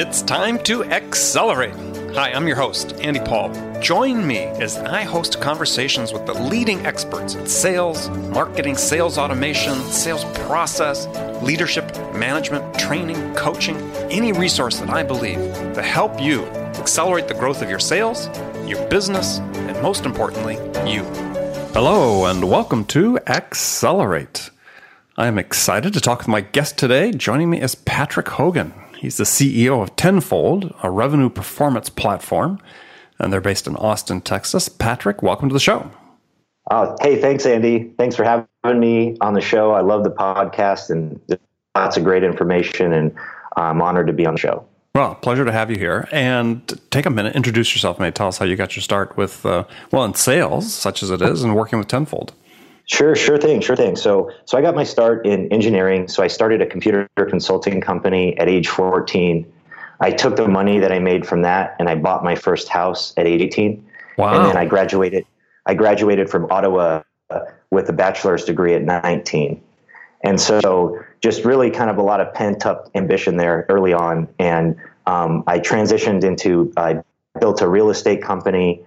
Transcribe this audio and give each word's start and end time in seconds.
It's 0.00 0.22
time 0.22 0.60
to 0.62 0.84
accelerate. 0.84 1.74
Hi, 2.14 2.30
I'm 2.30 2.46
your 2.46 2.54
host, 2.54 2.92
Andy 3.00 3.18
Paul. 3.18 3.50
Join 3.80 4.24
me 4.24 4.44
as 4.44 4.76
I 4.76 5.02
host 5.02 5.40
conversations 5.40 6.12
with 6.12 6.24
the 6.24 6.34
leading 6.34 6.86
experts 6.86 7.34
in 7.34 7.48
sales, 7.48 8.08
marketing, 8.08 8.76
sales 8.76 9.18
automation, 9.18 9.74
sales 9.90 10.24
process, 10.46 11.08
leadership, 11.42 11.92
management, 12.14 12.78
training, 12.78 13.34
coaching, 13.34 13.76
any 14.08 14.30
resource 14.30 14.78
that 14.78 14.88
I 14.88 15.02
believe 15.02 15.52
to 15.74 15.82
help 15.82 16.20
you 16.20 16.44
accelerate 16.78 17.26
the 17.26 17.34
growth 17.34 17.60
of 17.60 17.68
your 17.68 17.80
sales, 17.80 18.28
your 18.68 18.86
business, 18.86 19.38
and 19.38 19.82
most 19.82 20.06
importantly, 20.06 20.58
you. 20.88 21.02
Hello, 21.74 22.26
and 22.26 22.48
welcome 22.48 22.84
to 22.84 23.18
Accelerate. 23.26 24.50
I 25.16 25.26
am 25.26 25.40
excited 25.40 25.92
to 25.92 26.00
talk 26.00 26.20
with 26.20 26.28
my 26.28 26.42
guest 26.42 26.78
today. 26.78 27.10
Joining 27.10 27.50
me 27.50 27.60
is 27.60 27.74
Patrick 27.74 28.28
Hogan. 28.28 28.72
He's 28.98 29.16
the 29.16 29.24
CEO 29.24 29.80
of 29.80 29.94
Tenfold, 29.94 30.74
a 30.82 30.90
revenue 30.90 31.30
performance 31.30 31.88
platform, 31.88 32.58
and 33.20 33.32
they're 33.32 33.40
based 33.40 33.68
in 33.68 33.76
Austin, 33.76 34.20
Texas. 34.20 34.68
Patrick, 34.68 35.22
welcome 35.22 35.48
to 35.48 35.52
the 35.52 35.60
show. 35.60 35.88
Oh, 36.72 36.96
hey, 37.00 37.20
thanks, 37.20 37.46
Andy. 37.46 37.92
Thanks 37.96 38.16
for 38.16 38.24
having 38.24 38.80
me 38.80 39.16
on 39.20 39.34
the 39.34 39.40
show. 39.40 39.70
I 39.70 39.82
love 39.82 40.02
the 40.02 40.10
podcast 40.10 40.90
and 40.90 41.20
lots 41.76 41.96
of 41.96 42.02
great 42.02 42.24
information, 42.24 42.92
and 42.92 43.14
I'm 43.56 43.80
honored 43.80 44.08
to 44.08 44.12
be 44.12 44.26
on 44.26 44.34
the 44.34 44.40
show. 44.40 44.66
Well, 44.96 45.14
pleasure 45.14 45.44
to 45.44 45.52
have 45.52 45.70
you 45.70 45.78
here. 45.78 46.08
And 46.10 46.66
take 46.90 47.06
a 47.06 47.10
minute, 47.10 47.36
introduce 47.36 47.72
yourself, 47.72 48.00
maybe 48.00 48.10
tell 48.10 48.26
us 48.26 48.38
how 48.38 48.46
you 48.46 48.56
got 48.56 48.74
your 48.74 48.82
start 48.82 49.16
with, 49.16 49.46
uh, 49.46 49.62
well, 49.92 50.04
in 50.06 50.14
sales, 50.14 50.74
such 50.74 51.04
as 51.04 51.10
it 51.10 51.22
is, 51.22 51.44
and 51.44 51.54
working 51.54 51.78
with 51.78 51.86
Tenfold. 51.86 52.32
Sure, 52.88 53.14
sure 53.14 53.36
thing, 53.36 53.60
sure 53.60 53.76
thing. 53.76 53.96
So, 53.96 54.32
so 54.46 54.56
I 54.56 54.62
got 54.62 54.74
my 54.74 54.82
start 54.82 55.26
in 55.26 55.52
engineering. 55.52 56.08
So 56.08 56.22
I 56.22 56.26
started 56.26 56.62
a 56.62 56.66
computer 56.66 57.06
consulting 57.28 57.82
company 57.82 58.36
at 58.38 58.48
age 58.48 58.68
14. 58.68 59.50
I 60.00 60.10
took 60.10 60.36
the 60.36 60.48
money 60.48 60.78
that 60.78 60.90
I 60.90 60.98
made 60.98 61.26
from 61.26 61.42
that 61.42 61.76
and 61.78 61.88
I 61.88 61.96
bought 61.96 62.24
my 62.24 62.34
first 62.34 62.68
house 62.68 63.12
at 63.18 63.26
18. 63.26 63.84
Wow. 64.16 64.34
And 64.34 64.46
then 64.46 64.56
I 64.56 64.64
graduated. 64.64 65.26
I 65.66 65.74
graduated 65.74 66.30
from 66.30 66.50
Ottawa 66.50 67.02
uh, 67.28 67.40
with 67.70 67.90
a 67.90 67.92
bachelor's 67.92 68.44
degree 68.46 68.72
at 68.72 68.82
19. 68.82 69.62
And 70.22 70.40
so, 70.40 71.04
just 71.20 71.44
really 71.44 71.70
kind 71.70 71.90
of 71.90 71.98
a 71.98 72.02
lot 72.02 72.20
of 72.20 72.32
pent 72.32 72.64
up 72.64 72.90
ambition 72.94 73.36
there 73.36 73.66
early 73.68 73.92
on. 73.92 74.28
And 74.38 74.76
um, 75.06 75.44
I 75.46 75.58
transitioned 75.58 76.24
into, 76.24 76.72
I 76.76 77.02
built 77.38 77.60
a 77.60 77.68
real 77.68 77.90
estate 77.90 78.22
company 78.22 78.82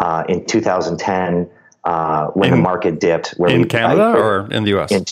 uh, 0.00 0.24
in 0.28 0.46
2010 0.46 1.50
uh, 1.84 2.28
when 2.28 2.50
in, 2.50 2.56
the 2.56 2.62
market 2.62 3.00
dipped. 3.00 3.30
Where 3.36 3.50
in 3.50 3.62
we, 3.62 3.68
Canada 3.68 4.02
I, 4.02 4.12
or 4.16 4.52
in 4.52 4.64
the 4.64 4.70
U.S. 4.70 4.92
In, 4.92 5.04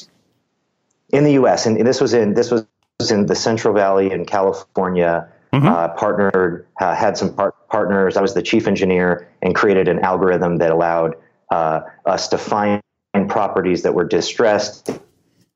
in 1.12 1.24
the 1.24 1.32
U.S. 1.32 1.66
and 1.66 1.84
this 1.86 2.00
was 2.00 2.14
in 2.14 2.34
this 2.34 2.50
was 2.50 2.66
in 3.10 3.26
the 3.26 3.34
Central 3.34 3.74
Valley 3.74 4.10
in 4.10 4.24
California. 4.24 5.28
Mm-hmm. 5.52 5.66
Uh, 5.66 5.88
partnered, 5.88 6.64
uh, 6.80 6.94
had 6.94 7.18
some 7.18 7.34
par- 7.34 7.56
partners. 7.68 8.16
I 8.16 8.22
was 8.22 8.34
the 8.34 8.42
chief 8.42 8.68
engineer 8.68 9.28
and 9.42 9.52
created 9.52 9.88
an 9.88 9.98
algorithm 9.98 10.58
that 10.58 10.70
allowed 10.70 11.16
uh, 11.50 11.80
us 12.06 12.28
to 12.28 12.38
find 12.38 12.80
properties 13.28 13.82
that 13.82 13.92
were 13.92 14.04
distressed 14.04 14.90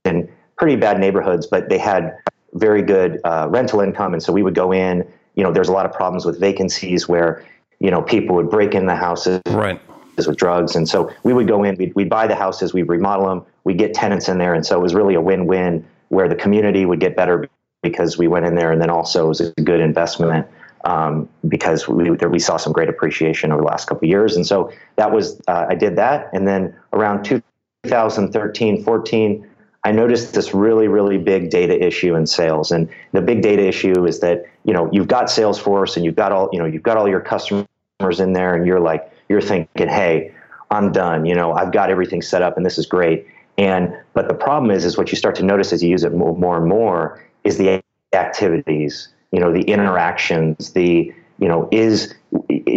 in 0.04 0.28
pretty 0.58 0.74
bad 0.74 0.98
neighborhoods, 0.98 1.46
but 1.46 1.68
they 1.68 1.78
had 1.78 2.16
very 2.54 2.82
good 2.82 3.20
uh, 3.22 3.46
rental 3.48 3.80
income. 3.80 4.14
And 4.14 4.20
so 4.20 4.32
we 4.32 4.42
would 4.42 4.56
go 4.56 4.72
in. 4.72 5.06
You 5.36 5.44
know, 5.44 5.52
there's 5.52 5.68
a 5.68 5.72
lot 5.72 5.86
of 5.86 5.92
problems 5.92 6.24
with 6.24 6.40
vacancies 6.40 7.08
where 7.08 7.44
you 7.78 7.92
know 7.92 8.02
people 8.02 8.34
would 8.34 8.50
break 8.50 8.74
in 8.74 8.86
the 8.86 8.96
houses, 8.96 9.40
right 9.50 9.80
with 10.16 10.36
drugs. 10.36 10.76
And 10.76 10.88
so 10.88 11.10
we 11.22 11.32
would 11.32 11.48
go 11.48 11.64
in, 11.64 11.76
we'd, 11.76 11.94
we'd 11.94 12.08
buy 12.08 12.26
the 12.26 12.34
houses, 12.34 12.72
we'd 12.72 12.88
remodel 12.88 13.28
them, 13.28 13.44
we'd 13.64 13.78
get 13.78 13.94
tenants 13.94 14.28
in 14.28 14.38
there. 14.38 14.54
And 14.54 14.64
so 14.64 14.78
it 14.78 14.82
was 14.82 14.94
really 14.94 15.14
a 15.14 15.20
win 15.20 15.46
win 15.46 15.84
where 16.08 16.28
the 16.28 16.36
community 16.36 16.84
would 16.86 17.00
get 17.00 17.16
better 17.16 17.48
because 17.82 18.16
we 18.16 18.28
went 18.28 18.46
in 18.46 18.54
there 18.54 18.72
and 18.72 18.80
then 18.80 18.90
also 18.90 19.26
it 19.26 19.28
was 19.28 19.40
a 19.40 19.50
good 19.62 19.80
investment 19.80 20.46
um, 20.84 21.28
because 21.48 21.88
we, 21.88 22.10
we 22.10 22.38
saw 22.38 22.56
some 22.56 22.72
great 22.72 22.88
appreciation 22.88 23.52
over 23.52 23.62
the 23.62 23.66
last 23.66 23.88
couple 23.88 24.06
of 24.06 24.10
years. 24.10 24.36
And 24.36 24.46
so 24.46 24.72
that 24.97 25.12
was, 25.12 25.41
uh, 25.48 25.66
I 25.69 25.74
did 25.74 25.97
that. 25.97 26.30
And 26.32 26.47
then 26.47 26.74
around 26.92 27.24
2013, 27.24 28.84
14, 28.84 29.48
I 29.84 29.92
noticed 29.92 30.32
this 30.32 30.54
really, 30.54 30.88
really 30.88 31.19
big 31.19 31.50
data 31.50 31.78
issue 31.82 32.14
in 32.14 32.26
sales. 32.26 32.70
And 32.70 32.88
the 33.12 33.20
big 33.20 33.42
data 33.42 33.62
issue 33.66 34.06
is 34.06 34.20
that, 34.20 34.44
you 34.64 34.72
know, 34.72 34.88
you've 34.92 35.08
got 35.08 35.26
Salesforce 35.26 35.97
and 35.97 36.04
you've 36.04 36.16
got 36.16 36.32
all, 36.32 36.48
you 36.53 36.58
know, 36.58 36.64
you've 36.64 36.82
got 36.82 36.97
all 36.97 37.08
your 37.08 37.20
customers 37.20 37.66
in 38.00 38.32
there 38.32 38.55
and 38.55 38.66
you're 38.66 38.81
like, 38.81 39.10
you're 39.28 39.41
thinking, 39.41 39.88
hey, 39.88 40.32
I'm 40.71 40.91
done. 40.93 41.25
You 41.25 41.34
know, 41.34 41.53
I've 41.53 41.72
got 41.72 41.91
everything 41.91 42.22
set 42.22 42.43
up 42.43 42.56
and 42.56 42.66
this 42.66 42.77
is 42.77 42.87
great. 42.87 43.27
And 43.56 43.97
but 44.15 44.28
the 44.28 44.34
problem 44.34 44.71
is, 44.71 44.84
is 44.84 44.99
what 44.99 45.12
you 45.12 45.16
start 45.16 45.37
to 45.37 45.44
notice 45.44 45.72
as 45.72 45.82
you 45.82 45.91
use 45.91 46.03
it 46.03 46.12
more, 46.12 46.37
more 46.37 46.56
and 46.56 46.66
more 46.66 47.25
is 47.44 47.56
the 47.56 47.81
activities. 48.12 49.09
You 49.31 49.41
know, 49.41 49.53
the 49.53 49.62
interactions. 49.62 50.72
The 50.72 51.12
you 51.38 51.49
know, 51.49 51.69
is 51.71 52.15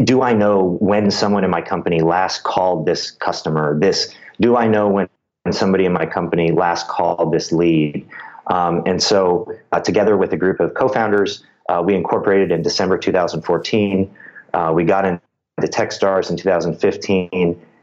do 0.04 0.22
I 0.22 0.34
know 0.34 0.78
when 0.80 1.10
someone 1.10 1.44
in 1.44 1.50
my 1.50 1.62
company 1.62 2.02
last 2.02 2.44
called 2.44 2.86
this 2.86 3.10
customer? 3.10 3.80
This 3.80 4.14
do 4.40 4.56
I 4.56 4.68
know 4.68 4.88
when 4.88 5.10
somebody 5.52 5.86
in 5.86 5.94
my 5.94 6.06
company 6.06 6.52
last 6.52 6.88
called 6.88 7.34
this 7.34 7.52
lead? 7.52 8.08
Um, 8.48 8.84
and 8.86 9.02
so, 9.02 9.52
uh, 9.72 9.80
together 9.80 10.16
with 10.16 10.32
a 10.32 10.38
group 10.38 10.60
of 10.60 10.74
co-founders, 10.74 11.44
uh, 11.70 11.82
we 11.86 11.96
incorporated 11.96 12.52
in 12.52 12.62
December 12.62 12.98
2014. 12.98 14.10
Uh, 14.58 14.72
we 14.72 14.84
got 14.84 15.06
in 15.06 15.22
the 15.58 15.68
Techstars 15.68 16.32
in 16.32 16.38
2015, 16.38 17.30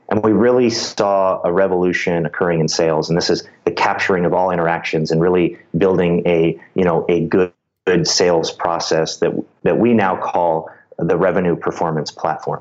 and 0.09 0.25
we 0.25 0.33
really 0.33 0.71
saw 0.71 1.41
a 1.45 1.53
revolution 1.53 2.27
occurring 2.27 2.59
in 2.59 2.67
sales. 2.67 3.09
And 3.09 3.17
this 3.17 3.31
is 3.31 3.45
the 3.65 3.71
capturing 3.71 4.25
of 4.25 4.35
all 4.35 4.51
interactions 4.51 5.13
and 5.13 5.21
really 5.21 5.57
building 5.79 6.27
a 6.27 6.61
you 6.75 6.85
know 6.85 7.07
a 7.09 7.21
good, 7.27 7.53
good 7.87 8.09
sales 8.09 8.51
process 8.51 9.19
that 9.19 9.33
that 9.63 9.79
we 9.79 9.95
now 9.95 10.17
call 10.17 10.69
the 10.99 11.17
revenue 11.17 11.55
performance 11.55 12.11
platform. 12.11 12.61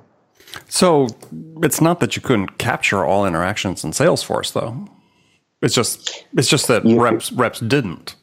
So 0.68 1.08
it's 1.64 1.82
not 1.82 2.00
that 2.00 2.16
you 2.16 2.22
couldn't 2.22 2.60
capture 2.60 3.04
all 3.04 3.26
interactions 3.26 3.84
in 3.84 3.92
Salesforce, 3.92 4.54
though. 4.54 4.88
It's 5.64 5.74
just 5.74 6.24
it's 6.38 6.48
just 6.48 6.68
that 6.68 6.86
you, 6.86 7.02
reps 7.02 7.32
reps 7.32 7.60
didn't. 7.60 8.16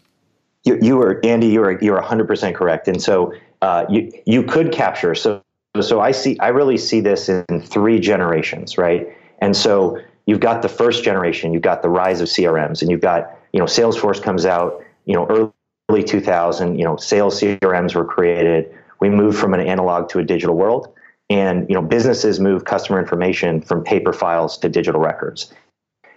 You, 0.62 0.78
you 0.80 0.96
were 0.98 1.20
Andy. 1.24 1.48
You 1.48 1.60
were 1.60 1.82
you 1.82 1.90
were 1.90 1.98
100 1.98 2.28
percent 2.28 2.54
correct. 2.54 2.86
And 2.86 3.02
so 3.02 3.34
uh, 3.60 3.86
you 3.90 4.12
you 4.24 4.44
could 4.44 4.70
capture. 4.70 5.16
So 5.16 5.42
so 5.80 6.00
I 6.00 6.10
see, 6.10 6.38
I 6.40 6.48
really 6.48 6.76
see 6.76 7.00
this 7.00 7.28
in 7.28 7.44
three 7.60 8.00
generations, 8.00 8.76
right? 8.76 9.06
And 9.38 9.56
so 9.56 9.98
you've 10.26 10.40
got 10.40 10.62
the 10.62 10.68
first 10.68 11.04
generation, 11.04 11.52
you've 11.52 11.62
got 11.62 11.82
the 11.82 11.88
rise 11.88 12.20
of 12.20 12.28
CRMs, 12.28 12.82
and 12.82 12.90
you've 12.90 13.00
got, 13.00 13.30
you 13.52 13.60
know, 13.60 13.66
Salesforce 13.66 14.22
comes 14.22 14.46
out, 14.46 14.84
you 15.04 15.14
know, 15.14 15.52
early 15.88 16.02
2000, 16.02 16.78
you 16.78 16.84
know, 16.84 16.96
sales 16.96 17.40
CRMs 17.40 17.94
were 17.94 18.04
created. 18.04 18.72
We 19.00 19.08
moved 19.08 19.38
from 19.38 19.54
an 19.54 19.60
analog 19.60 20.08
to 20.10 20.18
a 20.18 20.24
digital 20.24 20.56
world, 20.56 20.92
and 21.30 21.68
you 21.68 21.74
know, 21.74 21.82
businesses 21.82 22.40
move 22.40 22.64
customer 22.64 23.00
information 23.00 23.60
from 23.62 23.82
paper 23.84 24.12
files 24.12 24.58
to 24.58 24.68
digital 24.68 25.00
records. 25.00 25.52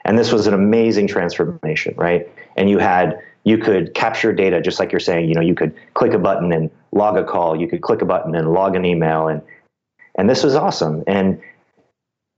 And 0.06 0.20
this 0.20 0.32
was 0.32 0.48
an 0.48 0.54
amazing 0.54 1.08
transformation, 1.08 1.94
right? 1.96 2.30
And 2.58 2.70
you 2.70 2.80
had 2.80 3.20
you 3.44 3.58
could 3.58 3.94
capture 3.94 4.32
data 4.32 4.62
just 4.62 4.80
like 4.80 4.92
you're 4.92 5.00
saying 5.00 5.28
you 5.28 5.36
know 5.36 5.42
you 5.42 5.56
could 5.56 5.74
click 5.94 6.14
a 6.14 6.20
button 6.20 6.52
and 6.52 6.70
log 6.92 7.18
a 7.18 7.24
call 7.24 7.56
you 7.56 7.68
could 7.68 7.82
click 7.82 8.02
a 8.02 8.06
button 8.06 8.36
and 8.36 8.52
log 8.54 8.76
an 8.76 8.86
email 8.86 9.28
and 9.28 9.42
and 10.16 10.30
this 10.30 10.44
was 10.44 10.56
awesome 10.56 11.04
and 11.08 11.42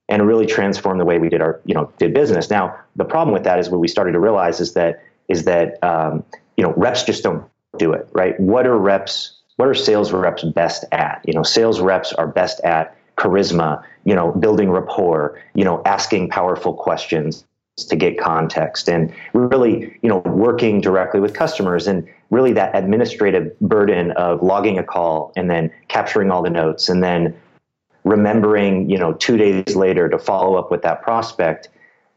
and 0.07 0.27
really 0.27 0.45
transformed 0.45 0.99
the 0.99 1.05
way 1.05 1.17
we 1.17 1.29
did 1.29 1.41
our 1.41 1.59
you 1.65 1.73
know 1.73 1.91
did 1.97 2.13
business. 2.13 2.49
Now 2.49 2.77
the 2.95 3.05
problem 3.05 3.33
with 3.33 3.43
that 3.43 3.59
is 3.59 3.69
what 3.69 3.79
we 3.79 3.87
started 3.87 4.13
to 4.13 4.19
realize 4.19 4.59
is 4.59 4.73
that 4.73 5.03
is 5.27 5.45
that 5.45 5.83
um, 5.83 6.23
you 6.57 6.63
know 6.63 6.73
reps 6.73 7.03
just 7.03 7.23
don't 7.23 7.45
do 7.77 7.93
it 7.93 8.07
right? 8.13 8.39
What 8.39 8.67
are 8.67 8.77
reps 8.77 9.33
what 9.57 9.67
are 9.67 9.73
sales 9.73 10.11
reps 10.11 10.43
best 10.43 10.85
at? 10.91 11.21
You 11.25 11.33
know 11.33 11.43
sales 11.43 11.79
reps 11.79 12.13
are 12.13 12.27
best 12.27 12.59
at 12.63 12.95
charisma 13.17 13.83
you 14.03 14.13
know 14.13 14.31
building 14.31 14.69
rapport 14.69 15.41
you 15.53 15.63
know 15.63 15.81
asking 15.85 16.29
powerful 16.29 16.73
questions 16.73 17.45
to 17.77 17.95
get 17.95 18.17
context 18.17 18.87
and 18.87 19.13
really 19.33 19.97
you 20.01 20.07
know 20.07 20.19
working 20.19 20.79
directly 20.79 21.19
with 21.19 21.33
customers 21.33 21.87
and 21.87 22.07
really 22.29 22.53
that 22.53 22.73
administrative 22.73 23.57
burden 23.59 24.11
of 24.11 24.41
logging 24.41 24.79
a 24.79 24.83
call 24.83 25.33
and 25.35 25.49
then 25.49 25.69
capturing 25.89 26.31
all 26.31 26.41
the 26.41 26.49
notes 26.49 26.87
and 26.87 27.03
then 27.03 27.35
remembering 28.05 28.89
you 28.89 28.97
know 28.97 29.11
two 29.13 29.35
days 29.35 29.75
later 29.75 30.07
to 30.07 30.17
follow 30.17 30.55
up 30.55 30.71
with 30.71 30.83
that 30.83 31.01
prospect 31.01 31.67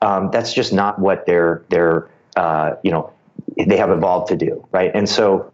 um, 0.01 0.31
that's 0.31 0.53
just 0.53 0.73
not 0.73 0.99
what 1.01 1.27
they're 1.27 1.65
they're 1.71 2.09
uh, 2.37 2.75
you 2.85 2.91
know 2.91 3.13
they 3.57 3.77
have 3.77 3.91
evolved 3.91 4.29
to 4.29 4.37
do 4.37 4.65
right? 4.71 4.93
And 4.95 5.09
so 5.09 5.53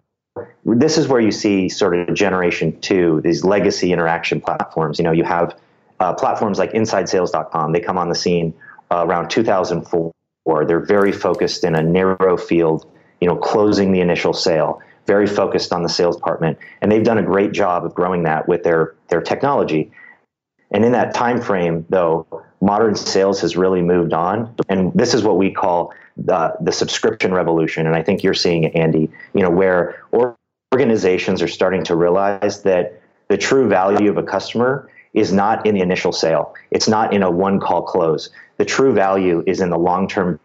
this 0.64 0.98
is 0.98 1.08
where 1.08 1.20
you 1.20 1.30
see 1.30 1.68
sort 1.68 1.96
of 1.96 2.14
generation 2.14 2.78
two 2.80 3.22
these 3.22 3.42
legacy 3.42 3.92
interaction 3.92 4.40
platforms. 4.40 4.98
You 4.98 5.04
know 5.04 5.12
you 5.12 5.24
have 5.24 5.56
uh, 6.00 6.12
platforms 6.12 6.58
like 6.58 6.72
insidesales.com 6.72 7.72
they 7.72 7.80
come 7.80 7.96
on 7.96 8.10
the 8.10 8.14
scene 8.14 8.52
uh, 8.90 9.04
around 9.06 9.31
2004. 9.31 10.12
They're 10.66 10.81
very 10.81 11.12
focused 11.12 11.64
in 11.64 11.75
a 11.75 11.82
narrow 11.82 12.36
field, 12.36 12.90
you 13.20 13.28
know, 13.28 13.36
closing 13.36 13.92
the 13.92 14.00
initial 14.00 14.32
sale. 14.32 14.81
Very 15.06 15.26
focused 15.26 15.72
on 15.72 15.82
the 15.82 15.88
sales 15.88 16.16
department, 16.16 16.58
and 16.81 16.90
they've 16.90 17.04
done 17.04 17.19
a 17.19 17.22
great 17.22 17.52
job 17.52 17.84
of 17.84 17.94
growing 17.94 18.22
that 18.22 18.48
with 18.48 18.62
their 18.62 18.94
their 19.08 19.20
technology. 19.20 19.90
And 20.70 20.82
in 20.82 20.92
that 20.92 21.12
time 21.12 21.42
frame, 21.42 21.84
though, 21.90 22.26
modern 22.62 22.96
sales 22.96 23.40
has 23.42 23.54
really 23.54 23.82
moved 23.82 24.14
on, 24.14 24.54
and 24.70 24.94
this 24.94 25.12
is 25.12 25.22
what 25.22 25.36
we 25.36 25.52
call 25.52 25.92
the, 26.16 26.54
the 26.60 26.72
subscription 26.72 27.34
revolution. 27.34 27.86
And 27.86 27.94
I 27.94 28.02
think 28.02 28.22
you're 28.22 28.32
seeing 28.32 28.64
it, 28.64 28.75
Andy. 28.75 29.10
You 29.34 29.42
know, 29.42 29.50
where 29.50 30.02
organizations 30.72 31.42
are 31.42 31.48
starting 31.48 31.84
to 31.84 31.94
realize 31.94 32.62
that 32.62 33.00
the 33.28 33.36
true 33.36 33.69
value 33.69 34.10
of 34.10 34.16
a 34.16 34.22
customer 34.22 34.88
is 35.14 35.32
not 35.32 35.64
in 35.64 35.75
the 35.75 35.81
initial 35.81 36.12
sale. 36.12 36.55
It's 36.70 36.88
not 36.88 37.14
in 37.14 37.22
a 37.22 37.31
one 37.31 37.61
call 37.61 37.82
close. 37.82 38.28
The 38.58 38.64
true 38.64 38.93
value 38.93 39.43
is 39.46 39.61
in 39.61 39.70
the 39.70 39.78
long 39.78 40.08
term 40.08 40.38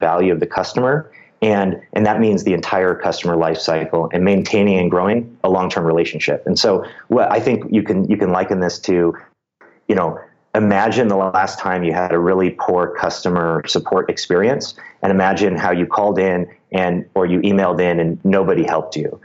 value 0.00 0.32
of 0.32 0.40
the 0.40 0.46
customer. 0.46 1.10
And, 1.42 1.80
and 1.94 2.04
that 2.04 2.20
means 2.20 2.44
the 2.44 2.52
entire 2.52 2.94
customer 2.94 3.34
life 3.34 3.58
cycle 3.58 4.10
and 4.12 4.24
maintaining 4.24 4.78
and 4.78 4.90
growing 4.90 5.38
a 5.42 5.48
long 5.48 5.70
term 5.70 5.84
relationship. 5.84 6.46
And 6.46 6.58
so 6.58 6.84
what 7.08 7.32
I 7.32 7.40
think 7.40 7.64
you 7.70 7.82
can 7.82 8.08
you 8.10 8.18
can 8.18 8.30
liken 8.30 8.60
this 8.60 8.78
to, 8.80 9.16
you 9.88 9.94
know, 9.94 10.20
imagine 10.54 11.08
the 11.08 11.16
last 11.16 11.58
time 11.58 11.82
you 11.82 11.92
had 11.92 12.12
a 12.12 12.18
really 12.18 12.50
poor 12.58 12.94
customer 12.94 13.62
support 13.66 14.10
experience 14.10 14.74
and 15.02 15.10
imagine 15.10 15.56
how 15.56 15.70
you 15.70 15.86
called 15.86 16.18
in 16.18 16.46
and 16.72 17.08
or 17.14 17.24
you 17.24 17.40
emailed 17.40 17.80
in 17.80 18.00
and 18.00 18.22
nobody 18.24 18.64
helped 18.64 18.96
you 18.96 19.20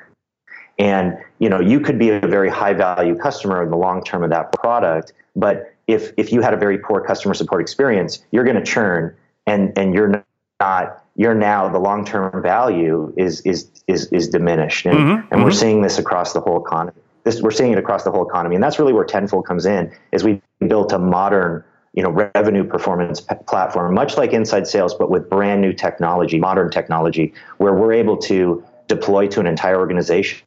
and 0.78 1.18
you 1.40 1.50
know, 1.50 1.60
you 1.60 1.80
could 1.80 2.00
be 2.00 2.10
a 2.10 2.20
very 2.20 2.50
high 2.50 2.74
value 2.74 3.16
customer 3.16 3.64
in 3.64 3.70
the 3.70 3.78
long 3.78 4.04
term 4.04 4.24
of 4.24 4.30
that 4.30 4.52
product, 4.52 5.14
but 5.36 5.74
if 5.88 6.12
if 6.18 6.32
you 6.32 6.42
had 6.42 6.54
a 6.54 6.58
very 6.58 6.78
poor 6.78 7.02
customer 7.02 7.34
support 7.34 7.62
experience, 7.62 8.24
you're 8.32 8.44
going 8.44 8.56
to 8.56 8.64
churn, 8.64 9.16
and 9.46 9.78
and 9.78 9.94
you're 9.94 10.24
not 10.60 11.04
you're 11.16 11.36
now 11.36 11.70
the 11.70 11.80
long 11.80 12.06
term 12.06 12.42
value 12.42 13.14
is 13.18 13.42
is 13.42 13.70
is 13.88 14.08
is 14.08 14.28
diminished, 14.28 14.86
and, 14.86 14.98
mm-hmm. 14.98 15.12
and 15.12 15.24
mm-hmm. 15.30 15.44
we're 15.44 15.52
seeing 15.52 15.82
this 15.82 15.98
across 15.98 16.34
the 16.34 16.42
whole 16.42 16.64
economy. 16.64 16.98
This 17.24 17.42
we're 17.42 17.52
seeing 17.52 17.72
it 17.72 17.78
across 17.78 18.04
the 18.04 18.12
whole 18.12 18.28
economy, 18.28 18.56
and 18.56 18.64
that's 18.64 18.80
really 18.80 18.94
where 18.94 19.06
Tenfold 19.06 19.46
comes 19.46 19.66
in. 19.66 19.92
Is 20.12 20.24
we 20.24 20.42
built 20.68 20.92
a 20.92 21.00
modern 21.00 21.64
you 21.94 22.04
know 22.04 22.10
revenue 22.10 22.64
performance 22.64 23.22
p- 23.22 23.36
platform, 23.48 23.94
much 23.94 24.18
like 24.18 24.34
inside 24.34 24.68
sales, 24.68 24.94
but 24.94 25.10
with 25.10 25.30
brand 25.30 25.62
new 25.62 25.74
technology, 25.74 26.40
modern 26.40 26.70
technology, 26.70 27.34
where 27.58 27.74
we're 27.74 27.94
able 27.94 28.18
to 28.18 28.64
deploy 28.88 29.28
to 29.28 29.40
an 29.40 29.48
entire 29.48 29.80
organization 29.80 30.46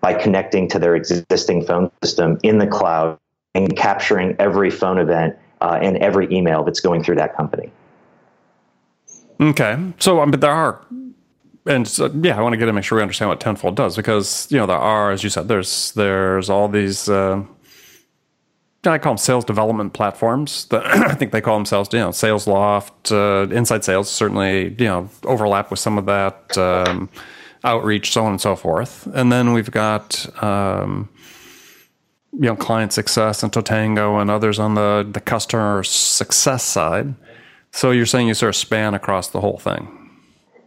by 0.00 0.14
connecting 0.14 0.68
to 0.68 0.78
their 0.78 0.96
existing 0.96 1.64
phone 1.64 1.90
system 2.02 2.38
in 2.42 2.58
the 2.58 2.66
cloud 2.66 3.18
and 3.54 3.76
capturing 3.76 4.34
every 4.38 4.70
phone 4.70 4.98
event 4.98 5.36
uh, 5.60 5.78
and 5.80 5.96
every 5.98 6.32
email 6.34 6.64
that's 6.64 6.80
going 6.80 7.02
through 7.02 7.16
that 7.16 7.36
company. 7.36 7.70
Okay, 9.40 9.92
so 9.98 10.20
um, 10.20 10.30
but 10.30 10.40
there 10.40 10.52
are, 10.52 10.84
and 11.66 11.86
so, 11.86 12.06
yeah, 12.22 12.38
I 12.38 12.42
want 12.42 12.52
to 12.52 12.56
get 12.56 12.66
to 12.66 12.72
make 12.72 12.84
sure 12.84 12.96
we 12.96 13.02
understand 13.02 13.28
what 13.28 13.40
Tenfold 13.40 13.76
does 13.76 13.96
because 13.96 14.50
you 14.50 14.56
know 14.56 14.66
there 14.66 14.76
are, 14.76 15.10
as 15.10 15.24
you 15.24 15.30
said, 15.30 15.48
there's 15.48 15.92
there's 15.92 16.48
all 16.48 16.68
these. 16.68 17.08
Uh, 17.08 17.44
I 18.84 18.98
call 18.98 19.12
them 19.12 19.18
sales 19.18 19.44
development 19.44 19.92
platforms. 19.92 20.64
That 20.66 20.84
I 20.86 21.14
think 21.14 21.32
they 21.32 21.40
call 21.40 21.56
themselves, 21.56 21.92
you 21.92 22.00
know, 22.00 22.10
Salesloft, 22.10 23.12
uh, 23.12 23.52
Inside 23.52 23.84
Sales. 23.84 24.10
Certainly, 24.10 24.76
you 24.78 24.86
know, 24.86 25.08
overlap 25.24 25.70
with 25.70 25.80
some 25.80 25.98
of 25.98 26.06
that. 26.06 26.56
Um, 26.58 27.08
outreach, 27.64 28.12
so 28.12 28.24
on 28.24 28.32
and 28.32 28.40
so 28.40 28.56
forth. 28.56 29.06
And 29.14 29.30
then 29.30 29.52
we've 29.52 29.70
got 29.70 30.26
um, 30.42 31.08
you 32.32 32.46
know 32.46 32.56
client 32.56 32.92
success 32.92 33.42
and 33.42 33.52
Totango 33.52 34.20
and 34.20 34.30
others 34.30 34.58
on 34.58 34.74
the 34.74 35.08
the 35.10 35.20
customer 35.20 35.82
success 35.84 36.64
side. 36.64 37.14
So 37.72 37.90
you're 37.90 38.06
saying 38.06 38.28
you 38.28 38.34
sort 38.34 38.50
of 38.50 38.56
span 38.56 38.94
across 38.94 39.28
the 39.28 39.40
whole 39.40 39.58
thing. 39.58 39.98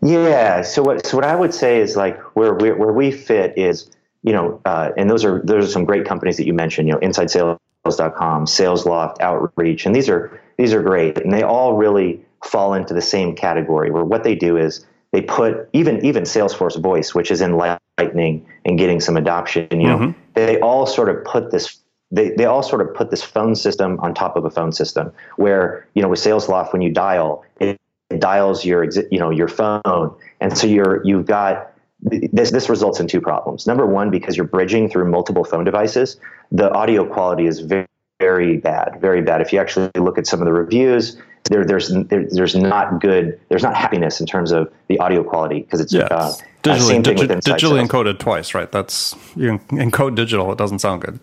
Yeah. 0.02 0.62
So 0.62 0.84
what 0.84 1.06
so 1.06 1.18
what 1.18 1.26
I 1.26 1.36
would 1.36 1.54
say 1.54 1.80
is 1.80 1.96
like 1.96 2.20
where 2.36 2.54
we, 2.54 2.72
where 2.72 2.94
we 2.94 3.12
fit 3.12 3.58
is 3.58 3.90
you 4.26 4.34
know, 4.34 4.60
uh, 4.66 4.92
and 4.98 5.08
those 5.08 5.24
are 5.24 5.40
those 5.44 5.66
are 5.66 5.72
some 5.72 5.86
great 5.86 6.04
companies 6.04 6.38
that 6.38 6.48
you 6.48 6.54
mentioned. 6.54 6.88
You 6.88 6.96
know, 6.96 7.00
Inside 7.00 7.30
Sales.com, 7.30 8.46
Salesloft, 8.46 9.22
Outreach, 9.22 9.86
and 9.86 9.96
these 9.96 10.10
are 10.10 10.42
these 10.58 10.74
are 10.74 10.82
great, 10.82 11.20
and 11.20 11.32
they 11.32 11.44
all 11.44 11.76
really 11.76 12.26
fall 12.44 12.74
into 12.74 12.96
the 12.96 13.04
same 13.04 13.36
category 13.36 13.92
where 13.92 14.04
what 14.04 14.24
they 14.24 14.34
do 14.34 14.58
is 14.58 14.84
they 15.16 15.22
put 15.22 15.70
even 15.72 16.06
even 16.06 16.24
Salesforce 16.24 16.78
Voice, 16.82 17.16
which 17.16 17.32
is 17.32 17.40
in 17.40 17.56
Lightning 17.56 18.46
and 18.66 18.78
getting 18.78 19.00
some 19.00 19.16
adoption. 19.16 19.66
You 19.72 19.88
know, 19.88 19.98
mm-hmm. 19.98 20.20
they 20.34 20.60
all 20.60 20.86
sort 20.86 21.08
of 21.08 21.24
put 21.24 21.52
this. 21.52 21.80
They, 22.12 22.32
they 22.32 22.44
all 22.44 22.62
sort 22.62 22.82
of 22.82 22.94
put 22.94 23.12
this 23.12 23.24
phone 23.24 23.56
system 23.56 23.98
on 24.02 24.14
top 24.14 24.36
of 24.36 24.44
a 24.44 24.50
phone 24.50 24.74
system 24.74 25.14
where 25.38 25.88
you 25.96 26.02
know 26.02 26.10
with 26.10 26.20
Salesloft 26.20 26.74
when 26.74 26.82
you 26.82 26.92
dial 26.92 27.46
it, 27.62 27.80
it 28.10 28.20
dials 28.20 28.66
your 28.66 28.84
you 29.10 29.18
know 29.18 29.30
your 29.30 29.48
phone 29.48 30.14
and 30.42 30.58
so 30.58 30.68
you're 30.68 31.02
you've 31.06 31.26
got 31.26 31.72
this 32.02 32.52
this 32.52 32.68
results 32.68 33.00
in 33.00 33.08
two 33.08 33.22
problems. 33.22 33.66
Number 33.66 33.86
one, 33.86 34.12
because 34.12 34.36
you're 34.36 34.46
bridging 34.46 34.90
through 34.90 35.10
multiple 35.10 35.46
phone 35.46 35.64
devices, 35.64 36.20
the 36.52 36.70
audio 36.74 37.06
quality 37.06 37.48
is 37.48 37.62
very 37.62 37.88
very 38.20 38.58
bad, 38.58 38.98
very 39.00 39.22
bad. 39.22 39.40
If 39.40 39.54
you 39.54 39.60
actually 39.60 39.90
look 39.96 40.18
at 40.18 40.28
some 40.28 40.42
of 40.42 40.46
the 40.46 40.54
reviews, 40.54 41.18
there, 41.46 41.66
there's 41.66 41.90
there, 41.90 42.28
there's 42.30 42.56
not 42.56 43.00
good, 43.00 43.40
there's 43.50 43.64
not 43.64 43.76
happiness 43.76 44.20
in 44.20 44.26
terms 44.26 44.52
of 44.52 44.72
the 44.88 45.00
audio 45.00 45.24
quality 45.24 45.62
because 45.62 45.80
it's 45.80 45.94
yeah, 45.94 46.04
uh, 46.06 46.34
digitally, 46.64 46.82
same 46.82 47.04
thing 47.04 47.18
digi- 47.18 47.42
digitally 47.42 47.86
encoded 47.86 48.20
twice, 48.20 48.54
right? 48.54 48.72
That's 48.72 49.16
you 49.36 49.60
encode 49.70 50.16
digital, 50.16 50.52
it 50.52 50.58
doesn't 50.58 50.80
sound 50.80 51.02
good. 51.02 51.20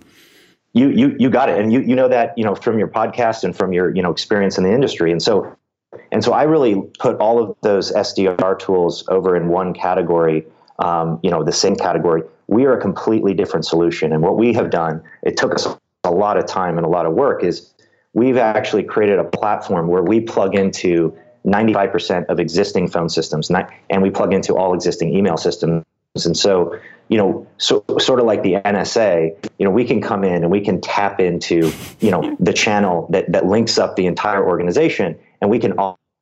You 0.72 0.88
you 0.90 1.16
you 1.18 1.28
got 1.28 1.48
it, 1.48 1.60
and 1.60 1.72
you 1.72 1.80
you 1.80 1.96
know 1.96 2.08
that 2.08 2.36
you 2.38 2.44
know 2.44 2.54
from 2.54 2.78
your 2.78 2.88
podcast 2.88 3.44
and 3.44 3.54
from 3.54 3.72
your 3.72 3.94
you 3.94 4.02
know 4.02 4.10
experience 4.10 4.58
in 4.58 4.64
the 4.64 4.72
industry, 4.72 5.10
and 5.10 5.22
so 5.22 5.56
and 6.12 6.22
so 6.24 6.32
I 6.32 6.44
really 6.44 6.80
put 6.98 7.16
all 7.18 7.42
of 7.42 7.56
those 7.62 7.92
SDR 7.92 8.58
tools 8.58 9.04
over 9.08 9.36
in 9.36 9.48
one 9.48 9.74
category. 9.74 10.46
Um, 10.78 11.20
you 11.22 11.30
know, 11.30 11.44
the 11.44 11.52
same 11.52 11.76
category. 11.76 12.22
We 12.48 12.64
are 12.64 12.76
a 12.76 12.80
completely 12.80 13.34
different 13.34 13.66
solution, 13.66 14.12
and 14.12 14.22
what 14.22 14.36
we 14.36 14.52
have 14.54 14.70
done, 14.70 15.02
it 15.22 15.36
took 15.36 15.54
us 15.54 15.66
a 16.04 16.10
lot 16.10 16.36
of 16.36 16.46
time 16.46 16.76
and 16.78 16.86
a 16.86 16.88
lot 16.88 17.06
of 17.06 17.12
work 17.12 17.44
is 17.44 17.71
we've 18.14 18.36
actually 18.36 18.82
created 18.82 19.18
a 19.18 19.24
platform 19.24 19.88
where 19.88 20.02
we 20.02 20.20
plug 20.20 20.54
into 20.54 21.16
95% 21.46 22.26
of 22.26 22.38
existing 22.38 22.88
phone 22.88 23.08
systems 23.08 23.50
and 23.90 24.02
we 24.02 24.10
plug 24.10 24.32
into 24.32 24.56
all 24.56 24.74
existing 24.74 25.14
email 25.14 25.36
systems. 25.36 25.84
And 26.24 26.36
so 26.36 26.78
you 27.08 27.18
know 27.18 27.46
so 27.58 27.84
sort 27.98 28.20
of 28.20 28.26
like 28.26 28.42
the 28.42 28.54
NSA 28.54 29.36
you 29.58 29.64
know 29.64 29.70
we 29.70 29.84
can 29.84 30.00
come 30.00 30.24
in 30.24 30.42
and 30.42 30.50
we 30.50 30.60
can 30.60 30.80
tap 30.80 31.20
into 31.20 31.70
you 32.00 32.10
know 32.10 32.36
the 32.38 32.52
channel 32.52 33.06
that 33.10 33.30
that 33.32 33.46
links 33.46 33.78
up 33.78 33.96
the 33.96 34.06
entire 34.06 34.46
organization 34.46 35.18
and 35.40 35.50
we 35.50 35.58
can 35.58 35.74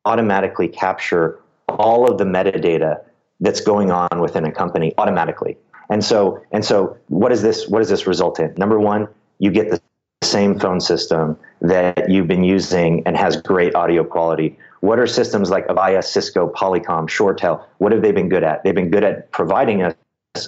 automatically 0.05 0.69
capture 0.69 1.39
all 1.69 2.11
of 2.11 2.19
the 2.19 2.25
metadata 2.25 3.03
that's 3.41 3.61
going 3.61 3.91
on 3.91 4.21
within 4.21 4.45
a 4.45 4.53
company 4.53 4.93
automatically. 4.99 5.57
And 5.91 6.05
so 6.05 6.43
and 6.53 6.65
so 6.65 6.97
what 7.09 7.33
is 7.33 7.43
this 7.43 7.69
what 7.69 7.81
does 7.81 7.89
this 7.89 8.07
result 8.07 8.41
in? 8.41 8.55
Number 8.57 8.79
one 8.79 9.09
you 9.39 9.51
get 9.51 9.71
the 9.71 9.81
same 10.31 10.59
phone 10.59 10.81
system 10.81 11.37
that 11.61 12.11
you've 12.11 12.29
been 12.29 12.45
using 12.45 13.03
and 13.07 13.17
has 13.17 13.37
great 13.41 13.75
audio 13.75 14.05
quality. 14.05 14.57
What 14.81 14.99
are 14.99 15.07
systems 15.07 15.51
like 15.51 15.67
Avaya, 15.67 16.03
Cisco, 16.03 16.49
Polycom, 16.49 17.09
ShoreTel? 17.09 17.65
What 17.79 17.93
have 17.93 18.03
they 18.03 18.13
been 18.13 18.29
good 18.29 18.45
at? 18.45 18.63
They've 18.63 18.75
been 18.75 18.91
good 18.91 19.05
at 19.05 19.31
providing 19.31 19.83
us 19.83 19.95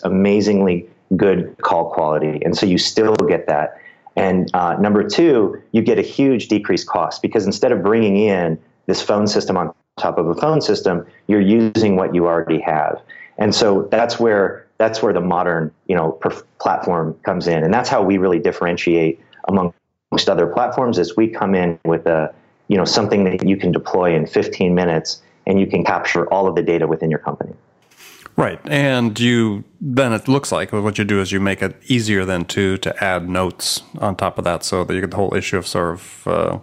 amazingly 0.05 0.89
good 1.17 1.55
call 1.61 1.91
quality. 1.91 2.41
And 2.45 2.57
so 2.57 2.65
you 2.65 2.79
still 2.79 3.15
get 3.17 3.47
that. 3.47 3.79
And 4.17 4.51
uh, 4.55 4.75
number 4.75 5.07
two, 5.07 5.63
you 5.73 5.83
get 5.83 5.99
a 5.99 6.03
huge 6.03 6.49
decreased 6.49 6.87
cost 6.87 7.23
because 7.23 7.47
instead 7.47 7.73
of 7.73 7.83
bringing 7.83 8.17
in 8.17 8.59
this 8.87 9.03
phone 9.03 9.27
system 9.27 9.57
on 9.57 9.75
top 9.99 10.19
of 10.19 10.29
a 10.29 10.35
phone 10.35 10.61
system, 10.61 11.07
you're 11.27 11.41
using 11.41 11.97
what 11.97 12.15
you 12.15 12.27
already 12.27 12.61
have. 12.61 13.01
And 13.39 13.55
so 13.55 13.89
that's 13.91 14.21
where 14.21 14.67
that's 14.79 15.03
where 15.03 15.13
the 15.13 15.21
modern 15.21 15.73
you 15.87 15.95
know 15.95 16.19
platform 16.61 17.15
comes 17.25 17.47
in, 17.47 17.63
and 17.63 17.73
that's 17.73 17.89
how 17.89 18.03
we 18.03 18.19
really 18.19 18.39
differentiate 18.39 19.21
amongst 19.49 20.29
other 20.29 20.47
platforms. 20.47 20.99
Is 20.99 21.17
we 21.17 21.29
come 21.29 21.55
in 21.55 21.79
with 21.85 22.07
a 22.07 22.35
you 22.69 22.77
know 22.77 22.85
something 22.85 23.25
that 23.25 23.47
you 23.47 23.57
can 23.57 23.73
deploy 23.73 24.15
in 24.15 24.27
15 24.27 24.75
minutes, 24.75 25.23
and 25.47 25.61
you 25.61 25.67
can 25.67 25.85
capture 25.85 26.27
all 26.33 26.47
of 26.47 26.55
the 26.55 26.63
data 26.63 26.87
within 26.87 27.11
your 27.11 27.19
company. 27.19 27.55
Right, 28.37 28.59
and 28.67 29.19
you 29.21 29.65
then 29.81 30.13
it 30.13 30.27
looks 30.27 30.51
like 30.53 30.73
what 30.73 30.97
you 30.97 31.05
do 31.05 31.21
is 31.21 31.33
you 31.33 31.41
make 31.41 31.61
it 31.61 31.77
easier 31.87 32.25
then 32.25 32.47
to 32.47 32.79
to 32.79 33.05
add 33.05 33.29
notes 33.29 33.83
on 33.99 34.17
top 34.17 34.39
of 34.39 34.45
that, 34.45 34.65
so 34.65 34.85
that 34.85 34.95
you 34.95 35.01
get 35.01 35.11
the 35.11 35.17
whole 35.17 35.35
issue 35.35 35.59
of 35.59 35.67
sort 35.67 35.95
of. 35.95 36.27
Uh, 36.27 36.59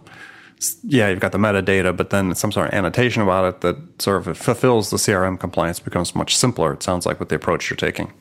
yeah, 0.84 1.08
you've 1.08 1.22
got 1.22 1.32
the 1.32 1.38
metadata, 1.38 1.96
but 1.96 2.10
then 2.10 2.36
some 2.36 2.52
sort 2.52 2.68
of 2.68 2.74
annotation 2.74 3.22
about 3.22 3.46
it 3.46 3.62
that 3.62 4.02
sort 4.02 4.28
of 4.28 4.38
fulfills 4.38 4.90
the 4.90 4.98
CRM 4.98 5.40
compliance 5.40 5.80
becomes 5.80 6.14
much 6.14 6.36
simpler. 6.36 6.74
It 6.74 6.84
sounds 6.84 7.06
like 7.06 7.18
with 7.18 7.30
the 7.30 7.36
approach 7.36 7.70
you're 7.70 7.78
taking. 7.78 8.12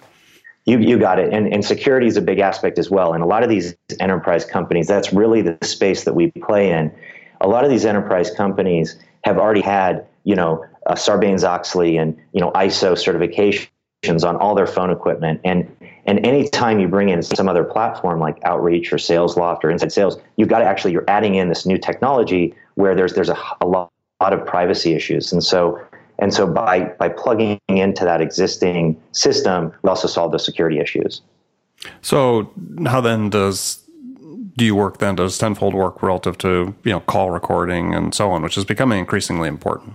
You, 0.69 0.79
you 0.81 0.99
got 0.99 1.19
it. 1.19 1.33
And, 1.33 1.51
and 1.51 1.65
security 1.65 2.07
is 2.07 2.19
a 2.19 2.21
big 2.21 2.41
aspect 2.41 2.79
as 2.79 2.91
well. 2.91 3.15
And 3.15 3.23
a 3.23 3.27
lot 3.27 3.43
of 3.43 3.49
these 3.49 3.75
enterprise 4.01 4.45
companies, 4.45 4.87
that's 4.87 5.15
really 5.15 5.41
the 5.41 5.57
space 5.63 6.05
that 6.05 6.15
we 6.15 6.31
play 6.31 6.71
in. 6.71 6.95
A 7.41 7.49
lot 7.49 7.65
of 7.65 7.71
these 7.71 7.87
enterprise 7.87 8.31
companies 8.31 8.97
have 9.25 9.39
already 9.39 9.63
had, 9.63 10.07
you 10.25 10.37
know, 10.37 10.67
uh, 10.85 10.93
Sarbanes-Oxley 10.93 11.97
and, 11.97 12.15
you 12.35 12.43
know, 12.43 12.51
ISO 12.53 12.93
certifications 12.93 14.29
on 14.29 14.37
all 14.37 14.55
their 14.55 14.67
phone 14.67 14.91
equipment. 14.91 15.41
And 15.43 15.75
and 16.05 16.25
anytime 16.27 16.81
you 16.81 16.89
bring 16.89 17.09
in 17.09 17.23
some 17.23 17.49
other 17.49 17.65
platform 17.65 18.21
like 18.21 18.39
Outreach 18.45 18.93
or 18.93 18.97
Salesloft 18.97 19.65
or 19.65 19.71
Inside 19.71 19.93
Sales, 19.93 20.19
you've 20.37 20.49
got 20.49 20.59
to 20.59 20.67
actually 20.67 20.93
you're 20.93 21.05
adding 21.09 21.35
in 21.37 21.49
this 21.49 21.65
new 21.65 21.79
technology 21.79 22.55
where 22.75 22.95
there's 22.95 23.15
there's 23.15 23.31
a, 23.31 23.39
a 23.63 23.67
lot, 23.67 23.91
lot 24.21 24.35
of 24.35 24.45
privacy 24.45 24.93
issues, 24.95 25.33
and 25.33 25.43
so 25.43 25.81
and 26.19 26.35
so 26.35 26.47
by 26.47 26.85
by 26.99 27.09
plugging 27.09 27.59
into 27.69 28.05
that 28.05 28.21
existing 28.21 29.01
system, 29.13 29.73
we 29.83 29.91
also 29.91 30.09
solve 30.09 30.33
the 30.33 30.39
security 30.39 30.79
issues. 30.81 31.23
So 32.03 32.53
how 32.87 33.01
then 33.01 33.31
does 33.31 33.85
do 34.57 34.65
you 34.65 34.75
work 34.75 34.99
then? 34.99 35.15
Does 35.15 35.39
Tenfold 35.39 35.75
work 35.75 36.03
relative 36.03 36.37
to 36.39 36.75
you 36.85 36.93
know 36.93 37.01
call 37.01 37.31
recording 37.31 37.95
and 37.95 38.15
so 38.15 38.31
on, 38.31 38.43
which 38.43 38.59
is 38.59 38.65
becoming 38.65 38.99
increasingly 38.99 39.49
important? 39.49 39.95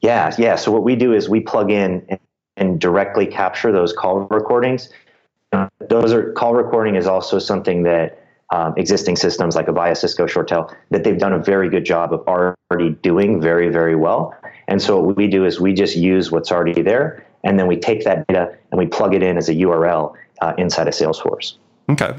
Yeah, 0.00 0.34
yeah. 0.38 0.54
So 0.54 0.70
what 0.70 0.84
we 0.84 0.94
do 0.94 1.12
is 1.12 1.28
we 1.28 1.40
plug 1.40 1.72
in 1.72 2.18
and 2.56 2.80
directly 2.80 3.26
capture 3.26 3.72
those 3.72 3.92
call 3.92 4.20
recordings. 4.30 4.90
Those 5.88 6.12
are 6.12 6.32
call 6.32 6.54
recording 6.54 6.94
is 6.94 7.06
also 7.06 7.38
something 7.38 7.82
that 7.82 8.24
um, 8.50 8.74
existing 8.76 9.16
systems 9.16 9.56
like 9.56 9.66
Avaya, 9.66 9.96
Cisco, 9.96 10.26
ShoreTel, 10.26 10.74
that 10.90 11.04
they've 11.04 11.18
done 11.18 11.32
a 11.32 11.38
very 11.38 11.68
good 11.68 11.84
job 11.84 12.12
of 12.12 12.26
already 12.26 12.90
doing 13.02 13.40
very, 13.40 13.68
very 13.68 13.94
well. 13.94 14.34
And 14.68 14.80
so 14.80 15.00
what 15.00 15.16
we 15.16 15.26
do 15.26 15.44
is 15.44 15.60
we 15.60 15.72
just 15.72 15.96
use 15.96 16.30
what's 16.30 16.52
already 16.52 16.82
there, 16.82 17.26
and 17.42 17.58
then 17.58 17.66
we 17.66 17.76
take 17.76 18.04
that 18.04 18.26
data 18.28 18.56
and 18.70 18.78
we 18.78 18.86
plug 18.86 19.14
it 19.14 19.22
in 19.22 19.36
as 19.36 19.48
a 19.48 19.54
URL 19.54 20.14
uh, 20.40 20.54
inside 20.58 20.86
of 20.86 20.94
Salesforce. 20.94 21.54
Okay. 21.88 22.14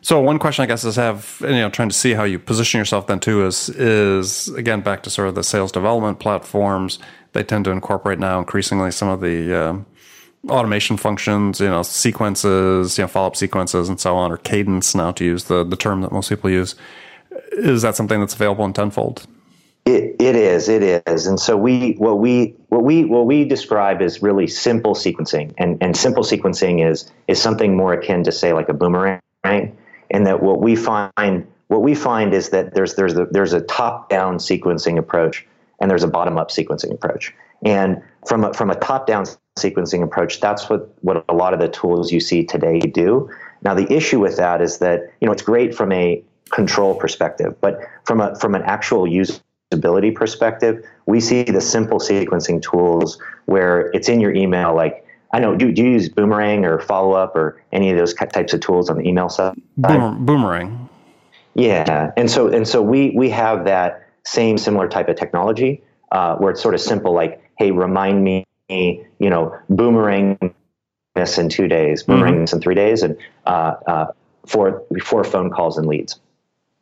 So 0.00 0.20
one 0.20 0.38
question 0.38 0.64
I 0.64 0.66
guess 0.66 0.84
is 0.84 0.96
have 0.96 1.36
you 1.40 1.48
know 1.48 1.70
trying 1.70 1.88
to 1.88 1.94
see 1.94 2.14
how 2.14 2.24
you 2.24 2.38
position 2.38 2.78
yourself 2.78 3.06
then 3.06 3.20
too 3.20 3.46
is 3.46 3.68
is 3.68 4.48
again 4.48 4.80
back 4.80 5.02
to 5.04 5.10
sort 5.10 5.28
of 5.28 5.34
the 5.34 5.44
sales 5.44 5.70
development 5.70 6.18
platforms. 6.18 6.98
They 7.34 7.44
tend 7.44 7.64
to 7.66 7.70
incorporate 7.70 8.18
now 8.18 8.38
increasingly 8.38 8.90
some 8.90 9.08
of 9.08 9.20
the 9.20 9.54
um, 9.54 9.86
automation 10.48 10.96
functions, 10.96 11.60
you 11.60 11.68
know, 11.68 11.82
sequences, 11.82 12.98
you 12.98 13.04
know, 13.04 13.08
follow 13.08 13.28
up 13.28 13.36
sequences 13.36 13.88
and 13.88 14.00
so 14.00 14.16
on, 14.16 14.32
or 14.32 14.36
cadence 14.38 14.94
now 14.94 15.12
to 15.12 15.24
use 15.24 15.44
the, 15.44 15.64
the 15.64 15.76
term 15.76 16.00
that 16.02 16.12
most 16.12 16.28
people 16.28 16.50
use. 16.50 16.74
Is 17.52 17.82
that 17.82 17.96
something 17.96 18.20
that's 18.20 18.34
available 18.34 18.64
in 18.64 18.72
Tenfold? 18.72 19.26
It, 20.22 20.36
is, 20.36 20.68
it 20.68 20.82
is. 21.06 21.26
And 21.26 21.40
so 21.40 21.56
we, 21.56 21.94
what 21.94 22.18
we, 22.18 22.54
what 22.68 22.84
we, 22.84 23.04
what 23.04 23.26
we 23.26 23.44
describe 23.44 24.00
is 24.00 24.22
really 24.22 24.46
simple 24.46 24.94
sequencing 24.94 25.52
and, 25.58 25.78
and 25.82 25.96
simple 25.96 26.22
sequencing 26.22 26.88
is, 26.88 27.10
is 27.26 27.42
something 27.42 27.76
more 27.76 27.92
akin 27.92 28.22
to 28.24 28.32
say 28.32 28.52
like 28.52 28.68
a 28.68 28.74
boomerang. 28.74 29.20
Right? 29.44 29.74
And 30.10 30.26
that 30.26 30.40
what 30.40 30.60
we 30.60 30.76
find, 30.76 31.46
what 31.66 31.82
we 31.82 31.96
find 31.96 32.34
is 32.34 32.50
that 32.50 32.72
there's, 32.72 32.94
there's 32.94 33.16
a, 33.16 33.26
there's 33.30 33.52
a 33.52 33.60
top 33.62 34.10
down 34.10 34.36
sequencing 34.36 34.96
approach 34.96 35.44
and 35.80 35.90
there's 35.90 36.04
a 36.04 36.08
bottom 36.08 36.38
up 36.38 36.50
sequencing 36.50 36.92
approach. 36.92 37.34
And 37.64 38.02
from 38.26 38.44
a, 38.44 38.54
from 38.54 38.70
a 38.70 38.76
top 38.76 39.06
down 39.08 39.24
sequencing 39.58 40.04
approach, 40.04 40.40
that's 40.40 40.70
what, 40.70 40.88
what 41.02 41.24
a 41.28 41.34
lot 41.34 41.52
of 41.52 41.58
the 41.58 41.68
tools 41.68 42.12
you 42.12 42.20
see 42.20 42.44
today 42.44 42.78
do. 42.78 43.28
Now, 43.62 43.74
the 43.74 43.92
issue 43.92 44.20
with 44.20 44.36
that 44.36 44.60
is 44.62 44.78
that, 44.78 45.12
you 45.20 45.26
know, 45.26 45.32
it's 45.32 45.42
great 45.42 45.74
from 45.74 45.90
a 45.92 46.22
control 46.50 46.94
perspective, 46.94 47.56
but 47.60 47.80
from 48.04 48.20
a, 48.20 48.38
from 48.38 48.54
an 48.54 48.62
actual 48.62 49.06
usability 49.72 50.14
perspective, 50.14 50.84
we 51.06 51.20
see 51.20 51.42
the 51.42 51.60
simple 51.60 51.98
sequencing 51.98 52.62
tools 52.62 53.18
where 53.46 53.90
it's 53.92 54.08
in 54.08 54.20
your 54.20 54.34
email, 54.34 54.74
like, 54.74 55.06
I 55.32 55.40
know, 55.40 55.56
do, 55.56 55.72
do 55.72 55.82
you 55.82 55.92
use 55.92 56.08
Boomerang 56.08 56.64
or 56.64 56.78
Follow 56.78 57.12
Up 57.12 57.34
or 57.34 57.62
any 57.72 57.90
of 57.90 57.96
those 57.96 58.12
types 58.14 58.52
of 58.52 58.60
tools 58.60 58.90
on 58.90 58.98
the 58.98 59.08
email 59.08 59.28
side? 59.28 59.54
Boomerang. 59.76 60.88
Yeah, 61.54 62.12
and 62.16 62.30
so 62.30 62.48
and 62.48 62.66
so 62.66 62.80
we 62.80 63.10
we 63.10 63.28
have 63.28 63.66
that 63.66 64.08
same 64.24 64.56
similar 64.56 64.88
type 64.88 65.10
of 65.10 65.16
technology 65.16 65.82
uh, 66.10 66.36
where 66.36 66.52
it's 66.52 66.62
sort 66.62 66.74
of 66.74 66.80
simple, 66.80 67.12
like, 67.12 67.42
hey, 67.58 67.70
remind 67.72 68.24
me 68.24 68.46
you 68.68 69.30
know, 69.30 69.56
boomerang 69.68 70.38
this 71.14 71.38
in 71.38 71.48
two 71.48 71.68
days, 71.68 72.02
boomerang 72.02 72.34
mm-hmm. 72.34 72.40
this 72.42 72.52
in 72.52 72.60
three 72.60 72.74
days, 72.74 73.02
and 73.02 73.16
uh, 73.46 73.74
uh, 73.86 74.06
four 74.46 74.82
four 75.02 75.24
phone 75.24 75.50
calls 75.50 75.76
and 75.78 75.86
leads. 75.86 76.18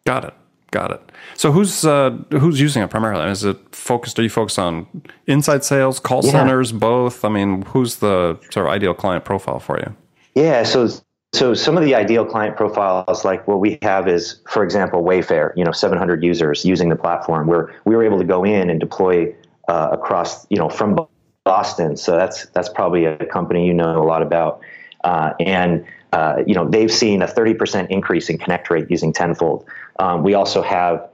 Got 0.05 0.25
it. 0.25 0.35
Got 0.71 0.93
it. 0.93 1.13
So 1.35 1.51
who's 1.51 1.85
uh, 1.85 2.11
who's 2.31 2.61
using 2.61 2.83
it 2.83 2.91
primarily? 2.91 3.29
Is 3.31 3.45
it 3.45 3.59
focused? 3.75 4.19
Are 4.19 4.23
you 4.23 4.31
focused 4.31 4.59
on 4.59 4.87
inside 5.27 5.65
sales, 5.65 5.99
call 5.99 6.25
yeah. 6.25 6.31
centers, 6.31 6.71
both? 6.71 7.25
I 7.25 7.29
mean, 7.29 7.63
who's 7.63 7.97
the 7.97 8.39
sort 8.51 8.67
of 8.67 8.73
ideal 8.73 8.95
client 8.95 9.25
profile 9.25 9.59
for 9.59 9.79
you? 9.79 9.97
Yeah. 10.35 10.63
So 10.63 10.89
so 11.33 11.55
some 11.55 11.77
of 11.77 11.85
the 11.85 11.95
ideal 11.95 12.25
client 12.25 12.57
profiles, 12.57 13.25
like 13.25 13.49
what 13.49 13.59
we 13.59 13.79
have, 13.83 14.07
is 14.07 14.41
for 14.49 14.63
example, 14.63 15.03
Wayfair. 15.03 15.53
You 15.57 15.65
know, 15.65 15.73
700 15.73 16.23
users 16.23 16.65
using 16.65 16.89
the 16.89 16.97
platform, 16.97 17.49
where 17.49 17.75
we 17.85 17.97
were 17.97 18.05
able 18.05 18.19
to 18.19 18.25
go 18.25 18.45
in 18.45 18.71
and 18.71 18.79
deploy 18.79 19.35
uh, 19.69 19.89
across. 19.93 20.47
You 20.51 20.59
know, 20.59 20.69
from 20.69 21.05
Boston. 21.45 21.97
So 21.97 22.17
that's 22.17 22.47
that's 22.47 22.69
probably 22.69 23.07
a 23.07 23.27
company 23.27 23.67
you 23.67 23.75
know 23.75 24.01
a 24.01 24.05
lot 24.05 24.23
about. 24.23 24.61
Uh, 25.03 25.33
and 25.41 25.85
uh, 26.13 26.43
you 26.47 26.55
know 26.55 26.69
they've 26.69 26.93
seen 26.93 27.23
a 27.23 27.27
30% 27.27 27.89
increase 27.89 28.29
in 28.29 28.39
connect 28.39 28.71
rate 28.71 28.87
using 28.91 29.13
Tenfold. 29.13 29.65
Um, 29.99 30.23
we 30.23 30.35
also 30.35 30.63
have 30.63 31.09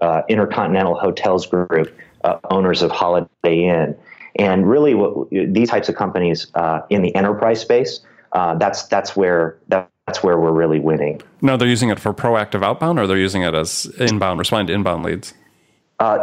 uh, 0.00 0.22
Intercontinental 0.28 0.98
Hotels 0.98 1.46
Group, 1.46 1.96
uh, 2.24 2.38
owners 2.50 2.82
of 2.82 2.90
Holiday 2.90 3.28
Inn, 3.68 3.96
and 4.36 4.68
really 4.68 4.94
what, 4.94 5.30
these 5.30 5.68
types 5.68 5.88
of 5.88 5.94
companies 5.94 6.46
uh, 6.54 6.80
in 6.90 7.02
the 7.02 7.14
enterprise 7.14 7.60
space. 7.60 8.00
Uh, 8.32 8.54
that's 8.54 8.84
that's 8.84 9.16
where 9.16 9.58
that's 9.68 10.22
where 10.22 10.38
we're 10.38 10.52
really 10.52 10.78
winning. 10.78 11.20
No, 11.42 11.56
they're 11.56 11.68
using 11.68 11.90
it 11.90 11.98
for 11.98 12.14
proactive 12.14 12.62
outbound, 12.62 12.98
or 12.98 13.06
they're 13.06 13.18
using 13.18 13.42
it 13.42 13.54
as 13.54 13.86
inbound, 13.98 14.38
responding 14.38 14.68
to 14.68 14.74
inbound 14.74 15.04
leads. 15.04 15.34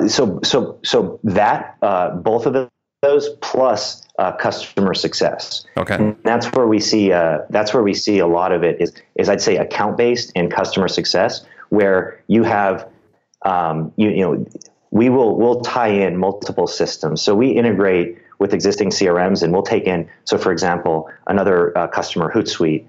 so 0.07 0.39
so 0.43 0.79
so 0.83 1.19
that 1.23 1.77
both 2.23 2.45
of 2.45 2.69
those 3.01 3.29
plus 3.41 4.06
uh, 4.17 4.31
customer 4.33 4.93
success. 4.93 5.65
Okay, 5.77 5.95
and 5.95 6.15
that's 6.23 6.47
where 6.47 6.67
we 6.67 6.79
see 6.79 7.11
uh, 7.11 7.39
that's 7.49 7.73
where 7.73 7.83
we 7.83 7.93
see 7.93 8.19
a 8.19 8.27
lot 8.27 8.51
of 8.51 8.63
it 8.63 8.81
is 8.81 8.93
is 9.15 9.29
I'd 9.29 9.41
say 9.41 9.57
account 9.57 9.97
based 9.97 10.31
and 10.35 10.51
customer 10.51 10.87
success, 10.87 11.45
where 11.69 12.21
you 12.27 12.43
have 12.43 12.89
um, 13.43 13.91
you 13.95 14.09
you 14.09 14.21
know 14.21 14.45
we 14.91 15.09
will 15.09 15.35
we'll 15.37 15.61
tie 15.61 15.89
in 15.89 16.17
multiple 16.17 16.67
systems. 16.67 17.21
So 17.21 17.35
we 17.35 17.49
integrate 17.49 18.17
with 18.39 18.53
existing 18.53 18.89
CRMs, 18.89 19.43
and 19.43 19.53
we'll 19.53 19.63
take 19.63 19.85
in. 19.85 20.09
So 20.25 20.37
for 20.37 20.51
example, 20.51 21.09
another 21.27 21.77
uh, 21.77 21.87
customer 21.87 22.31
Hootsuite 22.31 22.85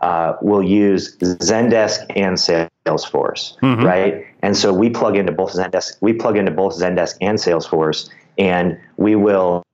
uh, 0.00 0.34
will 0.40 0.62
use 0.62 1.16
Zendesk 1.18 2.06
and 2.16 2.36
Salesforce, 2.36 3.58
mm-hmm. 3.58 3.84
right? 3.84 4.26
And 4.42 4.56
so 4.56 4.72
we 4.72 4.90
plug 4.90 5.16
into 5.16 5.32
both 5.32 5.52
Zendesk. 5.52 5.96
We 6.00 6.12
plug 6.12 6.36
into 6.36 6.52
both 6.52 6.76
Zendesk 6.76 7.16
and 7.20 7.38
Salesforce, 7.38 8.08
and 8.38 8.78
we 8.96 9.16
will 9.16 9.64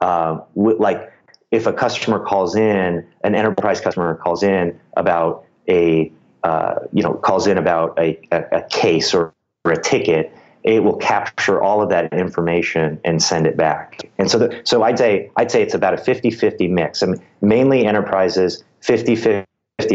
uh, 0.00 0.40
like 0.54 1.12
if 1.50 1.66
a 1.66 1.72
customer 1.72 2.18
calls 2.18 2.56
in, 2.56 3.06
an 3.22 3.34
enterprise 3.34 3.80
customer 3.80 4.14
calls 4.16 4.42
in 4.42 4.78
about 4.96 5.44
a 5.68 6.12
uh, 6.44 6.80
you 6.92 7.02
know 7.02 7.14
calls 7.14 7.46
in 7.46 7.58
about 7.58 7.98
a, 7.98 8.18
a, 8.30 8.58
a 8.58 8.62
case 8.68 9.14
or, 9.14 9.32
or, 9.64 9.72
a 9.72 9.82
ticket, 9.82 10.32
it 10.62 10.84
will 10.84 10.96
capture 10.96 11.60
all 11.60 11.82
of 11.82 11.88
that 11.88 12.12
information 12.12 13.00
and 13.04 13.22
send 13.22 13.46
it 13.46 13.56
back. 13.56 14.08
And 14.18 14.30
so 14.30 14.38
the, 14.38 14.60
so 14.64 14.82
I'd 14.82 14.98
say 14.98 15.30
I'd 15.36 15.50
say 15.50 15.62
it's 15.62 15.74
about 15.74 15.94
a 15.94 15.96
50-50 15.96 16.70
mix. 16.70 17.02
I 17.02 17.06
mean, 17.06 17.22
mainly 17.40 17.84
enterprises 17.86 18.62
50-50 18.82 19.44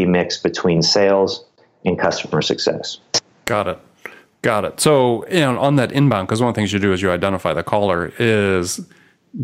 mix 0.06 0.38
between 0.38 0.82
sales 0.82 1.44
and 1.84 1.98
customer 1.98 2.42
success. 2.42 2.98
Got 3.46 3.68
it. 3.68 3.78
Got 4.42 4.64
it. 4.64 4.80
So, 4.80 5.26
you 5.28 5.40
know, 5.40 5.58
on 5.58 5.76
that 5.76 5.92
inbound, 5.92 6.26
because 6.26 6.40
one 6.40 6.48
of 6.48 6.54
the 6.54 6.60
things 6.60 6.72
you 6.72 6.80
do 6.80 6.92
is 6.92 7.00
you 7.00 7.10
identify 7.10 7.52
the 7.52 7.62
caller 7.62 8.12
is 8.18 8.80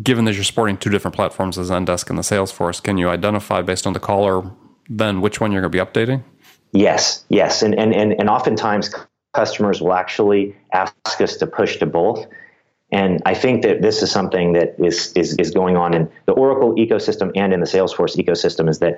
given 0.02 0.24
that 0.26 0.34
you're 0.34 0.44
supporting 0.44 0.76
two 0.76 0.90
different 0.90 1.14
platforms, 1.14 1.56
the 1.56 1.62
Zendesk 1.62 2.08
and 2.10 2.18
the 2.18 2.22
Salesforce, 2.22 2.82
can 2.82 2.98
you 2.98 3.08
identify 3.08 3.62
based 3.62 3.86
on 3.86 3.92
the 3.92 4.00
caller 4.00 4.50
then 4.88 5.20
which 5.20 5.40
one 5.40 5.52
you're 5.52 5.60
going 5.60 5.72
to 5.72 5.84
be 5.84 5.84
updating? 5.84 6.24
Yes, 6.72 7.24
yes. 7.28 7.62
And, 7.62 7.74
and, 7.74 7.94
and, 7.94 8.12
and 8.12 8.28
oftentimes 8.28 8.94
customers 9.34 9.80
will 9.80 9.92
actually 9.92 10.56
ask 10.72 11.20
us 11.20 11.36
to 11.36 11.46
push 11.46 11.76
to 11.78 11.86
both. 11.86 12.26
And 12.90 13.20
I 13.26 13.34
think 13.34 13.62
that 13.62 13.82
this 13.82 14.02
is 14.02 14.10
something 14.10 14.54
that 14.54 14.74
is, 14.78 15.12
is, 15.12 15.34
is 15.36 15.50
going 15.50 15.76
on 15.76 15.92
in 15.94 16.10
the 16.26 16.32
Oracle 16.32 16.74
ecosystem 16.76 17.30
and 17.34 17.52
in 17.52 17.60
the 17.60 17.66
Salesforce 17.66 18.16
ecosystem 18.16 18.68
is 18.68 18.78
that 18.78 18.96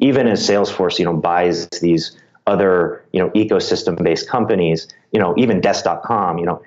even 0.00 0.26
as 0.26 0.46
Salesforce, 0.46 0.98
you 0.98 1.04
know, 1.04 1.14
buys 1.14 1.68
these 1.80 2.16
other, 2.46 3.04
you 3.12 3.20
know, 3.20 3.30
ecosystem 3.30 4.02
based 4.02 4.28
companies, 4.28 4.88
you 5.12 5.20
know, 5.20 5.34
even 5.36 5.60
desk.com, 5.60 6.38
you 6.38 6.46
know, 6.46 6.62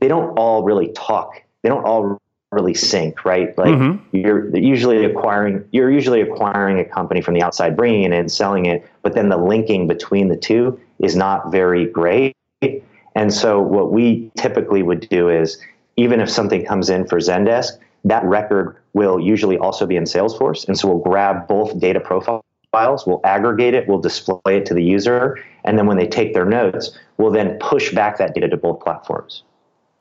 they 0.00 0.08
don't 0.08 0.38
all 0.38 0.62
really 0.62 0.92
talk. 0.92 1.42
They 1.62 1.68
don't 1.68 1.84
all 1.84 2.18
really 2.52 2.74
sync, 2.74 3.24
right? 3.24 3.56
Like 3.56 3.74
mm-hmm. 3.74 4.16
you're 4.16 4.54
usually 4.56 5.04
acquiring, 5.04 5.64
you're 5.72 5.90
usually 5.90 6.20
acquiring 6.20 6.78
a 6.78 6.84
company 6.84 7.22
from 7.22 7.34
the 7.34 7.42
outside, 7.42 7.76
bringing 7.76 8.04
it 8.04 8.12
in, 8.12 8.28
selling 8.28 8.66
it, 8.66 8.88
but 9.02 9.14
then 9.14 9.30
the 9.30 9.38
linking 9.38 9.88
between 9.88 10.28
the 10.28 10.36
two 10.36 10.78
is 11.00 11.16
not 11.16 11.50
very 11.50 11.86
great. 11.86 12.36
And 13.14 13.32
so 13.32 13.60
what 13.60 13.92
we 13.92 14.30
typically 14.36 14.82
would 14.82 15.08
do 15.08 15.28
is, 15.28 15.58
even 15.96 16.20
if 16.20 16.30
something 16.30 16.64
comes 16.64 16.88
in 16.88 17.06
for 17.06 17.18
Zendesk, 17.18 17.72
that 18.04 18.24
record 18.24 18.76
will 18.94 19.20
usually 19.20 19.58
also 19.58 19.86
be 19.86 19.96
in 19.96 20.04
Salesforce. 20.04 20.66
And 20.66 20.78
so 20.78 20.88
we'll 20.88 21.02
grab 21.02 21.46
both 21.46 21.78
data 21.78 22.00
profiles, 22.00 23.06
we'll 23.06 23.20
aggregate 23.24 23.74
it, 23.74 23.86
we'll 23.88 24.00
display 24.00 24.56
it 24.56 24.66
to 24.66 24.74
the 24.74 24.82
user, 24.82 25.42
and 25.64 25.78
then 25.78 25.86
when 25.86 25.98
they 25.98 26.06
take 26.06 26.32
their 26.32 26.46
notes, 26.46 26.96
we'll 27.18 27.30
then 27.30 27.58
push 27.60 27.92
back 27.92 28.18
that 28.18 28.34
data 28.34 28.48
to 28.48 28.56
both 28.56 28.80
platforms. 28.80 29.42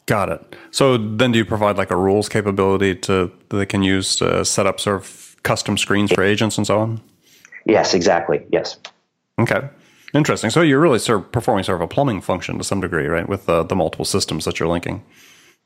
Got 0.06 0.30
it. 0.30 0.56
So 0.72 0.98
then 0.98 1.32
do 1.32 1.38
you 1.38 1.46
provide 1.46 1.78
like 1.78 1.92
a 1.92 1.96
rules 1.96 2.28
capability 2.28 2.96
to 2.96 3.32
they 3.50 3.66
can 3.66 3.84
use 3.84 4.16
to 4.18 4.44
set 4.44 4.66
up 4.66 4.80
sort 4.80 4.98
of 4.98 5.36
custom 5.44 5.78
screens 5.78 6.12
for 6.12 6.24
agents 6.24 6.58
and 6.58 6.66
so 6.66 6.80
on? 6.80 7.02
Yes, 7.66 7.94
exactly. 7.94 8.46
Yes. 8.52 8.78
Okay. 9.40 9.70
Interesting. 10.14 10.50
So 10.50 10.62
you're 10.62 10.80
really 10.80 11.00
sort 11.00 11.20
of 11.20 11.32
performing 11.32 11.64
sort 11.64 11.78
of 11.78 11.82
a 11.82 11.88
plumbing 11.88 12.22
function 12.22 12.58
to 12.58 12.64
some 12.64 12.82
degree, 12.82 13.08
right, 13.08 13.30
with 13.30 13.46
the, 13.46 13.64
the 13.64 13.76
multiple 13.76 14.06
systems 14.06 14.46
that 14.46 14.60
you're 14.60 14.68
linking. 14.68 15.04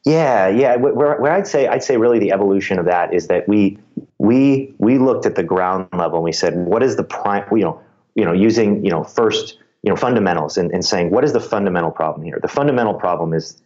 Yeah, 0.04 0.48
yeah. 0.50 0.76
Where, 0.76 1.20
where 1.20 1.32
I'd 1.32 1.48
say 1.48 1.68
I'd 1.68 1.84
say 1.84 1.98
really 1.98 2.20
the 2.20 2.32
evolution 2.32 2.78
of 2.78 2.86
that 2.86 3.12
is 3.12 3.28
that 3.28 3.48
we 3.48 3.80
we 4.20 4.74
we 4.78 5.00
looked 5.00 5.26
at 5.26 5.34
the 5.36 5.44
ground 5.44 5.88
level 5.94 6.20
and 6.20 6.24
we 6.24 6.32
said, 6.32 6.56
what 6.56 6.84
is 6.84 6.96
the 6.96 7.04
prime? 7.04 7.44
You 7.52 7.64
know, 7.64 7.82
you 8.14 8.24
know, 8.24 8.34
using 8.34 8.86
you 8.86 8.92
know 8.92 9.04
first 9.04 9.58
you 9.82 9.90
know 9.90 9.96
fundamentals 9.96 10.58
and, 10.58 10.72
and 10.72 10.86
saying 10.86 11.10
what 11.10 11.24
is 11.24 11.34
the 11.34 11.40
fundamental 11.40 11.90
problem 11.90 12.24
here? 12.24 12.38
The 12.40 12.48
fundamental 12.48 12.94
problem 12.94 13.34
is 13.34 13.60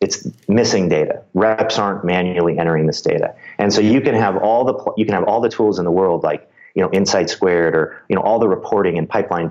it's 0.00 0.28
missing 0.48 0.88
data. 0.88 1.22
Reps 1.34 1.78
aren't 1.78 2.04
manually 2.04 2.58
entering 2.58 2.86
this 2.86 3.02
data, 3.02 3.34
and 3.58 3.72
so 3.72 3.80
you 3.80 4.00
can 4.00 4.14
have 4.14 4.36
all 4.36 4.64
the 4.64 4.92
you 4.96 5.04
can 5.04 5.14
have 5.14 5.24
all 5.24 5.40
the 5.40 5.48
tools 5.48 5.78
in 5.78 5.84
the 5.84 5.90
world, 5.90 6.22
like 6.22 6.48
you 6.74 6.82
know 6.82 6.88
InsightSquared 6.90 7.74
or 7.74 8.02
you 8.08 8.16
know 8.16 8.22
all 8.22 8.38
the 8.38 8.48
reporting 8.48 8.96
and 8.96 9.08
pipeline 9.08 9.50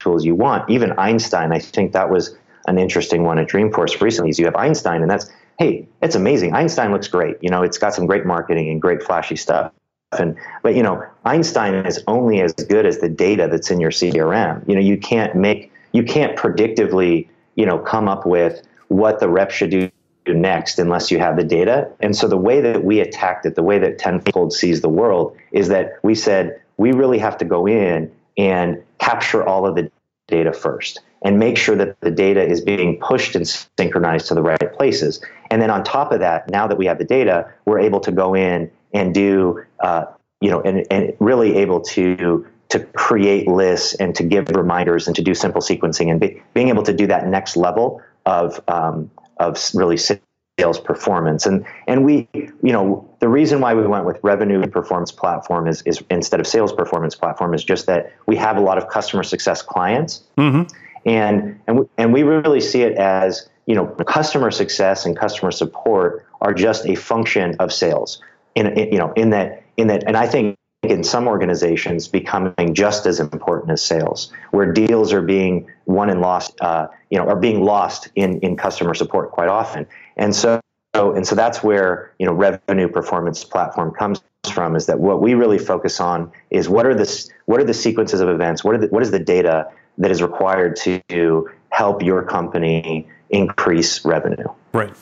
tools 0.00 0.24
you 0.24 0.34
want. 0.34 0.68
Even 0.68 0.92
Einstein, 0.98 1.52
I 1.52 1.58
think 1.58 1.92
that 1.92 2.10
was 2.10 2.36
an 2.66 2.78
interesting 2.78 3.22
one 3.22 3.38
at 3.38 3.48
Dreamforce 3.48 4.00
recently. 4.00 4.30
Is 4.30 4.38
you 4.38 4.44
have 4.44 4.56
Einstein, 4.56 5.00
and 5.00 5.10
that's 5.10 5.30
hey, 5.58 5.88
it's 6.02 6.14
amazing. 6.14 6.54
Einstein 6.54 6.92
looks 6.92 7.08
great. 7.08 7.36
You 7.40 7.48
know, 7.48 7.62
it's 7.62 7.78
got 7.78 7.94
some 7.94 8.06
great 8.06 8.26
marketing 8.26 8.68
and 8.68 8.82
great 8.82 9.02
flashy 9.02 9.36
stuff. 9.36 9.72
And 10.12 10.36
but 10.62 10.76
you 10.76 10.82
know, 10.82 11.04
Einstein 11.24 11.74
is 11.74 12.02
only 12.06 12.40
as 12.42 12.52
good 12.52 12.84
as 12.84 12.98
the 12.98 13.08
data 13.08 13.48
that's 13.50 13.70
in 13.70 13.80
your 13.80 13.90
CRM. 13.90 14.68
You 14.68 14.74
know, 14.74 14.80
you 14.80 14.98
can't 14.98 15.34
make 15.34 15.72
you 15.92 16.02
can't 16.04 16.36
predictively 16.36 17.28
you 17.54 17.64
know 17.64 17.78
come 17.78 18.08
up 18.08 18.26
with 18.26 18.62
what 18.88 19.20
the 19.20 19.28
rep 19.28 19.50
should 19.50 19.70
do 19.70 19.90
next 20.26 20.78
unless 20.78 21.10
you 21.10 21.18
have 21.18 21.36
the 21.36 21.44
data. 21.44 21.90
And 22.00 22.16
so 22.16 22.28
the 22.28 22.36
way 22.36 22.60
that 22.60 22.84
we 22.84 23.00
attacked 23.00 23.46
it, 23.46 23.54
the 23.54 23.62
way 23.62 23.78
that 23.78 23.98
Tenfold 23.98 24.52
sees 24.52 24.80
the 24.80 24.88
world, 24.88 25.36
is 25.52 25.68
that 25.68 25.98
we 26.02 26.14
said 26.14 26.60
we 26.76 26.92
really 26.92 27.18
have 27.18 27.38
to 27.38 27.44
go 27.44 27.66
in 27.66 28.12
and 28.36 28.82
capture 28.98 29.44
all 29.44 29.66
of 29.66 29.76
the 29.76 29.90
data 30.28 30.52
first 30.52 31.00
and 31.22 31.38
make 31.38 31.56
sure 31.56 31.76
that 31.76 31.98
the 32.00 32.10
data 32.10 32.44
is 32.44 32.60
being 32.60 32.98
pushed 32.98 33.34
and 33.34 33.48
synchronized 33.78 34.26
to 34.28 34.34
the 34.34 34.42
right 34.42 34.72
places. 34.74 35.24
And 35.50 35.62
then 35.62 35.70
on 35.70 35.84
top 35.84 36.12
of 36.12 36.20
that, 36.20 36.50
now 36.50 36.66
that 36.66 36.76
we 36.76 36.86
have 36.86 36.98
the 36.98 37.04
data, 37.04 37.52
we're 37.64 37.78
able 37.78 38.00
to 38.00 38.12
go 38.12 38.34
in 38.34 38.70
and 38.92 39.14
do, 39.14 39.64
uh, 39.80 40.06
you 40.40 40.50
know, 40.50 40.60
and, 40.60 40.86
and 40.90 41.14
really 41.20 41.56
able 41.56 41.80
to 41.80 42.46
to 42.68 42.80
create 42.80 43.46
lists 43.46 43.94
and 43.94 44.16
to 44.16 44.24
give 44.24 44.48
reminders 44.48 45.06
and 45.06 45.14
to 45.14 45.22
do 45.22 45.34
simple 45.34 45.60
sequencing 45.60 46.10
and 46.10 46.18
be, 46.18 46.42
being 46.52 46.68
able 46.68 46.82
to 46.82 46.92
do 46.92 47.06
that 47.06 47.28
next 47.28 47.56
level 47.56 48.02
of 48.26 48.60
um, 48.68 49.10
of 49.38 49.58
really 49.74 49.96
sales 49.96 50.80
performance. 50.80 51.46
And 51.46 51.64
and 51.86 52.04
we, 52.04 52.28
you 52.34 52.72
know, 52.72 53.08
the 53.20 53.28
reason 53.28 53.60
why 53.60 53.74
we 53.74 53.86
went 53.86 54.04
with 54.04 54.18
revenue 54.22 54.66
performance 54.66 55.12
platform 55.12 55.66
is 55.66 55.82
is 55.82 56.02
instead 56.10 56.40
of 56.40 56.46
sales 56.46 56.72
performance 56.72 57.14
platform 57.14 57.54
is 57.54 57.64
just 57.64 57.86
that 57.86 58.12
we 58.26 58.36
have 58.36 58.56
a 58.56 58.60
lot 58.60 58.76
of 58.76 58.88
customer 58.88 59.22
success 59.22 59.62
clients, 59.62 60.24
mm-hmm. 60.36 60.62
and 61.08 61.60
and 61.66 61.78
we, 61.80 61.86
and 61.96 62.12
we 62.12 62.22
really 62.22 62.60
see 62.60 62.82
it 62.82 62.98
as 62.98 63.48
you 63.66 63.74
know 63.74 63.86
customer 63.86 64.50
success 64.50 65.06
and 65.06 65.16
customer 65.16 65.50
support 65.50 66.26
are 66.40 66.52
just 66.52 66.86
a 66.86 66.94
function 66.94 67.54
of 67.58 67.72
sales. 67.72 68.20
In, 68.54 68.66
in 68.66 68.92
you 68.92 68.98
know 68.98 69.12
in 69.12 69.30
that 69.30 69.62
in 69.76 69.88
that, 69.88 70.04
and 70.06 70.16
I 70.16 70.26
think 70.26 70.56
in 70.86 71.04
some 71.04 71.28
organizations 71.28 72.08
becoming 72.08 72.74
just 72.74 73.06
as 73.06 73.20
important 73.20 73.70
as 73.70 73.82
sales, 73.84 74.32
where 74.50 74.72
deals 74.72 75.12
are 75.12 75.22
being 75.22 75.70
won 75.86 76.10
and 76.10 76.20
lost, 76.20 76.60
uh, 76.60 76.88
you 77.10 77.18
know, 77.18 77.26
are 77.26 77.36
being 77.36 77.62
lost 77.62 78.08
in, 78.14 78.40
in 78.40 78.56
customer 78.56 78.94
support 78.94 79.30
quite 79.30 79.48
often. 79.48 79.86
And 80.16 80.34
so, 80.34 80.60
and 80.94 81.26
so 81.26 81.34
that's 81.34 81.62
where, 81.62 82.12
you 82.18 82.26
know, 82.26 82.32
revenue 82.32 82.88
performance 82.88 83.44
platform 83.44 83.92
comes 83.92 84.22
from 84.50 84.76
is 84.76 84.86
that 84.86 84.98
what 84.98 85.20
we 85.20 85.34
really 85.34 85.58
focus 85.58 86.00
on 86.00 86.32
is 86.50 86.68
what 86.68 86.86
are 86.86 86.94
the, 86.94 87.30
what 87.46 87.60
are 87.60 87.64
the 87.64 87.74
sequences 87.74 88.20
of 88.20 88.28
events? 88.28 88.64
What, 88.64 88.76
are 88.76 88.78
the, 88.78 88.86
what 88.88 89.02
is 89.02 89.10
the 89.10 89.18
data 89.18 89.70
that 89.98 90.10
is 90.10 90.22
required 90.22 90.76
to 90.76 91.50
help 91.70 92.02
your 92.02 92.22
company 92.22 93.08
increase 93.28 94.04
revenue? 94.04 94.46
Right. 94.72 94.94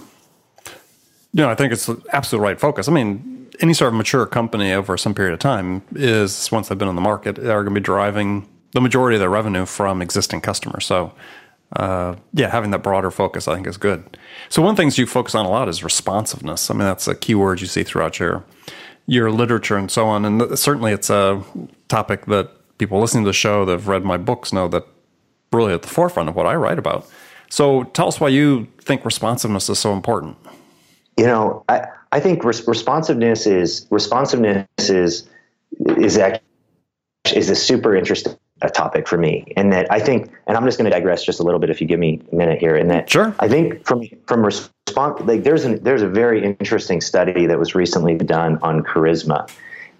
Yeah, 1.32 1.48
I 1.48 1.54
think 1.56 1.72
it's 1.72 1.90
absolute 2.12 2.42
right 2.42 2.58
focus. 2.60 2.88
I 2.88 2.92
mean, 2.92 3.33
any 3.60 3.74
sort 3.74 3.88
of 3.88 3.94
mature 3.94 4.26
company 4.26 4.72
over 4.72 4.96
some 4.96 5.14
period 5.14 5.32
of 5.32 5.38
time 5.38 5.82
is 5.94 6.50
once 6.50 6.68
they've 6.68 6.78
been 6.78 6.88
on 6.88 6.94
the 6.94 7.00
market 7.00 7.38
are 7.38 7.62
going 7.62 7.74
to 7.74 7.80
be 7.80 7.84
driving 7.84 8.48
the 8.72 8.80
majority 8.80 9.16
of 9.16 9.20
their 9.20 9.30
revenue 9.30 9.64
from 9.64 10.02
existing 10.02 10.40
customers. 10.40 10.84
So, 10.84 11.12
uh, 11.76 12.16
yeah, 12.32 12.50
having 12.50 12.70
that 12.72 12.82
broader 12.82 13.10
focus, 13.10 13.48
I 13.48 13.54
think, 13.54 13.66
is 13.66 13.76
good. 13.76 14.18
So, 14.48 14.62
one 14.62 14.70
of 14.70 14.76
the 14.76 14.82
things 14.82 14.98
you 14.98 15.06
focus 15.06 15.34
on 15.34 15.46
a 15.46 15.48
lot 15.48 15.68
is 15.68 15.82
responsiveness. 15.82 16.70
I 16.70 16.74
mean, 16.74 16.80
that's 16.80 17.08
a 17.08 17.14
key 17.14 17.34
word 17.34 17.60
you 17.60 17.66
see 17.66 17.82
throughout 17.82 18.18
your 18.18 18.44
your 19.06 19.30
literature 19.30 19.76
and 19.76 19.90
so 19.90 20.06
on. 20.06 20.24
And 20.24 20.58
certainly, 20.58 20.92
it's 20.92 21.10
a 21.10 21.42
topic 21.88 22.26
that 22.26 22.50
people 22.78 23.00
listening 23.00 23.24
to 23.24 23.28
the 23.28 23.34
show 23.34 23.64
that 23.64 23.72
have 23.72 23.88
read 23.88 24.04
my 24.04 24.16
books 24.16 24.52
know 24.52 24.68
that 24.68 24.86
really 25.52 25.72
at 25.72 25.82
the 25.82 25.88
forefront 25.88 26.28
of 26.28 26.34
what 26.34 26.46
I 26.46 26.54
write 26.54 26.78
about. 26.78 27.08
So, 27.48 27.84
tell 27.84 28.08
us 28.08 28.20
why 28.20 28.28
you 28.28 28.68
think 28.80 29.04
responsiveness 29.04 29.68
is 29.68 29.78
so 29.78 29.92
important. 29.92 30.36
You 31.16 31.26
know, 31.26 31.64
I, 31.68 31.86
I 32.14 32.20
think 32.20 32.44
res- 32.44 32.66
responsiveness 32.68 33.44
is 33.44 33.88
responsiveness 33.90 34.68
is 34.78 35.28
is 35.98 36.16
actually 36.16 36.46
is 37.34 37.50
a 37.50 37.56
super 37.56 37.96
interesting 37.96 38.36
topic 38.72 39.08
for 39.08 39.18
me, 39.18 39.52
and 39.56 39.72
that 39.72 39.90
I 39.90 39.98
think, 39.98 40.30
and 40.46 40.56
I'm 40.56 40.64
just 40.64 40.78
going 40.78 40.88
to 40.88 40.96
digress 40.96 41.24
just 41.24 41.40
a 41.40 41.42
little 41.42 41.58
bit 41.58 41.70
if 41.70 41.80
you 41.80 41.88
give 41.88 41.98
me 41.98 42.22
a 42.30 42.34
minute 42.36 42.60
here. 42.60 42.76
And 42.76 42.88
that 42.92 43.10
sure, 43.10 43.34
I 43.40 43.48
think 43.48 43.84
from 43.84 44.04
from 44.28 44.44
response, 44.44 45.22
like 45.22 45.42
there's 45.42 45.64
an 45.64 45.82
there's 45.82 46.02
a 46.02 46.08
very 46.08 46.44
interesting 46.44 47.00
study 47.00 47.46
that 47.46 47.58
was 47.58 47.74
recently 47.74 48.14
done 48.14 48.60
on 48.62 48.84
charisma, 48.84 49.50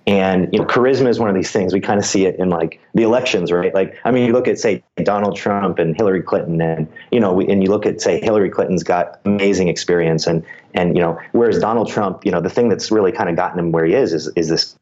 and 0.07 0.53
you 0.53 0.59
know, 0.59 0.67
charisma 0.67 1.09
is 1.09 1.19
one 1.19 1.31
of 1.31 1.35
these 1.35 1.51
things 1.51 1.73
we 1.73 1.81
kind 1.81 1.99
of 1.99 2.05
see 2.05 2.27
it 2.27 2.38
in 2.38 2.51
like 2.51 2.79
the 2.93 3.03
elections, 3.03 3.51
right? 3.51 3.73
Like, 3.73 3.97
I 4.05 4.11
mean, 4.11 4.27
you 4.27 4.33
look 4.33 4.47
at 4.47 4.59
say 4.59 4.83
Donald 5.03 5.35
Trump 5.35 5.79
and 5.79 5.97
Hillary 5.97 6.23
Clinton, 6.23 6.61
and 6.61 6.87
you 7.11 7.21
know, 7.21 7.33
we, 7.33 7.49
and 7.49 7.62
you 7.62 7.71
look 7.71 7.87
at 7.87 8.03
say 8.03 8.21
Hillary 8.21 8.51
Clinton's 8.51 8.83
got 8.83 9.19
amazing 9.25 9.69
experience, 9.69 10.27
and 10.27 10.45
and 10.75 10.95
you 10.95 11.03
know, 11.03 11.19
whereas 11.33 11.59
Donald 11.59 11.88
Trump, 11.88 12.27
you 12.27 12.33
know, 12.33 12.40
the 12.40 12.51
thing 12.51 12.69
that's 12.69 12.90
really 12.90 13.12
kind 13.12 13.31
of 13.31 13.37
gotten 13.37 13.59
him 13.59 13.73
where 13.73 13.87
he 13.87 13.95
is 13.95 14.12
is 14.12 14.31
is 14.37 14.49
this, 14.49 14.77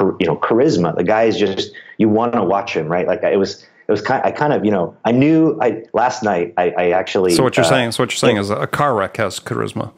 you 0.00 0.26
know, 0.26 0.36
charisma. 0.36 0.94
The 0.94 1.04
guy 1.04 1.24
is 1.24 1.36
just 1.36 1.72
you 1.98 2.08
want 2.08 2.34
to 2.34 2.44
watch 2.44 2.72
him, 2.74 2.86
right? 2.86 3.06
Like 3.06 3.22
it 3.24 3.38
was. 3.38 3.66
It 3.88 3.92
was 3.92 4.02
kind. 4.02 4.22
I 4.22 4.32
kind 4.32 4.52
of, 4.52 4.66
you 4.66 4.70
know, 4.70 4.94
I 5.06 5.12
knew. 5.12 5.58
I 5.62 5.82
last 5.94 6.22
night. 6.22 6.52
I, 6.58 6.74
I 6.76 6.90
actually. 6.90 7.32
So 7.32 7.42
what 7.42 7.56
you're 7.56 7.64
uh, 7.64 7.70
saying? 7.70 7.92
So 7.92 8.02
what 8.02 8.10
you're 8.10 8.18
saying 8.18 8.36
is 8.36 8.50
a 8.50 8.66
car 8.66 8.94
wreck 8.94 9.16
has 9.16 9.40
charisma. 9.40 9.92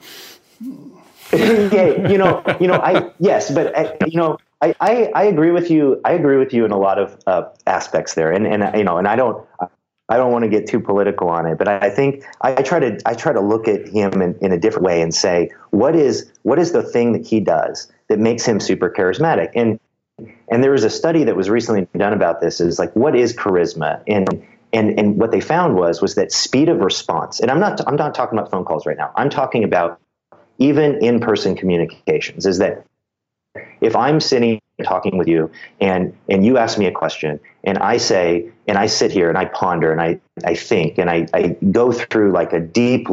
yeah, 1.33 2.09
you 2.09 2.17
know, 2.17 2.45
you 2.61 2.69
know, 2.69 2.75
I 2.75 3.11
yes, 3.19 3.51
but 3.51 3.77
I, 3.77 3.87
uh, 3.87 4.07
you 4.07 4.17
know, 4.17 4.39
I, 4.63 4.75
I, 4.81 5.11
I, 5.15 5.25
agree 5.25 5.53
with 5.53 5.71
you. 5.71 6.01
I 6.05 6.13
agree 6.13 6.37
with 6.37 6.53
you 6.53 6.67
in 6.67 6.71
a 6.71 6.79
lot 6.79 6.99
of 6.99 7.19
uh, 7.27 7.45
aspects 7.67 8.15
there, 8.15 8.31
and 8.31 8.47
and 8.47 8.77
you 8.77 8.85
know, 8.85 8.99
and 8.99 9.09
I 9.09 9.17
don't. 9.17 9.47
I 10.11 10.17
don't 10.17 10.33
want 10.33 10.43
to 10.43 10.49
get 10.49 10.67
too 10.67 10.81
political 10.81 11.29
on 11.29 11.47
it, 11.47 11.57
but 11.57 11.69
I 11.69 11.89
think 11.89 12.25
I 12.41 12.63
try 12.63 12.81
to 12.81 12.99
I 13.07 13.15
try 13.15 13.33
to 13.33 13.41
look 13.41 13.69
at 13.69 13.87
him 13.87 14.21
in, 14.21 14.37
in 14.41 14.51
a 14.53 14.59
different 14.59 14.85
way 14.85 15.03
and 15.03 15.15
say 15.15 15.51
what 15.71 15.95
is 15.95 16.31
what 16.43 16.59
is 16.59 16.73
the 16.73 16.83
thing 16.83 17.13
that 17.13 17.25
he 17.25 17.39
does 17.39 17.91
that 18.09 18.19
makes 18.19 18.45
him 18.45 18.59
super 18.59 18.91
charismatic 18.91 19.53
and 19.55 19.79
and 20.49 20.65
there 20.65 20.73
was 20.73 20.83
a 20.83 20.91
study 20.91 21.23
that 21.25 21.37
was 21.37 21.49
recently 21.49 21.87
done 21.97 22.13
about 22.13 22.41
this 22.41 22.61
is 22.61 22.77
like 22.77 22.95
what 22.97 23.15
is 23.15 23.33
charisma 23.33 24.03
and 24.09 24.45
and 24.73 24.99
and 24.99 25.17
what 25.17 25.31
they 25.31 25.41
found 25.41 25.77
was 25.77 26.03
was 26.03 26.17
that 26.17 26.33
speed 26.33 26.69
of 26.69 26.81
response 26.81 27.39
and 27.39 27.49
I'm 27.49 27.61
not 27.61 27.81
I'm 27.87 27.97
not 27.97 28.13
talking 28.13 28.37
about 28.37 28.51
phone 28.51 28.65
calls 28.65 28.87
right 28.87 28.99
now 28.99 29.13
I'm 29.15 29.31
talking 29.31 29.63
about 29.63 30.01
even 30.59 31.03
in 31.05 31.21
person 31.21 31.55
communications 31.55 32.47
is 32.47 32.59
that 32.59 32.85
if 33.81 33.97
I'm 33.97 34.21
sitting 34.21 34.61
talking 34.85 35.19
with 35.19 35.29
you 35.29 35.51
and 35.81 36.17
and 36.29 36.45
you 36.45 36.57
ask 36.57 36.79
me 36.79 36.87
a 36.87 36.93
question 36.93 37.39
and 37.65 37.79
I 37.79 37.99
say 37.99 38.51
and 38.67 38.79
I 38.79 38.87
sit 38.87 39.11
here 39.11 39.29
and 39.29 39.37
I 39.37 39.47
ponder 39.47 39.93
and 39.93 40.01
I, 40.01 40.21
I 40.45 40.55
think 40.55 40.99
and 40.99 41.11
I, 41.11 41.27
I 41.35 41.57
go 41.71 41.93
through 41.93 42.33
like 42.33 42.53
a 42.53 42.61
deep 42.61 43.09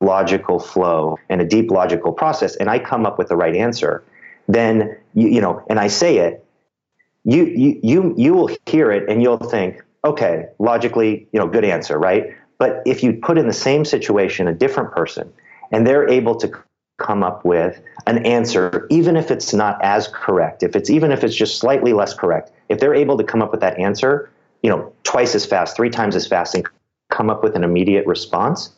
logical 0.00 0.58
flow 0.58 1.18
and 1.28 1.40
a 1.40 1.44
deep 1.44 1.70
logical 1.70 2.12
process 2.12 2.56
and 2.56 2.68
I 2.68 2.78
come 2.78 3.06
up 3.06 3.18
with 3.18 3.28
the 3.28 3.36
right 3.36 3.54
answer, 3.54 4.02
then 4.48 4.96
you, 5.14 5.28
you 5.28 5.40
know, 5.40 5.64
and 5.68 5.78
I 5.78 5.86
say 5.86 6.18
it, 6.18 6.44
you 7.24 7.44
you 7.44 7.80
you 7.82 8.14
you 8.16 8.34
will 8.34 8.50
hear 8.66 8.90
it 8.90 9.08
and 9.08 9.22
you'll 9.22 9.38
think, 9.38 9.80
okay, 10.04 10.46
logically, 10.58 11.28
you 11.32 11.38
know, 11.38 11.46
good 11.46 11.64
answer, 11.64 11.98
right? 11.98 12.34
But 12.58 12.82
if 12.84 13.02
you 13.02 13.12
put 13.12 13.38
in 13.38 13.46
the 13.46 13.52
same 13.52 13.84
situation 13.84 14.48
a 14.48 14.54
different 14.54 14.92
person 14.92 15.32
and 15.70 15.86
they're 15.86 16.08
able 16.08 16.34
to 16.36 16.52
come 16.98 17.22
up 17.22 17.44
with 17.44 17.80
an 18.06 18.24
answer, 18.24 18.86
even 18.90 19.16
if 19.16 19.30
it's 19.30 19.52
not 19.52 19.82
as 19.82 20.08
correct, 20.08 20.62
if 20.62 20.76
it's 20.76 20.90
even 20.90 21.10
if 21.10 21.24
it's 21.24 21.34
just 21.34 21.58
slightly 21.58 21.92
less 21.92 22.14
correct, 22.14 22.52
if 22.68 22.78
they're 22.78 22.94
able 22.94 23.16
to 23.18 23.24
come 23.24 23.42
up 23.42 23.50
with 23.50 23.60
that 23.60 23.78
answer, 23.78 24.30
you 24.62 24.70
know, 24.70 24.92
twice 25.02 25.34
as 25.34 25.44
fast, 25.44 25.76
three 25.76 25.90
times 25.90 26.14
as 26.14 26.26
fast, 26.26 26.54
and 26.54 26.66
come 27.10 27.28
up 27.28 27.42
with 27.42 27.56
an 27.56 27.64
immediate 27.64 28.06
response, 28.06 28.70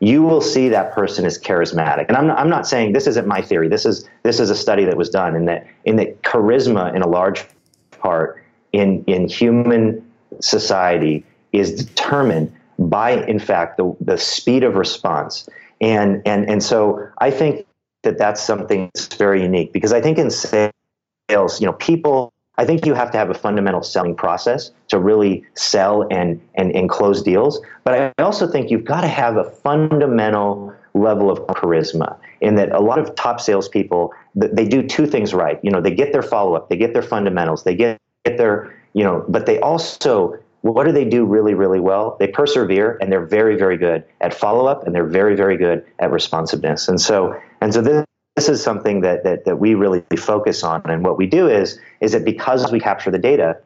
you 0.00 0.22
will 0.22 0.40
see 0.40 0.68
that 0.68 0.92
person 0.92 1.24
is 1.24 1.38
charismatic. 1.38 2.08
And 2.08 2.16
I'm 2.16 2.26
not, 2.26 2.38
I'm 2.38 2.48
not 2.48 2.66
saying 2.66 2.92
this 2.92 3.06
isn't 3.06 3.26
my 3.26 3.40
theory. 3.40 3.68
This 3.68 3.86
is 3.86 4.08
this 4.22 4.40
is 4.40 4.50
a 4.50 4.56
study 4.56 4.84
that 4.84 4.96
was 4.96 5.08
done 5.08 5.34
in 5.34 5.44
that 5.46 5.66
in 5.84 5.96
that 5.96 6.22
charisma 6.22 6.94
in 6.94 7.02
a 7.02 7.08
large 7.08 7.44
part 7.90 8.42
in 8.72 9.04
in 9.06 9.28
human 9.28 10.04
society 10.40 11.24
is 11.52 11.84
determined 11.84 12.52
by 12.78 13.24
in 13.26 13.38
fact 13.38 13.76
the 13.76 13.96
the 14.00 14.18
speed 14.18 14.64
of 14.64 14.74
response 14.74 15.48
and 15.80 16.22
and 16.26 16.48
and 16.48 16.62
so 16.62 17.08
I 17.18 17.30
think 17.30 17.66
that 18.02 18.18
that's 18.18 18.42
something 18.42 18.90
that's 18.94 19.14
very 19.16 19.42
unique 19.42 19.72
because 19.72 19.92
I 19.92 20.00
think 20.00 20.18
in 20.18 20.30
sales, 20.30 21.60
you 21.60 21.66
know, 21.66 21.72
people. 21.74 22.30
I 22.56 22.64
think 22.64 22.86
you 22.86 22.94
have 22.94 23.10
to 23.10 23.18
have 23.18 23.30
a 23.30 23.34
fundamental 23.34 23.82
selling 23.82 24.14
process 24.14 24.70
to 24.86 25.00
really 25.00 25.44
sell 25.54 26.06
and, 26.12 26.40
and, 26.54 26.70
and 26.70 26.88
close 26.88 27.20
deals. 27.20 27.60
But 27.82 28.14
I 28.18 28.22
also 28.22 28.46
think 28.46 28.70
you've 28.70 28.84
got 28.84 29.00
to 29.00 29.08
have 29.08 29.36
a 29.36 29.42
fundamental 29.42 30.72
level 30.94 31.32
of 31.32 31.40
charisma 31.48 32.16
in 32.40 32.54
that 32.54 32.70
a 32.70 32.78
lot 32.78 33.00
of 33.00 33.12
top 33.16 33.40
salespeople, 33.40 34.12
they 34.36 34.64
do 34.64 34.86
two 34.86 35.06
things 35.06 35.34
right. 35.34 35.58
You 35.64 35.70
know, 35.72 35.80
they 35.80 35.92
get 35.92 36.12
their 36.12 36.22
follow 36.22 36.54
up, 36.54 36.68
they 36.68 36.76
get 36.76 36.92
their 36.92 37.02
fundamentals, 37.02 37.64
they 37.64 37.74
get, 37.74 38.00
get 38.24 38.38
their, 38.38 38.72
you 38.92 39.02
know, 39.02 39.24
but 39.28 39.46
they 39.46 39.58
also 39.58 40.38
what 40.64 40.86
do 40.86 40.92
they 40.92 41.04
do 41.04 41.26
really, 41.26 41.52
really 41.52 41.78
well? 41.78 42.16
They 42.18 42.26
persevere 42.26 42.96
and 43.02 43.12
they're 43.12 43.26
very, 43.26 43.54
very 43.54 43.76
good 43.76 44.02
at 44.22 44.32
follow 44.32 44.64
up 44.64 44.86
and 44.86 44.94
they're 44.94 45.06
very, 45.06 45.36
very 45.36 45.58
good 45.58 45.84
at 45.98 46.10
responsiveness. 46.10 46.88
And 46.88 46.98
so, 46.98 47.38
and 47.60 47.74
so 47.74 47.82
this, 47.82 48.06
this 48.34 48.48
is 48.48 48.62
something 48.62 49.02
that, 49.02 49.24
that, 49.24 49.44
that 49.44 49.58
we 49.58 49.74
really 49.74 50.02
focus 50.16 50.64
on. 50.64 50.80
And 50.86 51.04
what 51.04 51.18
we 51.18 51.26
do 51.26 51.48
is, 51.48 51.78
is 52.00 52.12
that 52.12 52.24
because 52.24 52.72
we 52.72 52.80
capture 52.80 53.10
the 53.10 53.18
data, 53.18 53.58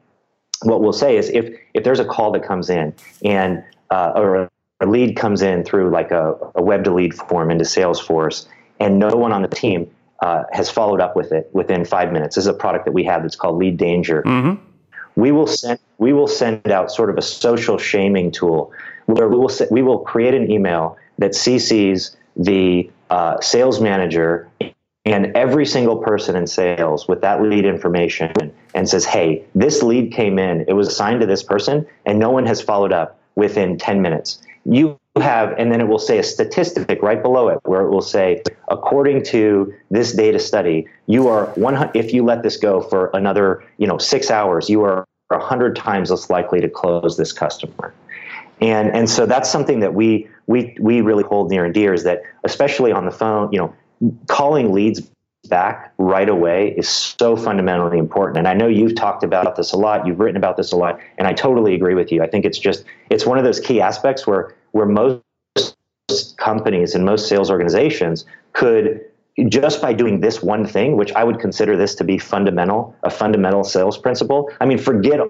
what 0.63 0.81
we'll 0.81 0.93
say 0.93 1.17
is 1.17 1.29
if, 1.29 1.57
if 1.73 1.85
there's 1.85 2.01
a 2.01 2.05
call 2.05 2.33
that 2.33 2.43
comes 2.43 2.69
in 2.69 2.93
and, 3.25 3.63
uh, 3.91 4.11
or 4.17 4.51
a 4.81 4.87
lead 4.87 5.15
comes 5.15 5.41
in 5.41 5.63
through 5.63 5.91
like 5.91 6.11
a, 6.11 6.35
a 6.57 6.63
web 6.63 6.83
to 6.83 6.93
lead 6.93 7.15
form 7.15 7.53
into 7.53 7.63
Salesforce 7.63 8.49
and 8.81 8.99
no 8.99 9.11
one 9.11 9.33
on 9.33 9.43
the 9.43 9.49
team 9.49 9.89
uh, 10.21 10.43
has 10.51 10.69
followed 10.69 11.01
up 11.01 11.15
with 11.15 11.31
it 11.31 11.49
within 11.53 11.85
five 11.85 12.13
minutes. 12.13 12.35
This 12.35 12.43
is 12.43 12.49
a 12.49 12.55
product 12.55 12.87
that 12.87 12.93
we 12.93 13.05
have 13.05 13.23
that's 13.23 13.37
called 13.37 13.57
Lead 13.57 13.77
Danger. 13.77 14.25
Mm-hmm. 14.25 14.65
We 15.19 15.33
will 15.33 15.49
send 15.49 15.81
we 15.99 16.13
will 16.13 16.29
send 16.29 16.69
out 16.71 16.93
sort 16.93 17.11
of 17.11 17.19
a 17.19 17.23
social 17.23 17.77
shaming 17.77 18.31
tool 18.31 18.73
where 19.07 19.29
we 19.29 19.37
will 19.37 19.51
we 19.69 19.83
will 19.83 19.99
create 19.99 20.33
an 20.33 20.49
email 20.49 20.97
that 21.19 21.33
CCs 21.33 22.15
the 22.37 22.89
uh, 23.11 23.41
sales 23.41 23.81
manager 23.81 24.49
and 25.05 25.37
every 25.37 25.67
single 25.67 25.97
person 25.97 26.37
in 26.37 26.47
sales 26.47 27.09
with 27.09 27.21
that 27.23 27.43
lead 27.43 27.65
information 27.65 28.33
and 28.75 28.89
says, 28.89 29.05
"Hey, 29.05 29.43
this 29.57 29.83
lead 29.83 30.13
came 30.13 30.39
in. 30.39 30.65
It 30.69 30.75
was 30.75 30.87
assigned 30.87 31.21
to 31.23 31.27
this 31.27 31.43
person, 31.43 31.85
and 32.07 32.21
no 32.21 32.31
one 32.31 32.47
has 32.47 32.63
followed 32.63 32.93
up 32.93 33.19
within 33.35 33.77
10 33.77 34.01
minutes." 34.01 34.41
You 34.65 35.01
have, 35.21 35.55
and 35.59 35.73
then 35.73 35.81
it 35.81 35.89
will 35.89 35.99
say 35.99 36.19
a 36.19 36.23
statistic 36.23 37.03
right 37.03 37.23
below 37.23 37.49
it 37.49 37.59
where 37.65 37.83
it 37.83 37.91
will 37.91 38.03
say, 38.03 38.43
according 38.69 39.25
to 39.25 39.75
this 39.91 40.13
data 40.13 40.39
study, 40.39 40.87
you 41.07 41.29
are 41.29 41.47
one. 41.55 41.91
If 41.95 42.13
you 42.13 42.25
let 42.25 42.43
this 42.43 42.57
go 42.57 42.81
for 42.81 43.11
another, 43.15 43.65
you 43.79 43.87
know, 43.87 43.99
six 43.99 44.31
hours, 44.31 44.69
you 44.69 44.83
are 44.83 45.07
hundred 45.31 45.77
times 45.77 46.11
less 46.11 46.31
likely 46.31 46.61
to 46.61 46.69
close 46.69 47.17
this 47.17 47.33
customer. 47.33 47.93
And 48.61 48.91
and 48.91 49.09
so 49.09 49.27
that's 49.27 49.51
something 49.51 49.81
that 49.81 49.95
we 49.95 50.29
we 50.47 50.77
we 50.81 51.01
really 51.01 51.25
hold 51.25 51.51
near 51.51 51.65
and 51.65 51.75
dear 51.75 51.93
is 51.95 52.05
that 52.05 52.23
especially 52.45 52.93
on 52.93 53.05
the 53.05 53.11
phone, 53.13 53.53
you 53.53 53.59
know, 53.59 53.75
calling 54.27 54.73
leads 54.73 55.03
back 55.49 55.93
right 55.99 56.29
away 56.29 56.75
is 56.77 56.89
so 56.89 57.37
fundamentally 57.37 57.99
important. 57.99 58.39
And 58.39 58.49
I 58.49 58.55
know 58.55 58.67
you've 58.67 58.95
talked 58.95 59.23
about 59.23 59.57
this 59.57 59.73
a 59.73 59.77
lot, 59.77 60.07
you've 60.07 60.19
written 60.19 60.37
about 60.37 60.57
this 60.57 60.73
a 60.73 60.77
lot, 60.77 61.01
and 61.17 61.29
I 61.29 61.33
totally 61.33 61.75
agree 61.75 61.95
with 61.95 62.11
you. 62.11 62.23
I 62.23 62.27
think 62.27 62.45
it's 62.45 62.59
just 62.59 62.85
it's 63.11 63.25
one 63.25 63.39
of 63.39 63.45
those 63.45 63.61
key 63.61 63.81
aspects 63.81 64.27
where 64.27 64.55
where 64.73 64.87
most 64.87 65.23
companies 66.37 66.95
and 66.95 67.05
most 67.05 67.29
sales 67.29 67.51
organizations 67.51 68.25
could 68.53 69.05
just 69.49 69.81
by 69.81 69.93
doing 69.93 70.21
this 70.21 70.43
one 70.43 70.67
thing, 70.67 70.97
which 70.97 71.13
I 71.13 71.23
would 71.23 71.39
consider 71.39 71.77
this 71.77 71.95
to 71.97 72.05
be 72.05 72.19
fundamental, 72.19 72.97
a 73.05 73.11
fundamental 73.11 73.63
sales 73.63 73.97
principle. 73.97 74.51
I 74.61 74.67
mean, 74.67 74.79
forget 74.79 75.21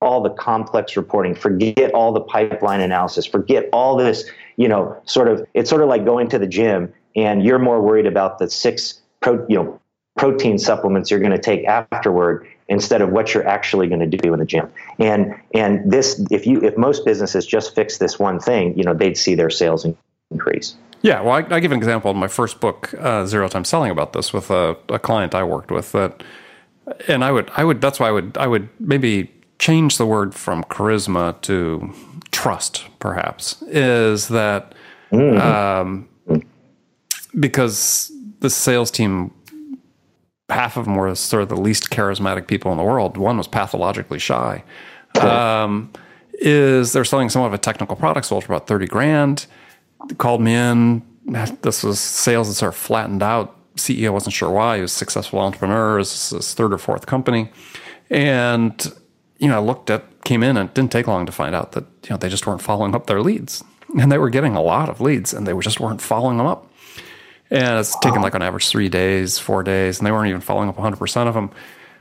all 0.00 0.22
the 0.22 0.30
complex 0.30 0.96
reporting, 0.96 1.34
forget 1.34 1.92
all 1.92 2.12
the 2.12 2.20
pipeline 2.20 2.80
analysis, 2.80 3.26
forget 3.26 3.68
all 3.72 3.96
this, 3.96 4.30
you 4.56 4.68
know, 4.68 4.96
sort 5.04 5.28
of, 5.28 5.46
it's 5.54 5.68
sort 5.68 5.82
of 5.82 5.88
like 5.88 6.04
going 6.04 6.28
to 6.30 6.38
the 6.38 6.46
gym 6.46 6.92
and 7.14 7.42
you're 7.42 7.58
more 7.58 7.82
worried 7.82 8.06
about 8.06 8.38
the 8.38 8.48
six, 8.48 9.02
pro, 9.20 9.44
you 9.48 9.56
know, 9.56 9.80
protein 10.16 10.58
supplements 10.58 11.10
you're 11.10 11.20
going 11.20 11.32
to 11.32 11.38
take 11.38 11.64
afterward 11.66 12.46
instead 12.68 13.00
of 13.00 13.10
what 13.10 13.32
you're 13.32 13.46
actually 13.46 13.88
going 13.88 14.00
to 14.00 14.16
do 14.16 14.32
in 14.32 14.38
the 14.38 14.44
gym. 14.44 14.70
And 14.98 15.34
and 15.54 15.90
this 15.90 16.24
if 16.30 16.46
you 16.46 16.62
if 16.62 16.76
most 16.76 17.04
businesses 17.04 17.46
just 17.46 17.74
fix 17.74 17.98
this 17.98 18.18
one 18.18 18.38
thing, 18.38 18.76
you 18.76 18.84
know, 18.84 18.94
they'd 18.94 19.16
see 19.16 19.34
their 19.34 19.50
sales 19.50 19.86
increase. 20.30 20.76
Yeah, 21.00 21.20
well, 21.20 21.34
I, 21.34 21.54
I 21.54 21.60
give 21.60 21.70
an 21.70 21.78
example 21.78 22.10
in 22.10 22.16
my 22.16 22.26
first 22.26 22.60
book, 22.60 22.92
uh, 22.98 23.24
Zero 23.24 23.48
Time 23.48 23.64
Selling, 23.64 23.90
about 23.90 24.14
this 24.14 24.32
with 24.32 24.50
a, 24.50 24.76
a 24.88 24.98
client 24.98 25.32
I 25.32 25.44
worked 25.44 25.70
with 25.70 25.92
that, 25.92 26.24
and 27.06 27.24
I 27.24 27.30
would 27.30 27.50
I 27.56 27.64
would 27.64 27.80
that's 27.80 28.00
why 28.00 28.08
I 28.08 28.10
would 28.10 28.36
I 28.36 28.46
would 28.46 28.68
maybe 28.80 29.32
change 29.58 29.96
the 29.96 30.06
word 30.06 30.34
from 30.34 30.64
charisma 30.64 31.40
to 31.42 31.92
trust, 32.30 32.86
perhaps, 32.98 33.62
is 33.62 34.28
that 34.28 34.74
mm-hmm. 35.12 35.40
um, 35.40 36.08
because 37.38 38.12
the 38.40 38.50
sales 38.50 38.90
team 38.90 39.32
half 40.48 40.76
of 40.76 40.84
them 40.84 40.96
were 40.96 41.14
sort 41.14 41.42
of 41.42 41.48
the 41.48 41.56
least 41.56 41.90
charismatic 41.90 42.46
people 42.46 42.70
in 42.72 42.78
the 42.78 42.84
world. 42.84 43.16
One 43.16 43.36
was 43.36 43.48
pathologically 43.48 44.18
shy. 44.18 44.64
Um, 45.20 45.92
is 46.34 46.92
they're 46.92 47.04
selling 47.04 47.28
somewhat 47.28 47.48
of 47.48 47.54
a 47.54 47.58
technical 47.58 47.96
product, 47.96 48.26
sold 48.26 48.44
for 48.44 48.52
about 48.52 48.66
thirty 48.66 48.86
grand. 48.86 49.46
Called 50.18 50.40
me 50.40 50.54
in. 50.54 51.02
This 51.62 51.82
was 51.82 52.00
sales 52.00 52.48
that 52.48 52.54
sort 52.54 52.72
of 52.72 52.76
flattened 52.76 53.22
out. 53.22 53.54
CEO 53.76 54.12
wasn't 54.12 54.34
sure 54.34 54.50
why. 54.50 54.76
He 54.76 54.82
was 54.82 54.92
a 54.92 54.96
successful 54.96 55.40
entrepreneur. 55.40 55.98
It's 55.98 56.30
his 56.30 56.54
third 56.54 56.72
or 56.72 56.78
fourth 56.78 57.06
company, 57.06 57.50
and 58.10 58.92
you 59.38 59.48
know, 59.48 59.56
I 59.56 59.60
looked 59.60 59.90
at 59.90 60.04
came 60.24 60.42
in 60.42 60.56
and 60.56 60.68
it 60.68 60.74
didn't 60.74 60.92
take 60.92 61.06
long 61.06 61.26
to 61.26 61.32
find 61.32 61.54
out 61.54 61.72
that 61.72 61.84
you 62.04 62.10
know 62.10 62.16
they 62.16 62.28
just 62.28 62.46
weren't 62.46 62.62
following 62.62 62.94
up 62.94 63.06
their 63.06 63.22
leads, 63.22 63.64
and 63.98 64.10
they 64.12 64.18
were 64.18 64.30
getting 64.30 64.54
a 64.54 64.62
lot 64.62 64.88
of 64.88 65.00
leads, 65.00 65.32
and 65.32 65.46
they 65.46 65.58
just 65.58 65.80
weren't 65.80 66.00
following 66.00 66.36
them 66.36 66.46
up. 66.46 66.70
And 67.50 67.78
it's 67.78 67.98
taken 68.00 68.20
like 68.20 68.34
on 68.34 68.42
average 68.42 68.68
three 68.68 68.88
days, 68.88 69.38
four 69.38 69.62
days, 69.62 69.98
and 69.98 70.06
they 70.06 70.12
weren't 70.12 70.28
even 70.28 70.40
following 70.40 70.68
up 70.68 70.76
100% 70.76 71.26
of 71.26 71.34
them. 71.34 71.50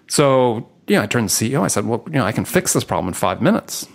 So, 0.07 0.69
yeah, 0.87 1.01
I 1.01 1.07
turned 1.07 1.29
to 1.29 1.39
the 1.39 1.51
CEO. 1.51 1.61
I 1.61 1.67
said, 1.67 1.85
well, 1.85 2.03
you 2.07 2.13
know, 2.13 2.25
I 2.25 2.31
can 2.31 2.45
fix 2.45 2.73
this 2.73 2.83
problem 2.83 3.07
in 3.07 3.13
five 3.13 3.41
minutes. 3.41 3.87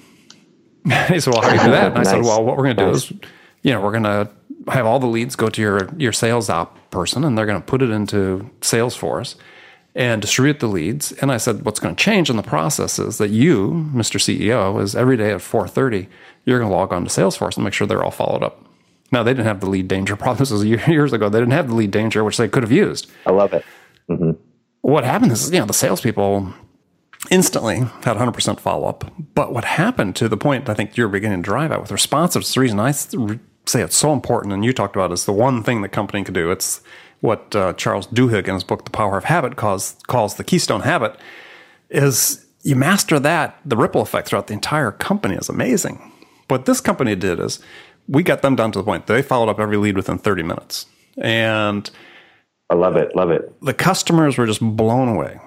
And 0.84 0.92
he 1.14 1.20
said, 1.20 1.32
well, 1.32 1.42
how 1.42 1.50
do 1.50 1.56
you 1.56 1.64
do 1.64 1.70
that? 1.70 1.92
And 1.92 1.98
I 1.98 2.02
said, 2.04 2.22
well, 2.22 2.44
what 2.44 2.56
we're 2.56 2.64
going 2.64 2.76
to 2.76 2.82
do 2.82 2.92
nice. 2.92 3.10
is, 3.10 3.12
you 3.62 3.72
know, 3.72 3.80
we're 3.80 3.92
going 3.92 4.04
to 4.04 4.30
have 4.68 4.86
all 4.86 4.98
the 4.98 5.06
leads 5.06 5.36
go 5.36 5.48
to 5.48 5.60
your, 5.60 5.88
your 5.96 6.12
sales 6.12 6.48
op 6.48 6.90
person, 6.90 7.24
and 7.24 7.36
they're 7.36 7.46
going 7.46 7.60
to 7.60 7.66
put 7.66 7.82
it 7.82 7.90
into 7.90 8.50
Salesforce 8.60 9.34
and 9.94 10.22
distribute 10.22 10.60
the 10.60 10.68
leads. 10.68 11.12
And 11.12 11.30
I 11.30 11.36
said, 11.36 11.64
what's 11.64 11.80
going 11.80 11.94
to 11.94 12.02
change 12.02 12.30
in 12.30 12.36
the 12.36 12.42
process 12.42 12.98
is 12.98 13.18
that 13.18 13.28
you, 13.28 13.90
Mr. 13.94 14.18
CEO, 14.18 14.80
is 14.80 14.96
every 14.96 15.16
day 15.16 15.32
at 15.32 15.40
4.30, 15.40 16.06
you're 16.44 16.58
going 16.58 16.70
to 16.70 16.74
log 16.74 16.92
on 16.92 17.04
to 17.04 17.10
Salesforce 17.10 17.56
and 17.56 17.64
make 17.64 17.74
sure 17.74 17.86
they're 17.86 18.02
all 18.02 18.10
followed 18.10 18.42
up. 18.42 18.64
Now 19.12 19.22
they 19.22 19.32
didn't 19.32 19.46
have 19.46 19.60
the 19.60 19.70
lead 19.70 19.88
danger 19.88 20.16
problem. 20.16 20.38
This 20.38 20.50
was 20.50 20.64
years 20.64 21.12
ago. 21.12 21.28
They 21.28 21.38
didn't 21.38 21.52
have 21.52 21.68
the 21.68 21.74
lead 21.74 21.90
danger, 21.90 22.24
which 22.24 22.38
they 22.38 22.48
could 22.48 22.62
have 22.62 22.72
used. 22.72 23.10
I 23.26 23.30
love 23.30 23.52
it. 23.52 23.64
Mm-hmm. 24.10 24.32
What 24.80 25.04
happened 25.04 25.32
is, 25.32 25.50
you 25.50 25.60
know, 25.60 25.66
the 25.66 25.74
salespeople 25.74 26.52
instantly 27.30 27.76
had 27.76 28.16
100% 28.16 28.58
follow 28.58 28.88
up. 28.88 29.12
But 29.34 29.52
what 29.52 29.64
happened 29.64 30.16
to 30.16 30.28
the 30.28 30.36
point 30.36 30.68
I 30.68 30.74
think 30.74 30.96
you're 30.96 31.08
beginning 31.08 31.42
to 31.42 31.48
drive 31.48 31.70
at 31.70 31.80
with 31.80 31.92
responsive, 31.92 32.44
the 32.44 32.60
reason 32.60 32.80
I 32.80 32.90
say 32.90 33.80
it's 33.80 33.96
so 33.96 34.12
important, 34.12 34.52
and 34.52 34.64
you 34.64 34.72
talked 34.72 34.96
about 34.96 35.12
is 35.12 35.24
the 35.24 35.32
one 35.32 35.62
thing 35.62 35.82
the 35.82 35.88
company 35.88 36.24
can 36.24 36.34
do. 36.34 36.50
It's 36.50 36.80
what 37.20 37.54
uh, 37.54 37.74
Charles 37.74 38.08
Duhigg 38.08 38.48
in 38.48 38.54
his 38.54 38.64
book, 38.64 38.84
The 38.84 38.90
Power 38.90 39.16
of 39.16 39.24
Habit, 39.24 39.54
calls, 39.56 39.96
calls 40.08 40.34
the 40.34 40.44
keystone 40.44 40.80
habit, 40.80 41.16
is 41.88 42.44
you 42.62 42.74
master 42.74 43.20
that, 43.20 43.58
the 43.64 43.76
ripple 43.76 44.00
effect 44.00 44.28
throughout 44.28 44.48
the 44.48 44.54
entire 44.54 44.90
company 44.90 45.36
is 45.36 45.48
amazing. 45.48 46.12
What 46.48 46.64
this 46.64 46.80
company 46.80 47.14
did 47.14 47.38
is 47.38 47.60
we 48.08 48.22
got 48.22 48.42
them 48.42 48.56
down 48.56 48.72
to 48.72 48.78
the 48.78 48.84
point 48.84 49.06
they 49.06 49.22
followed 49.22 49.48
up 49.48 49.60
every 49.60 49.76
lead 49.76 49.96
within 49.96 50.18
30 50.18 50.42
minutes. 50.42 50.86
And 51.18 51.88
I 52.70 52.74
love 52.74 52.96
it, 52.96 53.14
love 53.14 53.30
it. 53.30 53.54
The 53.62 53.74
customers 53.74 54.38
were 54.38 54.46
just 54.46 54.60
blown 54.60 55.08
away. 55.08 55.40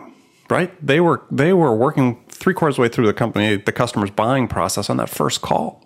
Right? 0.48 0.74
They 0.86 1.00
were 1.00 1.24
they 1.32 1.54
were 1.54 1.76
working 1.76 2.24
three 2.30 2.54
quarters 2.54 2.78
way 2.78 2.88
through 2.88 3.08
the 3.08 3.14
company, 3.14 3.56
the 3.56 3.72
customer's 3.72 4.12
buying 4.12 4.48
process 4.48 4.92
on 4.92 4.98
that 4.98 5.10
first 5.10 5.42
call. 5.42 5.84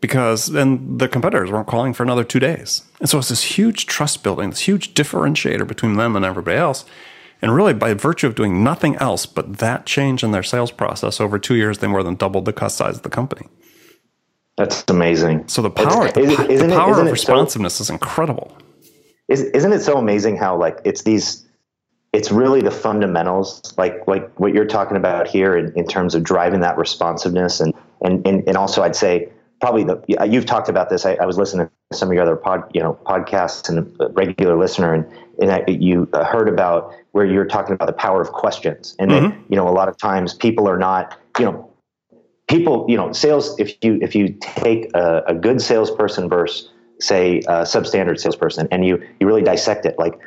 Because 0.00 0.46
then 0.46 0.98
the 0.98 1.08
competitors 1.08 1.50
weren't 1.50 1.68
calling 1.68 1.94
for 1.94 2.02
another 2.02 2.24
two 2.24 2.40
days. 2.40 2.82
And 3.00 3.08
so 3.08 3.18
it's 3.18 3.28
this 3.28 3.42
huge 3.42 3.86
trust 3.86 4.22
building, 4.22 4.50
this 4.50 4.60
huge 4.60 4.92
differentiator 4.92 5.66
between 5.66 5.94
them 5.94 6.16
and 6.16 6.24
everybody 6.24 6.58
else. 6.58 6.84
And 7.40 7.54
really, 7.54 7.74
by 7.74 7.94
virtue 7.94 8.26
of 8.26 8.34
doing 8.34 8.64
nothing 8.64 8.96
else 8.96 9.24
but 9.24 9.58
that 9.58 9.86
change 9.86 10.22
in 10.24 10.32
their 10.32 10.42
sales 10.42 10.70
process 10.70 11.20
over 11.20 11.38
two 11.38 11.54
years, 11.54 11.78
they 11.78 11.86
more 11.86 12.02
than 12.02 12.16
doubled 12.16 12.44
the 12.44 12.52
cost 12.52 12.76
size 12.76 12.96
of 12.96 13.02
the 13.02 13.10
company. 13.10 13.46
That's 14.56 14.84
amazing. 14.88 15.48
So 15.48 15.62
the 15.62 15.70
power, 15.70 16.10
the, 16.12 16.22
the 16.22 16.68
power 16.68 17.00
of 17.00 17.10
responsiveness 17.10 17.74
so, 17.74 17.82
is 17.82 17.90
incredible. 17.90 18.56
Isn't 19.28 19.72
it 19.72 19.80
so 19.80 19.96
amazing 19.96 20.36
how 20.36 20.56
like 20.56 20.78
it's 20.84 21.02
these, 21.02 21.44
it's 22.12 22.30
really 22.30 22.60
the 22.60 22.70
fundamentals, 22.70 23.74
like 23.76 24.06
like 24.06 24.38
what 24.38 24.54
you're 24.54 24.66
talking 24.66 24.96
about 24.96 25.26
here 25.26 25.56
in, 25.56 25.72
in 25.76 25.86
terms 25.86 26.14
of 26.14 26.22
driving 26.22 26.60
that 26.60 26.78
responsiveness, 26.78 27.60
and 27.60 27.74
and 28.02 28.24
and, 28.26 28.46
and 28.46 28.56
also 28.56 28.82
I'd 28.82 28.94
say 28.94 29.28
probably 29.60 29.82
the 29.82 30.26
you've 30.30 30.46
talked 30.46 30.68
about 30.68 30.90
this. 30.90 31.06
I, 31.06 31.14
I 31.14 31.26
was 31.26 31.38
listening 31.38 31.68
to 31.90 31.96
some 31.96 32.08
of 32.10 32.14
your 32.14 32.22
other 32.22 32.36
pod, 32.36 32.62
you 32.74 32.80
know, 32.80 32.98
podcasts 33.06 33.68
and 33.68 33.96
a 34.00 34.08
regular 34.10 34.56
listener, 34.56 34.94
and 34.94 35.06
and 35.40 35.50
I, 35.50 35.64
you 35.66 36.08
heard 36.12 36.48
about 36.48 36.94
where 37.12 37.24
you're 37.24 37.46
talking 37.46 37.74
about 37.74 37.86
the 37.86 37.94
power 37.94 38.20
of 38.20 38.30
questions, 38.30 38.94
and 38.98 39.10
mm-hmm. 39.10 39.30
that 39.30 39.38
you 39.48 39.56
know 39.56 39.66
a 39.66 39.72
lot 39.72 39.88
of 39.88 39.96
times 39.96 40.34
people 40.34 40.68
are 40.68 40.78
not, 40.78 41.18
you 41.38 41.46
know, 41.46 41.70
people, 42.48 42.86
you 42.88 42.96
know, 42.96 43.12
sales. 43.12 43.58
If 43.58 43.72
you 43.82 43.98
if 44.02 44.14
you 44.14 44.36
take 44.40 44.90
a, 44.94 45.22
a 45.28 45.34
good 45.34 45.60
salesperson 45.60 46.28
versus 46.28 46.70
say 47.00 47.38
a 47.40 47.62
substandard 47.62 48.20
salesperson, 48.20 48.68
and 48.70 48.84
you 48.84 49.02
you 49.20 49.26
really 49.26 49.42
dissect 49.42 49.86
it, 49.86 49.98
like 49.98 50.18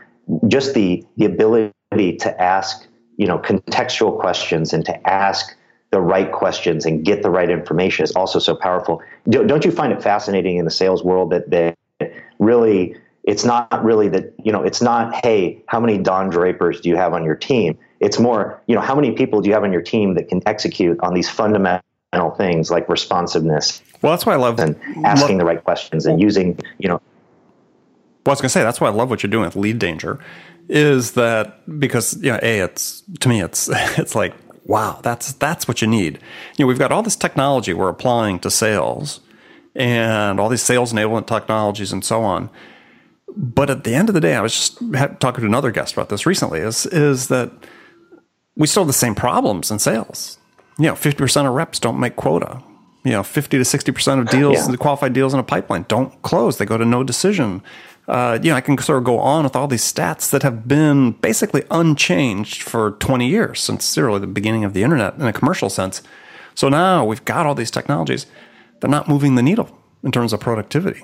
just 0.47 0.73
the 0.73 1.05
the 1.17 1.25
ability 1.25 2.17
to 2.17 2.41
ask, 2.41 2.87
you 3.17 3.27
know, 3.27 3.39
contextual 3.39 4.19
questions 4.19 4.73
and 4.73 4.85
to 4.85 5.09
ask 5.09 5.55
the 5.91 6.01
right 6.01 6.31
questions 6.31 6.85
and 6.85 7.05
get 7.05 7.23
the 7.23 7.29
right 7.29 7.49
information 7.49 8.03
is 8.03 8.11
also 8.11 8.39
so 8.39 8.55
powerful. 8.55 9.01
Don't 9.29 9.63
you 9.63 9.71
find 9.71 9.93
it 9.93 10.03
fascinating 10.03 10.57
in 10.57 10.65
the 10.65 10.71
sales 10.71 11.03
world 11.03 11.31
that 11.31 11.49
that 11.49 11.75
really 12.39 12.95
it's 13.23 13.43
not 13.43 13.83
really 13.83 14.07
that 14.09 14.33
you 14.43 14.51
know 14.51 14.63
it's 14.63 14.81
not 14.81 15.13
hey 15.23 15.63
how 15.67 15.79
many 15.79 15.97
Don 15.97 16.29
Drapers 16.29 16.81
do 16.81 16.89
you 16.89 16.97
have 16.97 17.13
on 17.13 17.23
your 17.23 17.35
team? 17.35 17.77
It's 17.99 18.19
more 18.19 18.61
you 18.67 18.75
know 18.75 18.81
how 18.81 18.95
many 18.95 19.11
people 19.11 19.41
do 19.41 19.47
you 19.49 19.53
have 19.53 19.63
on 19.63 19.71
your 19.71 19.81
team 19.81 20.15
that 20.15 20.27
can 20.27 20.41
execute 20.45 20.99
on 21.01 21.13
these 21.13 21.29
fundamental 21.29 21.86
fundamental 22.17 22.35
things 22.35 22.71
like 22.71 22.89
responsiveness. 22.89 23.81
Well, 24.01 24.13
that's 24.13 24.25
why 24.25 24.33
I 24.33 24.37
love 24.37 24.59
and 24.59 24.79
asking 25.05 25.37
the 25.37 25.45
right 25.45 25.63
questions 25.63 26.05
and 26.05 26.21
using, 26.21 26.59
you 26.77 26.87
know. 26.87 27.01
Well, 28.25 28.31
I 28.31 28.31
was 28.31 28.41
going 28.41 28.49
to 28.49 28.53
say 28.53 28.63
that's 28.63 28.81
why 28.81 28.87
I 28.87 28.91
love 28.91 29.09
what 29.09 29.23
you're 29.23 29.31
doing 29.31 29.45
with 29.45 29.55
lead 29.55 29.79
danger, 29.79 30.19
is 30.67 31.13
that 31.13 31.79
because 31.79 32.21
you 32.21 32.31
know, 32.31 32.39
a 32.41 32.59
it's 32.59 33.03
to 33.21 33.29
me 33.29 33.41
it's 33.41 33.69
it's 33.97 34.15
like 34.15 34.33
wow, 34.65 34.99
that's 35.01 35.33
that's 35.33 35.67
what 35.67 35.81
you 35.81 35.87
need. 35.87 36.19
You 36.57 36.63
know, 36.63 36.67
we've 36.67 36.79
got 36.79 36.91
all 36.91 37.03
this 37.03 37.15
technology 37.15 37.73
we're 37.73 37.89
applying 37.89 38.39
to 38.39 38.51
sales, 38.51 39.21
and 39.75 40.39
all 40.39 40.49
these 40.49 40.63
sales 40.63 40.93
enablement 40.93 41.27
technologies 41.27 41.91
and 41.91 42.03
so 42.03 42.21
on. 42.23 42.49
But 43.35 43.69
at 43.69 43.83
the 43.83 43.93
end 43.93 44.09
of 44.09 44.15
the 44.15 44.21
day, 44.21 44.35
I 44.35 44.41
was 44.41 44.53
just 44.53 44.79
talking 45.19 45.41
to 45.41 45.47
another 45.47 45.71
guest 45.71 45.93
about 45.93 46.09
this 46.09 46.25
recently. 46.25 46.59
Is 46.59 46.85
is 46.87 47.29
that 47.29 47.51
we 48.55 48.67
still 48.67 48.83
have 48.83 48.87
the 48.87 48.93
same 48.93 49.15
problems 49.15 49.71
in 49.71 49.79
sales. 49.79 50.36
You 50.77 50.85
know, 50.85 50.95
fifty 50.95 51.17
percent 51.17 51.47
of 51.47 51.53
reps 51.53 51.79
don't 51.79 51.99
make 51.99 52.15
quota. 52.15 52.61
You 53.03 53.11
know, 53.11 53.23
fifty 53.23 53.57
to 53.57 53.65
sixty 53.65 53.91
percent 53.91 54.21
of 54.21 54.29
deals, 54.29 54.55
yeah. 54.55 54.67
the 54.67 54.77
qualified 54.77 55.13
deals 55.13 55.33
in 55.33 55.39
a 55.39 55.43
pipeline, 55.43 55.85
don't 55.87 56.21
close. 56.21 56.57
They 56.57 56.65
go 56.65 56.77
to 56.77 56.85
no 56.85 57.03
decision. 57.03 57.61
Uh, 58.07 58.39
you 58.41 58.51
know, 58.51 58.55
I 58.55 58.61
can 58.61 58.77
sort 58.77 58.99
of 58.99 59.03
go 59.03 59.19
on 59.19 59.43
with 59.43 59.55
all 59.55 59.67
these 59.67 59.83
stats 59.83 60.29
that 60.29 60.41
have 60.43 60.67
been 60.67 61.11
basically 61.11 61.63
unchanged 61.69 62.61
for 62.61 62.91
20 62.91 63.27
years 63.27 63.59
since 63.59 63.97
really 63.97 64.19
the 64.19 64.27
beginning 64.27 64.63
of 64.63 64.73
the 64.73 64.81
internet 64.81 65.15
in 65.15 65.23
a 65.23 65.33
commercial 65.33 65.69
sense. 65.69 66.01
So 66.55 66.69
now 66.69 67.03
we've 67.03 67.23
got 67.25 67.45
all 67.45 67.53
these 67.53 67.69
technologies. 67.69 68.25
They're 68.79 68.89
not 68.89 69.09
moving 69.09 69.35
the 69.35 69.43
needle 69.43 69.77
in 70.03 70.11
terms 70.11 70.31
of 70.31 70.39
productivity. 70.39 71.03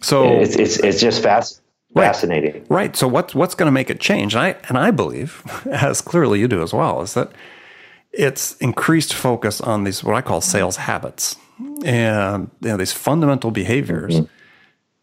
So 0.00 0.40
it's, 0.40 0.56
it's, 0.56 0.78
it's 0.78 1.00
just 1.00 1.22
fast, 1.22 1.60
right. 1.94 2.06
fascinating. 2.06 2.64
Right. 2.68 2.96
So 2.96 3.06
what's, 3.06 3.34
what's 3.34 3.54
going 3.54 3.66
to 3.68 3.72
make 3.72 3.90
it 3.90 4.00
change? 4.00 4.34
And 4.34 4.42
I, 4.42 4.56
and 4.68 4.78
I 4.78 4.90
believe, 4.90 5.42
as 5.70 6.00
clearly 6.00 6.40
you 6.40 6.48
do 6.48 6.62
as 6.62 6.72
well, 6.72 7.02
is 7.02 7.12
that 7.14 7.30
it's 8.12 8.56
increased 8.56 9.14
focus 9.14 9.60
on 9.60 9.84
these, 9.84 10.04
what 10.04 10.14
I 10.14 10.20
call 10.20 10.40
sales 10.40 10.76
habits 10.76 11.36
and 11.84 12.50
you 12.60 12.68
know, 12.68 12.76
these 12.76 12.92
fundamental 12.92 13.50
behaviors 13.50 14.16
mm-hmm. 14.16 14.26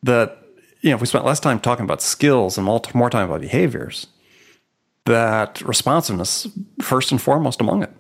that 0.04 0.38
you 0.82 0.89
know, 0.89 0.95
if 0.95 1.02
we 1.02 1.08
spent 1.08 1.26
less 1.26 1.39
time 1.39 1.60
talking 1.60 1.84
about 1.84 2.02
skills 2.02 2.58
and 2.58 2.65
more 2.65 3.10
time 3.10 3.30
about 3.30 3.41
behaviors, 3.41 4.08
that 5.06 5.62
responsiveness 5.62 6.48
first 6.82 7.12
and 7.12 7.22
foremost 7.22 7.60
among 7.60 7.84
it. 7.84 7.91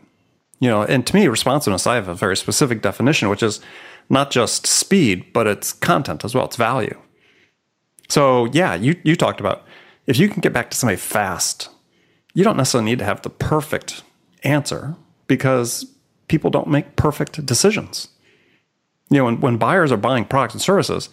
You 0.59 0.69
know, 0.69 0.83
and 0.83 1.05
to 1.07 1.15
me, 1.15 1.27
responsiveness, 1.27 1.87
I 1.87 1.95
have 1.95 2.07
a 2.07 2.13
very 2.13 2.37
specific 2.37 2.81
definition, 2.81 3.29
which 3.29 3.43
is 3.43 3.59
not 4.09 4.31
just 4.31 4.65
speed, 4.65 5.33
but 5.33 5.47
it's 5.47 5.73
content 5.73 6.23
as 6.23 6.33
well. 6.33 6.45
It's 6.45 6.55
value. 6.55 6.97
So 8.07 8.45
yeah, 8.45 8.75
you 8.75 8.95
you 9.03 9.15
talked 9.15 9.39
about 9.39 9.65
if 10.07 10.17
you 10.17 10.29
can 10.29 10.41
get 10.41 10.53
back 10.53 10.71
to 10.71 10.77
somebody 10.77 10.97
fast, 10.97 11.69
you 12.33 12.43
don't 12.43 12.57
necessarily 12.57 12.89
need 12.89 12.99
to 12.99 13.05
have 13.05 13.21
the 13.21 13.29
perfect 13.29 14.03
answer 14.43 14.95
because 15.27 15.85
people 16.27 16.49
don't 16.49 16.67
make 16.67 16.95
perfect 16.95 17.45
decisions. 17.45 18.07
You 19.09 19.17
know, 19.17 19.25
when, 19.25 19.39
when 19.41 19.57
buyers 19.57 19.91
are 19.91 19.97
buying 19.97 20.25
products 20.25 20.53
and 20.53 20.61
services, 20.61 21.09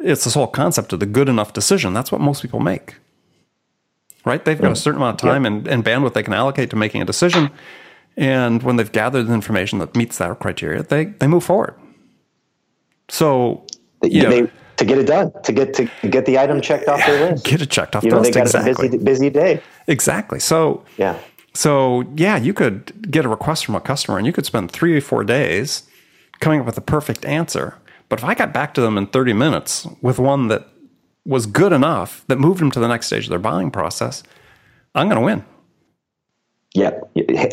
it's 0.00 0.24
this 0.24 0.34
whole 0.34 0.46
concept 0.46 0.92
of 0.92 1.00
the 1.00 1.06
good 1.06 1.28
enough 1.28 1.52
decision. 1.52 1.94
That's 1.94 2.12
what 2.12 2.20
most 2.20 2.42
people 2.42 2.60
make. 2.60 2.96
Right? 4.24 4.44
They've 4.44 4.60
got 4.60 4.72
a 4.72 4.76
certain 4.76 5.00
amount 5.00 5.22
of 5.22 5.28
time 5.28 5.46
and, 5.46 5.66
and 5.66 5.84
bandwidth 5.84 6.12
they 6.12 6.22
can 6.22 6.34
allocate 6.34 6.70
to 6.70 6.76
making 6.76 7.00
a 7.00 7.04
decision. 7.04 7.50
And 8.16 8.62
when 8.62 8.76
they've 8.76 8.90
gathered 8.90 9.28
the 9.28 9.32
information 9.32 9.78
that 9.78 9.96
meets 9.96 10.18
that 10.18 10.38
criteria, 10.40 10.82
they, 10.82 11.06
they 11.06 11.28
move 11.28 11.44
forward. 11.44 11.74
So, 13.08 13.64
you 14.02 14.24
know, 14.24 14.30
they, 14.30 14.52
to 14.76 14.84
get 14.84 14.98
it 14.98 15.06
done, 15.06 15.32
to 15.44 15.52
get 15.52 15.72
to 15.74 15.88
get 16.08 16.26
the 16.26 16.38
item 16.38 16.60
checked 16.60 16.88
off 16.88 17.04
their 17.06 17.30
list, 17.30 17.44
get 17.44 17.62
it 17.62 17.70
checked 17.70 17.96
off. 17.96 18.04
You 18.04 18.10
know, 18.10 18.20
they 18.20 18.30
got 18.30 18.42
exactly. 18.42 18.88
a 18.88 18.90
busy, 18.90 19.04
busy 19.04 19.30
day. 19.30 19.62
Exactly. 19.86 20.40
So, 20.40 20.84
yeah. 20.96 21.18
So, 21.58 22.04
yeah, 22.14 22.36
you 22.36 22.54
could 22.54 23.10
get 23.10 23.24
a 23.24 23.28
request 23.28 23.66
from 23.66 23.74
a 23.74 23.80
customer, 23.80 24.16
and 24.16 24.24
you 24.24 24.32
could 24.32 24.46
spend 24.46 24.70
three 24.70 24.96
or 24.96 25.00
four 25.00 25.24
days 25.24 25.82
coming 26.38 26.60
up 26.60 26.66
with 26.66 26.76
the 26.76 26.80
perfect 26.80 27.24
answer. 27.24 27.74
But 28.08 28.20
if 28.20 28.24
I 28.24 28.36
got 28.36 28.52
back 28.52 28.74
to 28.74 28.80
them 28.80 28.96
in 28.96 29.08
30 29.08 29.32
minutes 29.32 29.84
with 30.00 30.20
one 30.20 30.46
that 30.46 30.68
was 31.26 31.46
good 31.46 31.72
enough 31.72 32.24
that 32.28 32.38
moved 32.38 32.60
them 32.60 32.70
to 32.70 32.78
the 32.78 32.86
next 32.86 33.08
stage 33.08 33.24
of 33.24 33.30
their 33.30 33.40
buying 33.40 33.72
process, 33.72 34.22
I'm 34.94 35.08
going 35.08 35.18
to 35.18 35.24
win. 35.24 35.44
Yeah, 36.76 37.00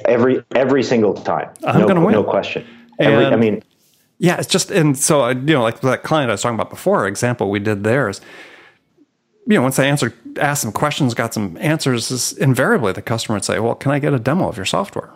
every 0.06 0.44
every 0.54 0.84
single 0.84 1.15
time. 1.15 1.50
I'm 1.63 1.80
no, 1.80 1.88
going 1.88 2.00
to 2.00 2.06
win, 2.06 2.12
no 2.13 2.24
question. 2.24 2.63
Every, 3.00 3.26
I 3.26 3.36
mean, 3.36 3.63
yeah, 4.20 4.38
it's 4.38 4.46
just 4.46 4.70
and 4.70 4.96
so 4.96 5.24
uh, 5.24 5.30
you 5.30 5.56
know, 5.56 5.63
like 5.63 5.82
that 5.82 6.04
client 6.04 6.30
I 6.30 6.36
was 6.36 6.44
talking 6.44 6.54
about 6.54 6.70
before, 6.70 7.08
example 7.08 7.50
we 7.50 7.58
did 7.58 7.84
there 7.84 8.08
is, 8.08 8.22
you 9.47 9.55
know, 9.55 9.62
once 9.62 9.77
I 9.77 9.86
answered, 9.86 10.13
asked 10.39 10.62
some 10.62 10.71
questions, 10.71 11.13
got 11.13 11.34
some 11.34 11.58
answers, 11.60 12.10
is 12.12 12.34
invariably 12.34 12.93
the 12.93 13.01
customer 13.01 13.36
would 13.36 13.45
say, 13.45 13.60
"Well, 13.60 13.75
can 13.75 13.91
I 13.91 13.99
get 13.99 14.13
a 14.13 14.19
demo 14.19 14.47
of 14.47 14.58
your 14.58 14.65
software?" 14.65 15.12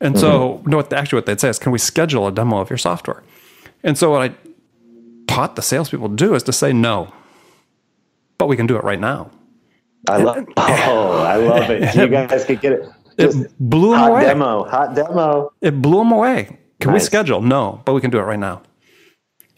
And 0.00 0.14
mm-hmm. 0.14 0.20
so, 0.20 0.62
no, 0.66 0.80
actually, 0.80 1.18
what 1.18 1.26
they'd 1.26 1.40
say 1.40 1.48
is, 1.48 1.58
"Can 1.58 1.72
we 1.72 1.78
schedule 1.78 2.26
a 2.26 2.32
demo 2.32 2.58
of 2.58 2.70
your 2.70 2.78
software?" 2.78 3.22
And 3.82 3.98
so 3.98 4.10
what 4.10 4.22
I 4.22 4.34
taught 5.26 5.56
the 5.56 5.62
salespeople 5.62 6.10
to 6.10 6.16
do 6.16 6.34
is 6.34 6.42
to 6.44 6.52
say 6.52 6.72
no, 6.72 7.12
but 8.38 8.46
we 8.46 8.56
can 8.56 8.66
do 8.66 8.76
it 8.76 8.84
right 8.84 9.00
now. 9.00 9.30
I 10.08 10.18
love. 10.18 10.46
Oh, 10.56 11.22
I 11.22 11.36
love 11.36 11.70
it. 11.70 11.94
You 11.94 12.08
guys 12.08 12.44
could 12.44 12.60
get 12.60 12.72
it. 12.72 12.88
Just 13.18 13.38
it 13.38 13.52
blew 13.58 13.90
them 13.90 13.98
hot 13.98 14.10
away. 14.10 14.22
Demo, 14.22 14.64
hot 14.64 14.94
demo. 14.94 15.52
It 15.60 15.82
blew 15.82 15.98
them 15.98 16.12
away. 16.12 16.58
Can 16.80 16.92
nice. 16.92 17.02
we 17.02 17.06
schedule? 17.06 17.42
No, 17.42 17.82
but 17.84 17.92
we 17.94 18.00
can 18.00 18.10
do 18.10 18.18
it 18.18 18.22
right 18.22 18.38
now. 18.38 18.62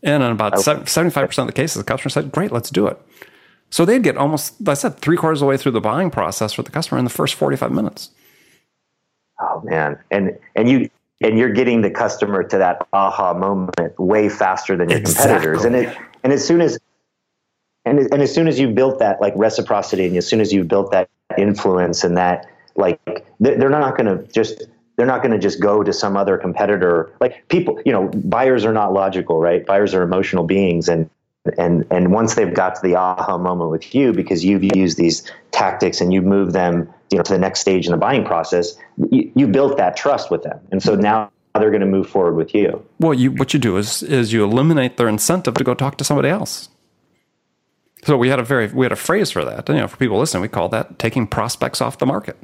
And 0.03 0.23
in 0.23 0.33
about 0.33 0.61
seventy-five 0.61 1.29
percent 1.29 1.49
of 1.49 1.55
the 1.55 1.61
cases, 1.61 1.77
the 1.77 1.85
customer 1.85 2.11
said, 2.11 2.33
"Great, 2.33 2.51
let's 2.51 2.71
do 2.71 2.87
it." 2.87 3.01
So 3.71 3.85
they'd 3.85 4.03
get 4.03 4.17
almost, 4.17 4.69
I 4.69 4.75
said, 4.75 4.99
three 4.99 5.17
quarters 5.17 5.39
of 5.39 5.47
the 5.47 5.49
way 5.49 5.57
through 5.57 5.73
the 5.73 5.81
buying 5.81 6.11
process 6.11 6.53
for 6.53 6.63
the 6.63 6.71
customer 6.71 6.99
in 6.99 7.05
the 7.05 7.11
first 7.11 7.35
forty-five 7.35 7.73
minutes. 7.73 8.11
Oh 9.41 9.63
man, 9.65 9.99
and 10.11 10.39
and 10.57 10.69
you 10.69 10.91
and 11.21 11.39
you're 11.39 11.53
getting 11.53 11.83
the 11.83 11.91
customer 11.91 12.43
to 12.43 12.59
that 12.59 12.87
aha 12.93 13.33
moment 13.33 13.99
way 13.99 14.29
faster 14.29 14.77
than 14.77 14.91
your 14.91 14.99
exactly. 14.99 15.33
competitors. 15.33 15.65
And 15.65 15.77
it, 15.77 15.97
and 16.25 16.33
as 16.33 16.47
soon 16.47 16.61
as 16.61 16.79
and 17.85 18.01
and 18.01 18.23
as 18.23 18.35
soon 18.35 18.49
as 18.49 18.59
you 18.59 18.69
built 18.69 18.99
that 18.99 19.21
like 19.21 19.33
reciprocity, 19.37 20.07
and 20.07 20.17
as 20.17 20.27
soon 20.27 20.41
as 20.41 20.53
you 20.53 20.65
built 20.65 20.91
that 20.91 21.09
influence 21.39 22.05
and 22.05 22.17
that 22.17 22.47
like 22.77 23.01
they're 23.41 23.71
not 23.71 23.97
going 23.97 24.07
to 24.07 24.27
just 24.33 24.65
they're 24.97 25.07
not 25.07 25.23
going 25.23 25.33
to 25.33 25.39
just 25.39 25.61
go 25.61 25.83
to 25.83 25.93
some 25.93 26.17
other 26.17 26.37
competitor. 26.37 27.13
Like 27.21 27.49
people, 27.49 27.81
you 27.85 27.93
know, 27.93 28.09
buyers 28.09 28.65
are 28.65 28.73
not 28.73 28.93
logical, 28.93 29.41
right? 29.41 29.65
Buyers 29.65 29.95
are 29.95 30.03
emotional 30.03 30.45
beings, 30.45 30.89
and 30.89 31.09
and 31.59 31.87
and 31.91 32.13
once 32.13 32.35
they've 32.35 32.55
got 32.55 32.77
to 32.77 32.83
the 32.83 32.95
aha 32.95 33.37
moment 33.37 33.71
with 33.71 33.95
you 33.95 34.13
because 34.13 34.45
you've 34.45 34.63
used 34.77 34.97
these 34.97 35.29
tactics 35.51 36.01
and 36.01 36.13
you 36.13 36.23
move 36.23 36.53
them 36.53 36.93
you 37.11 37.19
know 37.19 37.25
to 37.25 37.33
the 37.33 37.39
next 37.39 37.61
stage 37.61 37.87
in 37.87 37.91
the 37.91 37.99
buying 37.99 38.25
process 38.25 38.77
you, 39.11 39.31
you 39.35 39.49
built 39.49 39.77
that 39.77 39.97
trust 39.97 40.31
with 40.31 40.45
them. 40.45 40.61
And 40.71 40.83
so 40.83 40.95
now 40.95 41.31
they're 41.55 41.71
going 41.71 41.81
to 41.81 41.87
move 41.87 42.09
forward 42.09 42.37
with 42.37 42.55
you. 42.55 42.85
Well 43.01 43.13
you 43.13 43.33
what 43.33 43.53
you 43.53 43.59
do 43.59 43.77
is 43.77 44.03
is 44.05 44.33
you 44.33 44.45
eliminate 44.45 44.99
their 44.99 45.09
incentive 45.09 45.55
to 45.55 45.65
go 45.65 45.75
talk 45.75 45.99
to 45.99 46.05
somebody 46.05 46.29
else. 46.29 46.69
So 48.05 48.17
we 48.17 48.29
had 48.29 48.39
a 48.39 48.45
very 48.45 48.69
we 48.69 48.85
had 48.85 48.93
a 48.93 48.97
phrase 48.97 49.33
for 49.33 49.45
that. 49.45 49.69
You 49.69 49.75
know 49.75 49.89
for 49.89 49.97
people 49.97 50.19
listening 50.19 50.43
we 50.43 50.49
call 50.49 50.69
that 50.69 50.99
taking 51.01 51.27
prospects 51.27 51.81
off 51.81 51.99
the 51.99 52.07
market 52.07 52.37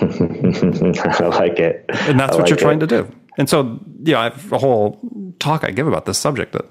i 1.20 1.26
like 1.26 1.58
it. 1.58 1.84
And 1.88 2.18
that's 2.18 2.32
I 2.32 2.36
what 2.36 2.40
like 2.40 2.48
you're 2.48 2.56
trying 2.56 2.78
it. 2.78 2.86
to 2.88 3.02
do. 3.02 3.12
And 3.38 3.48
so 3.48 3.80
yeah 4.02 4.20
i 4.20 4.24
have 4.24 4.52
a 4.52 4.58
whole 4.58 5.00
talk 5.38 5.64
i 5.64 5.70
give 5.70 5.86
about 5.86 6.06
this 6.06 6.18
subject 6.18 6.52
that 6.52 6.70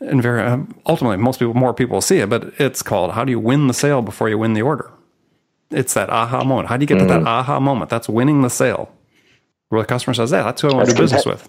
and 0.00 0.22
very 0.22 0.42
uh, 0.42 0.58
ultimately 0.86 1.16
most 1.16 1.38
people 1.38 1.54
more 1.54 1.72
people 1.74 2.00
see 2.00 2.18
it 2.18 2.28
but 2.28 2.52
it's 2.58 2.82
called 2.82 3.12
how 3.12 3.24
do 3.24 3.30
you 3.30 3.40
win 3.40 3.66
the 3.66 3.74
sale 3.74 4.02
before 4.02 4.28
you 4.28 4.38
win 4.38 4.54
the 4.54 4.62
order? 4.62 4.90
It's 5.70 5.94
that 5.94 6.10
aha 6.10 6.44
moment. 6.44 6.68
How 6.68 6.76
do 6.76 6.82
you 6.82 6.86
get 6.86 6.98
mm-hmm. 6.98 7.06
to 7.06 7.12
that 7.14 7.18
mm-hmm. 7.20 7.28
aha 7.28 7.58
moment? 7.58 7.88
That's 7.88 8.06
winning 8.06 8.42
the 8.42 8.50
sale. 8.50 8.92
Where 9.70 9.80
the 9.80 9.86
customer 9.86 10.12
says 10.12 10.32
yeah 10.32 10.42
that's 10.42 10.60
who 10.60 10.70
i 10.70 10.74
want 10.74 10.88
to 10.88 10.94
do 10.94 11.00
business 11.00 11.24
with. 11.24 11.48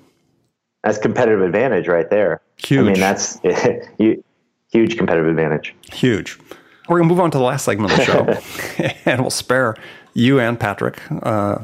that's 0.83 0.97
competitive 0.97 1.41
advantage 1.41 1.87
right 1.87 2.09
there. 2.09 2.41
Huge 2.57 2.79
i 2.79 2.83
mean 2.83 2.99
that's 2.99 3.39
huge 4.71 4.97
competitive 4.97 5.27
advantage. 5.27 5.75
Huge. 5.91 6.39
We're 6.87 6.99
going 6.99 7.07
to 7.07 7.13
move 7.13 7.21
on 7.21 7.31
to 7.31 7.37
the 7.37 7.43
last 7.43 7.63
segment 7.65 7.91
of 7.91 7.97
the 7.97 8.03
show 8.03 8.87
and 9.05 9.21
we'll 9.21 9.29
spare 9.29 9.75
you 10.13 10.39
and 10.39 10.59
patrick 10.59 11.01
uh, 11.23 11.59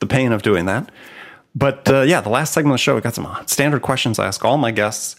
the 0.00 0.06
pain 0.06 0.32
of 0.32 0.42
doing 0.42 0.66
that 0.66 0.90
but 1.54 1.88
uh, 1.88 2.02
yeah 2.02 2.20
the 2.20 2.28
last 2.28 2.52
segment 2.52 2.72
of 2.72 2.74
the 2.74 2.82
show 2.82 2.94
we 2.94 3.00
got 3.00 3.14
some 3.14 3.36
standard 3.46 3.82
questions 3.82 4.18
i 4.18 4.26
ask 4.26 4.44
all 4.44 4.58
my 4.58 4.70
guests 4.70 5.16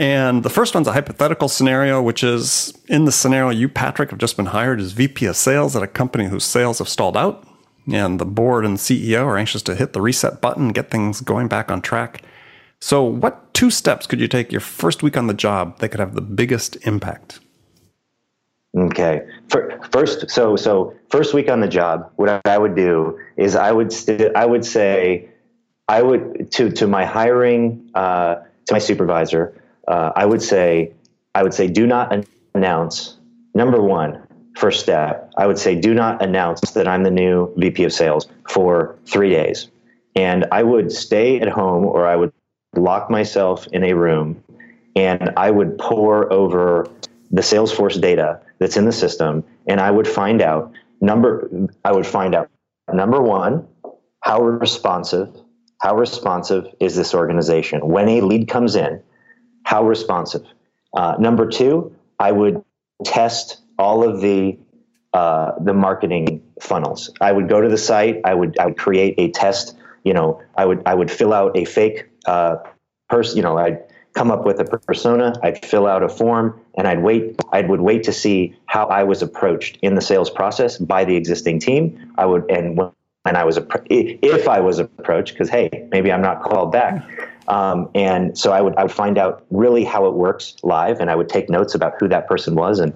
and 0.00 0.42
the 0.42 0.50
first 0.50 0.74
one's 0.74 0.88
a 0.88 0.92
hypothetical 0.92 1.46
scenario, 1.46 2.00
which 2.00 2.24
is 2.24 2.72
in 2.88 3.04
the 3.04 3.12
scenario, 3.12 3.50
you, 3.50 3.68
Patrick, 3.68 4.08
have 4.08 4.18
just 4.18 4.34
been 4.34 4.46
hired 4.46 4.80
as 4.80 4.92
VP 4.92 5.26
of 5.26 5.36
sales 5.36 5.76
at 5.76 5.82
a 5.82 5.86
company 5.86 6.26
whose 6.28 6.44
sales 6.44 6.78
have 6.78 6.88
stalled 6.88 7.18
out. 7.18 7.46
And 7.92 8.18
the 8.18 8.24
board 8.24 8.64
and 8.64 8.78
CEO 8.78 9.26
are 9.26 9.36
anxious 9.36 9.60
to 9.62 9.74
hit 9.74 9.92
the 9.92 10.00
reset 10.00 10.40
button, 10.40 10.68
get 10.68 10.90
things 10.90 11.20
going 11.20 11.48
back 11.48 11.70
on 11.70 11.82
track. 11.82 12.22
So, 12.80 13.02
what 13.02 13.52
two 13.52 13.70
steps 13.70 14.06
could 14.06 14.20
you 14.20 14.28
take 14.28 14.52
your 14.52 14.62
first 14.62 15.02
week 15.02 15.18
on 15.18 15.26
the 15.26 15.34
job 15.34 15.78
that 15.80 15.90
could 15.90 16.00
have 16.00 16.14
the 16.14 16.22
biggest 16.22 16.76
impact? 16.86 17.40
Okay. 18.76 19.22
First, 19.90 20.30
so 20.30 20.56
so 20.56 20.94
first 21.10 21.34
week 21.34 21.50
on 21.50 21.60
the 21.60 21.68
job, 21.68 22.10
what 22.16 22.46
I 22.46 22.56
would 22.56 22.76
do 22.76 23.18
is 23.36 23.56
I 23.56 23.72
would 23.72 23.92
st- 23.92 24.34
I 24.36 24.46
would 24.46 24.64
say 24.64 25.28
I 25.88 26.02
would 26.02 26.52
to 26.52 26.70
to 26.70 26.86
my 26.86 27.04
hiring 27.04 27.90
uh, 27.94 28.36
to 28.66 28.72
my 28.74 28.78
supervisor 28.78 29.60
uh, 29.88 30.12
I 30.14 30.24
would 30.24 30.42
say, 30.42 30.92
I 31.34 31.42
would 31.42 31.54
say, 31.54 31.66
do 31.66 31.86
not 31.86 32.24
announce. 32.54 33.16
Number 33.54 33.82
one, 33.82 34.22
first 34.56 34.80
step, 34.80 35.32
I 35.36 35.46
would 35.46 35.58
say, 35.58 35.74
do 35.74 35.94
not 35.94 36.22
announce 36.22 36.60
that 36.72 36.86
I'm 36.86 37.02
the 37.02 37.10
new 37.10 37.52
VP 37.56 37.84
of 37.84 37.92
Sales 37.92 38.28
for 38.48 38.96
three 39.06 39.30
days. 39.30 39.68
and 40.16 40.46
I 40.52 40.62
would 40.64 40.90
stay 40.92 41.40
at 41.40 41.48
home 41.48 41.84
or 41.86 42.06
I 42.06 42.16
would 42.16 42.32
lock 42.76 43.10
myself 43.10 43.66
in 43.72 43.84
a 43.84 43.94
room 43.94 44.42
and 44.96 45.30
I 45.36 45.50
would 45.50 45.78
pore 45.78 46.32
over 46.32 46.88
the 47.30 47.42
Salesforce 47.42 48.00
data 48.00 48.40
that's 48.60 48.76
in 48.76 48.84
the 48.84 48.92
system 48.92 49.44
and 49.66 49.80
I 49.80 49.90
would 49.90 50.06
find 50.06 50.40
out 50.40 50.72
number 51.00 51.50
I 51.84 51.92
would 51.92 52.06
find 52.06 52.34
out 52.34 52.48
number 52.92 53.20
1 53.20 53.66
how 54.20 54.42
responsive 54.42 55.28
how 55.80 55.96
responsive 55.96 56.66
is 56.78 56.94
this 56.94 57.14
organization 57.14 57.88
when 57.88 58.08
a 58.08 58.20
lead 58.20 58.48
comes 58.48 58.76
in 58.76 59.02
how 59.64 59.82
responsive 59.84 60.44
uh, 60.96 61.16
number 61.18 61.48
2 61.48 61.96
I 62.20 62.32
would 62.32 62.62
test 63.04 63.60
all 63.78 64.04
of 64.06 64.20
the 64.20 64.58
uh, 65.12 65.52
the 65.60 65.74
marketing 65.74 66.42
funnels. 66.60 67.10
I 67.20 67.32
would 67.32 67.48
go 67.48 67.60
to 67.60 67.68
the 67.68 67.78
site. 67.78 68.20
I 68.24 68.34
would 68.34 68.58
I 68.58 68.66
would 68.66 68.78
create 68.78 69.14
a 69.18 69.30
test. 69.30 69.76
You 70.04 70.14
know, 70.14 70.40
I 70.56 70.66
would 70.66 70.82
I 70.86 70.94
would 70.94 71.10
fill 71.10 71.32
out 71.32 71.56
a 71.56 71.64
fake 71.64 72.08
uh, 72.26 72.56
person. 73.08 73.36
You 73.36 73.42
know, 73.42 73.58
I'd 73.58 73.82
come 74.14 74.30
up 74.30 74.44
with 74.44 74.60
a 74.60 74.64
persona. 74.64 75.34
I'd 75.42 75.64
fill 75.64 75.86
out 75.86 76.02
a 76.02 76.08
form, 76.08 76.60
and 76.76 76.86
I'd 76.88 77.02
wait. 77.02 77.40
I 77.52 77.62
would 77.62 77.80
wait 77.80 78.04
to 78.04 78.12
see 78.12 78.56
how 78.66 78.86
I 78.86 79.04
was 79.04 79.22
approached 79.22 79.78
in 79.82 79.94
the 79.94 80.00
sales 80.00 80.30
process 80.30 80.78
by 80.78 81.04
the 81.04 81.16
existing 81.16 81.60
team. 81.60 82.12
I 82.18 82.26
would 82.26 82.50
and 82.50 82.76
when 82.76 82.92
I 83.24 83.44
was 83.44 83.58
if 83.88 84.48
I 84.48 84.60
was 84.60 84.78
approached 84.78 85.34
because 85.34 85.48
hey 85.48 85.88
maybe 85.90 86.12
I'm 86.12 86.22
not 86.22 86.42
called 86.42 86.72
back. 86.72 87.28
Um, 87.48 87.90
and 87.94 88.38
so 88.38 88.52
I 88.52 88.60
would 88.60 88.76
I 88.76 88.82
would 88.84 88.92
find 88.92 89.18
out 89.18 89.44
really 89.50 89.84
how 89.84 90.06
it 90.06 90.14
works 90.14 90.56
live, 90.62 91.00
and 91.00 91.10
I 91.10 91.14
would 91.14 91.28
take 91.28 91.50
notes 91.50 91.74
about 91.74 91.94
who 91.98 92.08
that 92.08 92.28
person 92.28 92.54
was 92.54 92.78
and 92.78 92.92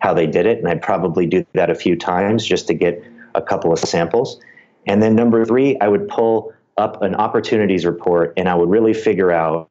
how 0.00 0.14
they 0.14 0.26
did 0.26 0.46
it. 0.46 0.58
And 0.58 0.68
I'd 0.68 0.82
probably 0.82 1.26
do 1.26 1.44
that 1.54 1.70
a 1.70 1.74
few 1.74 1.96
times 1.96 2.44
just 2.44 2.66
to 2.68 2.74
get 2.74 3.02
a 3.34 3.42
couple 3.42 3.72
of 3.72 3.78
samples. 3.78 4.40
And 4.86 5.02
then 5.02 5.14
number 5.14 5.44
three, 5.44 5.78
I 5.80 5.88
would 5.88 6.08
pull 6.08 6.52
up 6.76 7.02
an 7.02 7.14
opportunities 7.14 7.84
report 7.86 8.32
and 8.36 8.48
I 8.48 8.54
would 8.54 8.68
really 8.68 8.94
figure 8.94 9.30
out, 9.30 9.70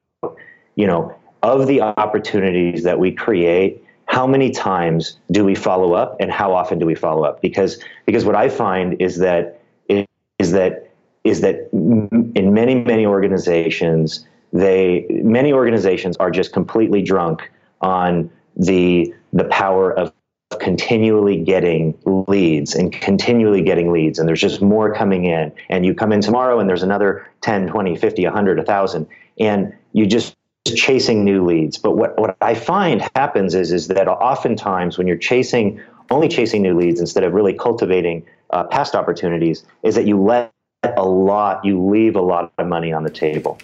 you 0.76 0.88
know, 0.88 1.16
of 1.44 1.68
the 1.68 1.82
opportunities 1.82 2.84
that 2.84 3.00
we 3.00 3.12
create, 3.12 3.84
how 4.06 4.28
many 4.28 4.52
times 4.52 5.20
do 5.32 5.46
we 5.46 5.56
follow 5.56 5.94
up 5.94 6.18
and 6.20 6.32
how 6.32 6.54
often 6.54 6.80
do 6.80 6.86
we 6.86 6.96
follow 6.96 7.24
up? 7.24 7.42
Because 7.42 7.82
because 8.06 8.26
what 8.26 8.36
I 8.36 8.50
find 8.50 9.02
is 9.02 9.18
that 9.20 9.62
is 9.88 10.52
that 10.52 10.92
is 11.24 11.42
that 11.42 11.70
in 11.72 12.54
many 12.54 12.76
many 12.76 13.06
organizations 13.06 14.28
they 14.54 15.06
many 15.10 15.54
organizations 15.54 16.18
are 16.18 16.32
just 16.32 16.52
completely 16.52 17.02
drunk 17.02 17.50
on 17.82 18.30
the 18.58 19.14
the 19.32 19.46
power 19.46 19.94
of 19.94 20.12
continually 20.60 21.38
getting 21.38 21.98
leads 22.28 22.76
and 22.76 22.92
continually 22.92 23.62
getting 23.62 23.94
leads 23.94 24.20
and 24.20 24.28
there's 24.28 24.42
just 24.42 24.62
more 24.62 24.94
coming 24.94 25.24
in 25.24 25.52
and 25.70 25.86
you 25.86 25.94
come 25.96 26.12
in 26.12 26.20
tomorrow 26.20 26.60
and 26.60 26.68
there's 26.68 26.84
another 26.84 27.26
10 27.42 27.68
20 27.68 27.96
50 27.96 28.26
100 28.26 28.58
1000 28.58 29.08
and 29.40 29.74
you 29.94 30.06
just 30.06 30.36
chasing 30.66 31.24
new 31.24 31.46
leads 31.46 31.78
but 31.78 31.98
what, 31.98 32.18
what 32.20 32.38
i 32.42 32.54
find 32.54 33.02
happens 33.16 33.56
is 33.56 33.72
is 33.72 33.88
that 33.88 34.08
oftentimes 34.08 34.98
when 34.98 35.08
you're 35.08 35.18
chasing 35.18 35.82
only 36.10 36.28
chasing 36.28 36.62
new 36.62 36.78
leads 36.78 37.00
instead 37.00 37.24
of 37.24 37.34
really 37.34 37.54
cultivating 37.54 38.24
uh, 38.52 38.64
past 38.66 38.96
opportunities 38.96 39.66
is 39.84 39.96
that 39.96 40.06
you 40.06 40.22
let 40.22 40.52
a 40.84 41.06
lot 41.06 41.64
you 41.66 41.84
leave 41.84 42.16
a 42.16 42.22
lot 42.22 42.52
of 42.58 42.68
money 42.68 42.94
on 42.94 43.04
the 43.04 43.10
table 43.10 43.58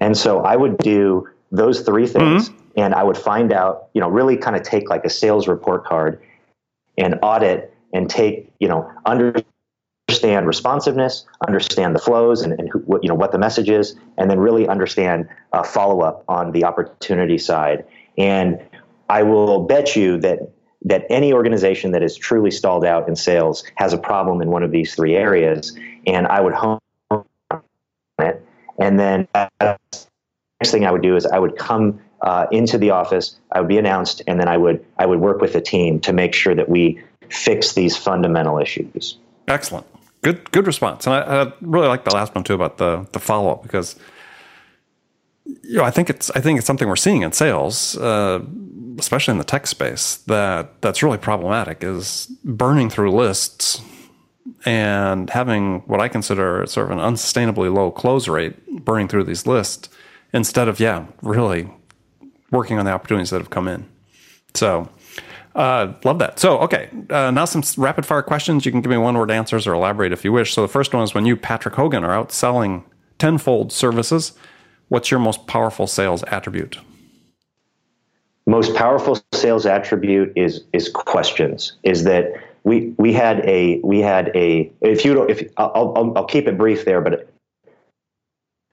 and 0.00 0.16
so 0.16 0.40
i 0.40 0.54
would 0.54 0.76
do 0.78 1.26
those 1.50 1.80
three 1.80 2.06
things 2.06 2.48
mm-hmm. 2.48 2.80
and 2.80 2.94
i 2.94 3.02
would 3.02 3.16
find 3.16 3.52
out 3.52 3.88
you 3.94 4.00
know 4.00 4.08
really 4.08 4.36
kind 4.36 4.54
of 4.54 4.62
take 4.62 4.90
like 4.90 5.04
a 5.04 5.10
sales 5.10 5.48
report 5.48 5.84
card 5.84 6.20
and 6.98 7.18
audit 7.22 7.72
and 7.92 8.08
take, 8.08 8.50
you 8.58 8.68
know, 8.68 8.90
understand 10.12 10.46
responsiveness, 10.46 11.24
understand 11.46 11.94
the 11.94 11.98
flows 11.98 12.42
and, 12.42 12.52
and 12.58 12.68
who, 12.68 12.80
what, 12.80 13.02
you 13.02 13.08
know, 13.08 13.14
what 13.14 13.32
the 13.32 13.38
message 13.38 13.70
is, 13.70 13.96
and 14.18 14.30
then 14.30 14.38
really 14.38 14.68
understand 14.68 15.26
uh, 15.54 15.62
follow 15.62 16.02
up 16.02 16.22
on 16.28 16.52
the 16.52 16.64
opportunity 16.64 17.38
side. 17.38 17.86
And 18.18 18.60
I 19.08 19.22
will 19.22 19.60
bet 19.64 19.96
you 19.96 20.18
that 20.20 20.52
that 20.84 21.06
any 21.08 21.32
organization 21.32 21.92
that 21.92 22.02
is 22.02 22.16
truly 22.16 22.50
stalled 22.50 22.84
out 22.84 23.08
in 23.08 23.16
sales 23.16 23.64
has 23.76 23.92
a 23.92 23.98
problem 23.98 24.42
in 24.42 24.50
one 24.50 24.64
of 24.64 24.72
these 24.72 24.94
three 24.94 25.14
areas. 25.14 25.78
And 26.06 26.26
I 26.26 26.40
would 26.40 26.52
hone 26.52 26.80
it. 28.18 28.44
And 28.78 28.98
then 28.98 29.28
uh, 29.34 29.48
next 29.60 30.72
thing 30.72 30.84
I 30.84 30.90
would 30.90 31.02
do 31.02 31.16
is 31.16 31.24
I 31.24 31.38
would 31.38 31.56
come 31.56 32.00
uh, 32.20 32.46
into 32.50 32.78
the 32.78 32.90
office. 32.90 33.38
I 33.50 33.60
would 33.60 33.68
be 33.68 33.78
announced, 33.78 34.22
and 34.26 34.38
then 34.38 34.48
I 34.48 34.58
would 34.58 34.84
I 34.98 35.06
would 35.06 35.20
work 35.20 35.40
with 35.40 35.54
the 35.54 35.60
team 35.62 36.00
to 36.00 36.12
make 36.12 36.34
sure 36.34 36.54
that 36.54 36.68
we 36.68 37.00
fix 37.30 37.72
these 37.72 37.96
fundamental 37.96 38.58
issues. 38.58 39.16
Excellent, 39.48 39.86
good 40.22 40.50
good 40.52 40.66
response, 40.66 41.06
and 41.06 41.14
I, 41.14 41.42
I 41.42 41.52
really 41.60 41.88
like 41.88 42.04
the 42.04 42.14
last 42.14 42.34
one 42.34 42.44
too 42.44 42.54
about 42.54 42.78
the 42.78 43.06
the 43.12 43.20
follow 43.20 43.52
up 43.52 43.62
because 43.62 43.96
you 45.44 45.76
know 45.76 45.84
I 45.84 45.90
think 45.90 46.10
it's 46.10 46.30
I 46.30 46.40
think 46.40 46.58
it's 46.58 46.66
something 46.66 46.88
we're 46.88 46.96
seeing 46.96 47.22
in 47.22 47.32
sales, 47.32 47.96
uh, 47.98 48.40
especially 48.98 49.32
in 49.32 49.38
the 49.38 49.44
tech 49.44 49.66
space 49.66 50.16
that 50.26 50.80
that's 50.80 51.02
really 51.02 51.18
problematic 51.18 51.82
is 51.82 52.26
burning 52.44 52.90
through 52.90 53.12
lists 53.12 53.80
and 54.64 55.30
having 55.30 55.80
what 55.80 56.00
I 56.00 56.08
consider 56.08 56.66
sort 56.66 56.90
of 56.90 56.98
an 56.98 56.98
unsustainably 56.98 57.72
low 57.72 57.90
close 57.90 58.28
rate 58.28 58.84
burning 58.84 59.08
through 59.08 59.24
these 59.24 59.46
lists 59.46 59.88
instead 60.32 60.68
of 60.68 60.80
yeah 60.80 61.06
really 61.22 61.70
working 62.50 62.78
on 62.78 62.84
the 62.84 62.92
opportunities 62.92 63.30
that 63.30 63.38
have 63.38 63.50
come 63.50 63.66
in. 63.66 63.88
So, 64.54 64.88
uh, 65.54 65.92
love 66.04 66.18
that. 66.18 66.38
So, 66.38 66.58
okay, 66.60 66.88
uh, 67.10 67.30
now 67.30 67.44
some 67.44 67.62
rapid 67.76 68.06
fire 68.06 68.22
questions. 68.22 68.64
You 68.64 68.72
can 68.72 68.80
give 68.80 68.90
me 68.90 68.96
one 68.96 69.16
word 69.16 69.30
answers 69.30 69.66
or 69.66 69.74
elaborate 69.74 70.12
if 70.12 70.24
you 70.24 70.32
wish. 70.32 70.54
So, 70.54 70.62
the 70.62 70.68
first 70.68 70.94
one 70.94 71.02
is 71.02 71.14
when 71.14 71.26
you, 71.26 71.36
Patrick 71.36 71.74
Hogan, 71.74 72.04
are 72.04 72.12
out 72.12 72.32
selling 72.32 72.84
tenfold 73.18 73.70
services, 73.72 74.32
what's 74.88 75.10
your 75.10 75.20
most 75.20 75.46
powerful 75.46 75.86
sales 75.86 76.22
attribute? 76.24 76.78
Most 78.46 78.74
powerful 78.74 79.20
sales 79.32 79.66
attribute 79.66 80.32
is 80.34 80.64
is 80.72 80.88
questions. 80.88 81.74
Is 81.84 82.04
that 82.04 82.32
we 82.64 82.92
we 82.98 83.12
had 83.12 83.40
a 83.46 83.80
we 83.84 84.00
had 84.00 84.32
a 84.34 84.72
if 84.80 85.04
you 85.04 85.14
don't 85.14 85.30
if 85.30 85.48
I'll, 85.56 85.92
I'll, 85.96 86.12
I'll 86.16 86.24
keep 86.24 86.48
it 86.48 86.58
brief 86.58 86.84
there, 86.84 87.00
but 87.00 87.28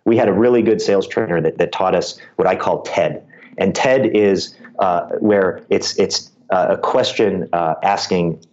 we 0.06 0.18
had 0.18 0.28
a 0.28 0.34
really 0.34 0.64
good 0.64 0.82
sales 0.82 1.08
trainer 1.08 1.40
that, 1.42 1.60
that 1.60 1.72
taught 1.72 1.94
us 1.94 2.20
what 2.38 2.48
I 2.48 2.56
call 2.56 2.82
TED, 2.82 3.24
and 3.60 3.76
TED 3.76 4.08
is 4.08 4.56
uh, 4.80 5.10
where 5.20 5.64
it's 5.70 5.98
it's 6.00 6.32
a 6.50 6.78
question 6.78 7.50
uh, 7.54 7.76
asking 7.84 8.44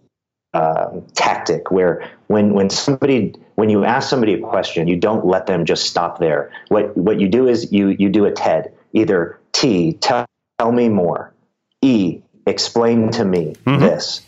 uh, 0.53 0.89
tactic 1.13 1.71
where 1.71 2.09
when 2.27 2.53
when 2.53 2.69
somebody 2.69 3.33
when 3.55 3.69
you 3.69 3.83
ask 3.83 4.09
somebody 4.09 4.33
a 4.33 4.39
question, 4.39 4.87
you 4.87 4.95
don't 4.95 5.25
let 5.25 5.47
them 5.47 5.65
just 5.65 5.85
stop 5.85 6.19
there. 6.19 6.51
What 6.69 6.95
what 6.95 7.19
you 7.19 7.27
do 7.27 7.47
is 7.47 7.71
you 7.71 7.89
you 7.89 8.09
do 8.09 8.25
a 8.25 8.31
TED. 8.31 8.73
Either 8.93 9.39
T 9.51 9.93
tell, 9.93 10.25
tell 10.57 10.71
me 10.71 10.89
more, 10.89 11.33
E 11.81 12.21
explain 12.45 13.09
to 13.11 13.25
me 13.25 13.55
mm-hmm. 13.65 13.81
this, 13.81 14.21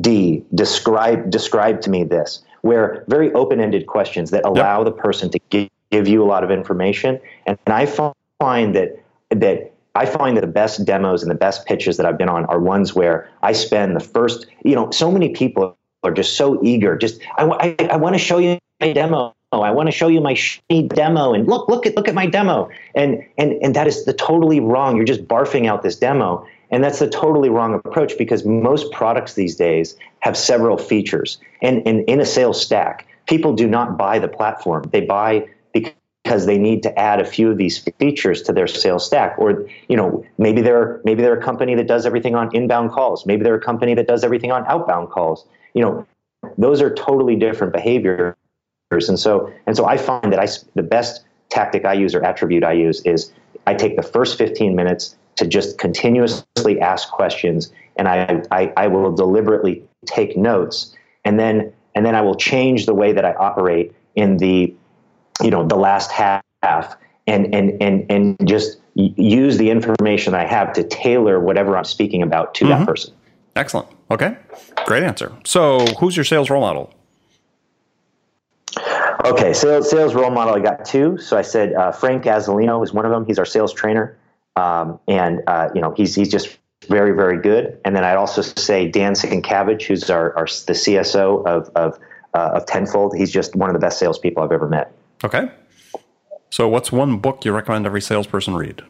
D 0.00 0.44
describe 0.54 1.30
describe 1.30 1.82
to 1.82 1.90
me 1.90 2.04
this. 2.04 2.42
Where 2.62 3.04
very 3.06 3.32
open 3.32 3.60
ended 3.60 3.86
questions 3.86 4.30
that 4.30 4.44
allow 4.44 4.78
yep. 4.78 4.86
the 4.86 4.92
person 4.92 5.30
to 5.30 5.38
give, 5.50 5.68
give 5.92 6.08
you 6.08 6.24
a 6.24 6.26
lot 6.26 6.42
of 6.42 6.50
information. 6.50 7.20
And, 7.46 7.58
and 7.66 7.74
I 7.74 7.86
find 8.40 8.74
that 8.74 8.98
that 9.30 9.72
I 9.96 10.06
find 10.06 10.36
that 10.36 10.42
the 10.42 10.46
best 10.46 10.84
demos 10.84 11.22
and 11.22 11.30
the 11.30 11.36
best 11.36 11.66
pitches 11.66 11.96
that 11.96 12.06
I've 12.06 12.18
been 12.18 12.28
on 12.28 12.44
are 12.46 12.60
ones 12.60 12.94
where 12.94 13.28
I 13.42 13.52
spend 13.52 13.96
the 13.96 14.00
first, 14.00 14.46
you 14.64 14.74
know, 14.74 14.90
so 14.90 15.10
many 15.10 15.30
people 15.30 15.76
are 16.02 16.12
just 16.12 16.36
so 16.36 16.62
eager. 16.62 16.96
Just, 16.96 17.20
I, 17.36 17.44
I, 17.80 17.88
I 17.92 17.96
want 17.96 18.14
to 18.14 18.18
show 18.18 18.38
you 18.38 18.58
my 18.80 18.92
demo. 18.92 19.34
I 19.52 19.70
want 19.70 19.86
to 19.86 19.92
show 19.92 20.08
you 20.08 20.20
my 20.20 20.36
demo 20.88 21.32
and 21.32 21.46
look, 21.46 21.68
look 21.68 21.86
at, 21.86 21.96
look 21.96 22.08
at 22.08 22.14
my 22.14 22.26
demo. 22.26 22.68
And, 22.94 23.24
and, 23.38 23.52
and 23.62 23.74
that 23.74 23.86
is 23.86 24.04
the 24.04 24.12
totally 24.12 24.60
wrong. 24.60 24.96
You're 24.96 25.06
just 25.06 25.26
barfing 25.26 25.66
out 25.66 25.82
this 25.82 25.96
demo. 25.96 26.46
And 26.70 26.84
that's 26.84 26.98
the 26.98 27.08
totally 27.08 27.48
wrong 27.48 27.74
approach 27.74 28.18
because 28.18 28.44
most 28.44 28.92
products 28.92 29.34
these 29.34 29.56
days 29.56 29.96
have 30.20 30.36
several 30.36 30.76
features. 30.76 31.38
And, 31.62 31.86
and 31.86 32.00
in 32.04 32.20
a 32.20 32.26
sales 32.26 32.60
stack, 32.60 33.06
people 33.26 33.54
do 33.54 33.66
not 33.66 33.96
buy 33.96 34.18
the 34.18 34.28
platform. 34.28 34.84
They 34.90 35.00
buy 35.00 35.48
because 36.26 36.44
they 36.44 36.58
need 36.58 36.82
to 36.82 36.98
add 36.98 37.20
a 37.20 37.24
few 37.24 37.52
of 37.52 37.56
these 37.56 37.78
features 38.00 38.42
to 38.42 38.52
their 38.52 38.66
sales 38.66 39.06
stack. 39.06 39.38
Or 39.38 39.68
you 39.88 39.96
know 39.96 40.24
maybe 40.38 40.60
they're 40.60 41.00
maybe 41.04 41.22
they're 41.22 41.38
a 41.38 41.42
company 41.42 41.76
that 41.76 41.86
does 41.86 42.04
everything 42.04 42.34
on 42.34 42.54
inbound 42.54 42.90
calls. 42.90 43.24
Maybe 43.26 43.44
they're 43.44 43.54
a 43.54 43.60
company 43.60 43.94
that 43.94 44.08
does 44.08 44.24
everything 44.24 44.50
on 44.50 44.66
outbound 44.66 45.10
calls. 45.10 45.46
You 45.72 45.82
know 45.82 46.06
those 46.58 46.82
are 46.82 46.92
totally 46.92 47.36
different 47.36 47.72
behaviors. 47.72 48.34
And 48.90 49.18
so 49.18 49.52
and 49.66 49.76
so 49.76 49.84
i 49.86 49.96
find 49.96 50.32
that 50.32 50.40
i 50.40 50.48
the 50.74 50.82
best 50.82 51.24
tactic 51.48 51.84
i 51.84 51.92
use 51.92 52.14
or 52.14 52.24
attribute 52.24 52.64
i 52.64 52.72
use 52.72 53.02
is 53.02 53.32
i 53.66 53.74
take 53.74 53.96
the 53.96 54.02
first 54.02 54.38
15 54.38 54.74
minutes 54.76 55.16
to 55.36 55.46
just 55.46 55.78
continuously 55.78 56.80
ask 56.80 57.10
questions 57.10 57.72
and 57.96 58.08
i 58.08 58.42
i, 58.50 58.72
I 58.76 58.86
will 58.88 59.12
deliberately 59.12 59.82
take 60.06 60.36
notes. 60.36 60.94
And 61.24 61.38
then 61.38 61.72
and 61.94 62.04
then 62.04 62.16
i 62.16 62.20
will 62.20 62.36
change 62.36 62.86
the 62.86 62.94
way 62.94 63.12
that 63.12 63.24
i 63.24 63.32
operate 63.34 63.92
in 64.16 64.38
the 64.38 64.74
you 65.42 65.50
know 65.50 65.66
the 65.66 65.76
last 65.76 66.10
half 66.10 66.42
and 67.26 67.54
and 67.54 67.80
and 67.82 68.06
and 68.10 68.48
just 68.48 68.78
use 68.94 69.58
the 69.58 69.70
information 69.70 70.34
I 70.34 70.46
have 70.46 70.72
to 70.74 70.82
tailor 70.82 71.38
whatever 71.40 71.76
I'm 71.76 71.84
speaking 71.84 72.22
about 72.22 72.54
to 72.56 72.64
mm-hmm. 72.64 72.78
that 72.78 72.86
person. 72.86 73.14
Excellent. 73.54 73.88
Okay. 74.10 74.36
Great 74.84 75.02
answer. 75.02 75.32
So, 75.44 75.84
who's 75.98 76.16
your 76.16 76.24
sales 76.24 76.50
role 76.50 76.60
model? 76.60 76.92
Okay, 79.24 79.52
sales 79.52 79.90
sales 79.90 80.14
role 80.14 80.30
model. 80.30 80.54
I 80.54 80.60
got 80.60 80.84
two. 80.84 81.18
So 81.18 81.36
I 81.36 81.42
said 81.42 81.72
uh, 81.72 81.90
Frank 81.90 82.24
Azzolino 82.24 82.84
is 82.84 82.92
one 82.92 83.04
of 83.04 83.10
them. 83.10 83.24
He's 83.26 83.38
our 83.38 83.46
sales 83.46 83.72
trainer, 83.72 84.16
um, 84.54 85.00
and 85.08 85.42
uh, 85.46 85.70
you 85.74 85.80
know 85.80 85.92
he's 85.96 86.14
he's 86.14 86.30
just 86.30 86.58
very 86.88 87.12
very 87.12 87.40
good. 87.40 87.80
And 87.84 87.96
then 87.96 88.04
I'd 88.04 88.16
also 88.16 88.42
say 88.42 88.88
Dan 88.88 89.14
Sienkiewicz, 89.14 89.82
who's 89.82 90.10
our, 90.10 90.36
our 90.36 90.44
the 90.44 90.74
CSO 90.74 91.44
of 91.46 91.70
of, 91.74 91.98
uh, 92.34 92.50
of 92.54 92.66
Tenfold. 92.66 93.16
He's 93.16 93.32
just 93.32 93.56
one 93.56 93.70
of 93.70 93.74
the 93.74 93.80
best 93.80 93.98
salespeople 93.98 94.42
I've 94.42 94.52
ever 94.52 94.68
met. 94.68 94.92
Okay. 95.24 95.50
So, 96.50 96.68
what's 96.68 96.92
one 96.92 97.18
book 97.18 97.44
you 97.44 97.52
recommend 97.52 97.86
every 97.86 98.00
salesperson 98.00 98.54
read? 98.54 98.82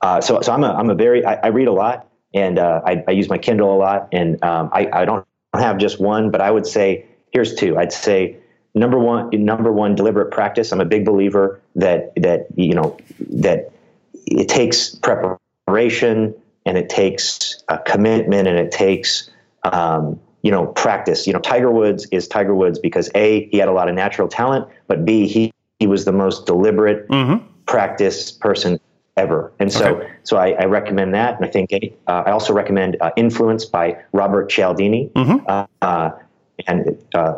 Uh, 0.00 0.20
so, 0.20 0.40
so 0.40 0.52
I'm 0.52 0.64
a 0.64 0.72
I'm 0.72 0.90
a 0.90 0.94
very 0.94 1.24
I, 1.24 1.34
I 1.34 1.46
read 1.48 1.68
a 1.68 1.72
lot, 1.72 2.08
and 2.34 2.58
uh, 2.58 2.80
I, 2.84 3.04
I 3.06 3.10
use 3.12 3.28
my 3.28 3.38
Kindle 3.38 3.74
a 3.74 3.78
lot, 3.78 4.08
and 4.12 4.42
um, 4.42 4.70
I 4.72 4.88
I 4.92 5.04
don't 5.04 5.26
have 5.54 5.78
just 5.78 6.00
one, 6.00 6.30
but 6.30 6.40
I 6.40 6.50
would 6.50 6.66
say 6.66 7.06
here's 7.32 7.54
two. 7.54 7.78
I'd 7.78 7.92
say 7.92 8.36
number 8.74 8.98
one 8.98 9.30
number 9.32 9.72
one 9.72 9.94
deliberate 9.94 10.30
practice. 10.30 10.72
I'm 10.72 10.80
a 10.80 10.84
big 10.84 11.04
believer 11.04 11.60
that 11.76 12.12
that 12.16 12.46
you 12.56 12.74
know 12.74 12.96
that 13.30 13.72
it 14.26 14.48
takes 14.48 14.94
preparation 14.94 16.34
and 16.66 16.78
it 16.78 16.88
takes 16.88 17.62
a 17.68 17.78
commitment 17.78 18.48
and 18.48 18.58
it 18.58 18.70
takes 18.70 19.30
um, 19.64 20.20
you 20.42 20.50
know 20.50 20.66
practice. 20.66 21.26
You 21.26 21.32
know, 21.32 21.40
Tiger 21.40 21.70
Woods 21.70 22.06
is 22.10 22.28
Tiger 22.28 22.54
Woods 22.54 22.78
because 22.78 23.10
a 23.14 23.48
he 23.50 23.58
had 23.58 23.68
a 23.68 23.72
lot 23.72 23.88
of 23.88 23.94
natural 23.94 24.28
talent, 24.28 24.68
but 24.86 25.04
b 25.04 25.26
he 25.26 25.52
he 25.78 25.86
was 25.86 26.04
the 26.04 26.12
most 26.12 26.46
deliberate 26.46 27.08
mm-hmm. 27.08 27.44
practice 27.66 28.30
person 28.30 28.78
ever. 29.16 29.52
And 29.58 29.72
so, 29.72 29.96
okay. 29.96 30.10
so 30.22 30.36
I, 30.36 30.50
I, 30.52 30.64
recommend 30.64 31.14
that. 31.14 31.36
And 31.36 31.44
I 31.44 31.48
think 31.48 31.70
uh, 32.06 32.22
I 32.26 32.30
also 32.30 32.52
recommend 32.52 32.96
uh, 33.00 33.10
Influence 33.16 33.64
by 33.64 34.02
Robert 34.12 34.48
Cialdini, 34.48 35.10
mm-hmm. 35.14 35.44
uh, 35.48 35.66
uh 35.82 36.10
and 36.66 37.02
uh, 37.14 37.34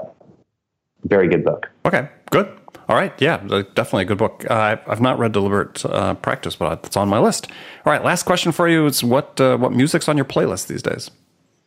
very 1.04 1.28
good 1.28 1.44
book. 1.44 1.70
Okay, 1.86 2.08
good. 2.30 2.48
All 2.88 2.96
right, 2.96 3.12
yeah, 3.20 3.36
definitely 3.74 4.02
a 4.02 4.06
good 4.06 4.18
book. 4.18 4.44
Uh, 4.50 4.76
I've 4.86 5.00
not 5.00 5.18
read 5.18 5.32
Deliberate 5.32 5.82
Practice, 6.22 6.56
but 6.56 6.84
it's 6.84 6.96
on 6.96 7.08
my 7.08 7.20
list. 7.20 7.46
All 7.86 7.92
right, 7.92 8.04
last 8.04 8.24
question 8.24 8.50
for 8.50 8.68
you 8.68 8.86
is 8.86 9.04
what 9.04 9.38
what 9.38 9.72
music's 9.72 10.08
on 10.08 10.16
your 10.16 10.24
playlist 10.24 10.66
these 10.66 10.82
days? 10.82 11.10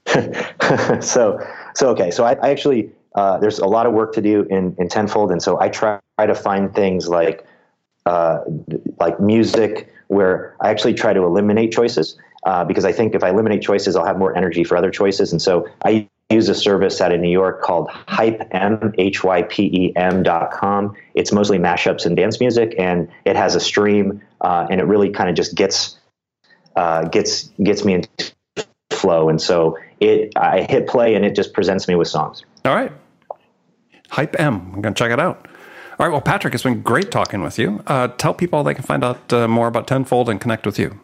so, 1.02 1.46
so 1.74 1.90
okay, 1.90 2.12
so 2.12 2.24
I, 2.24 2.34
I 2.34 2.50
actually 2.50 2.92
uh, 3.16 3.38
there's 3.40 3.60
a 3.60 3.66
lot 3.66 3.86
of 3.86 3.94
work 3.94 4.14
to 4.14 4.22
do 4.22 4.44
in, 4.44 4.76
in 4.78 4.90
tenfold. 4.90 5.32
And 5.32 5.42
so 5.42 5.60
i 5.60 5.70
try 5.70 6.00
to 6.20 6.36
find 6.36 6.74
things 6.74 7.08
like 7.08 7.46
uh, 8.06 8.42
like 9.00 9.20
music 9.20 9.92
where 10.08 10.56
i 10.62 10.70
actually 10.70 10.94
try 10.94 11.14
to 11.14 11.24
eliminate 11.24 11.72
choices 11.72 12.18
uh, 12.46 12.64
because 12.64 12.86
i 12.86 12.92
think 12.92 13.16
if 13.16 13.24
i 13.24 13.30
eliminate 13.30 13.64
choices 13.64 13.96
i'll 13.96 14.06
have 14.06 14.20
more 14.20 14.38
energy 14.38 14.64
for 14.64 14.78
other 14.78 14.92
choices. 14.92 15.32
And 15.32 15.42
so 15.42 15.68
i 15.84 16.08
use 16.30 16.50
a 16.50 16.56
service 16.56 17.02
out 17.02 17.12
of 17.12 17.20
new 17.20 17.32
york 17.32 17.62
called 17.62 17.88
hypem 18.08 18.94
h-y-p-e-m 18.98 20.24
dot 20.24 20.52
com. 20.52 20.96
It's 21.14 21.32
mostly 21.32 21.58
mashups 21.58 22.06
and 22.06 22.16
dance 22.16 22.40
music 22.40 22.76
and 22.78 23.10
it 23.26 23.36
has 23.36 23.56
a 23.56 23.60
stream 23.60 24.22
uh, 24.42 24.68
and 24.70 24.82
it 24.82 24.84
really 24.84 25.10
kind 25.10 25.30
of 25.30 25.36
just 25.36 25.56
gets 25.56 25.98
uh, 26.76 27.06
gets 27.06 27.44
gets 27.64 27.86
me 27.86 27.94
into 27.94 28.34
flow. 28.92 29.30
And 29.30 29.42
so 29.42 29.78
it 30.00 30.32
i 30.36 30.62
hit 30.62 30.88
play 30.88 31.16
and 31.16 31.26
it 31.26 31.36
just 31.36 31.54
presents 31.54 31.88
me 31.88 31.96
with 31.96 32.08
songs 32.08 32.44
all 32.66 32.76
right 32.76 32.92
Hype 34.10 34.40
M. 34.40 34.72
I'm 34.74 34.82
going 34.82 34.94
to 34.94 34.98
check 34.98 35.12
it 35.12 35.20
out. 35.20 35.48
All 36.00 36.06
right. 36.06 36.12
Well, 36.12 36.22
Patrick, 36.22 36.54
it's 36.54 36.64
been 36.64 36.82
great 36.82 37.12
talking 37.12 37.42
with 37.42 37.58
you. 37.58 37.84
Uh, 37.88 38.10
tell 38.10 38.34
people 38.34 38.64
they 38.64 38.74
can 38.74 38.84
find 38.84 39.04
out 39.04 39.32
uh, 39.32 39.48
more 39.48 39.68
about 39.68 39.88
Tenfold 39.88 40.30
and 40.30 40.40
connect 40.40 40.66
with 40.66 40.78
you. 40.78 41.00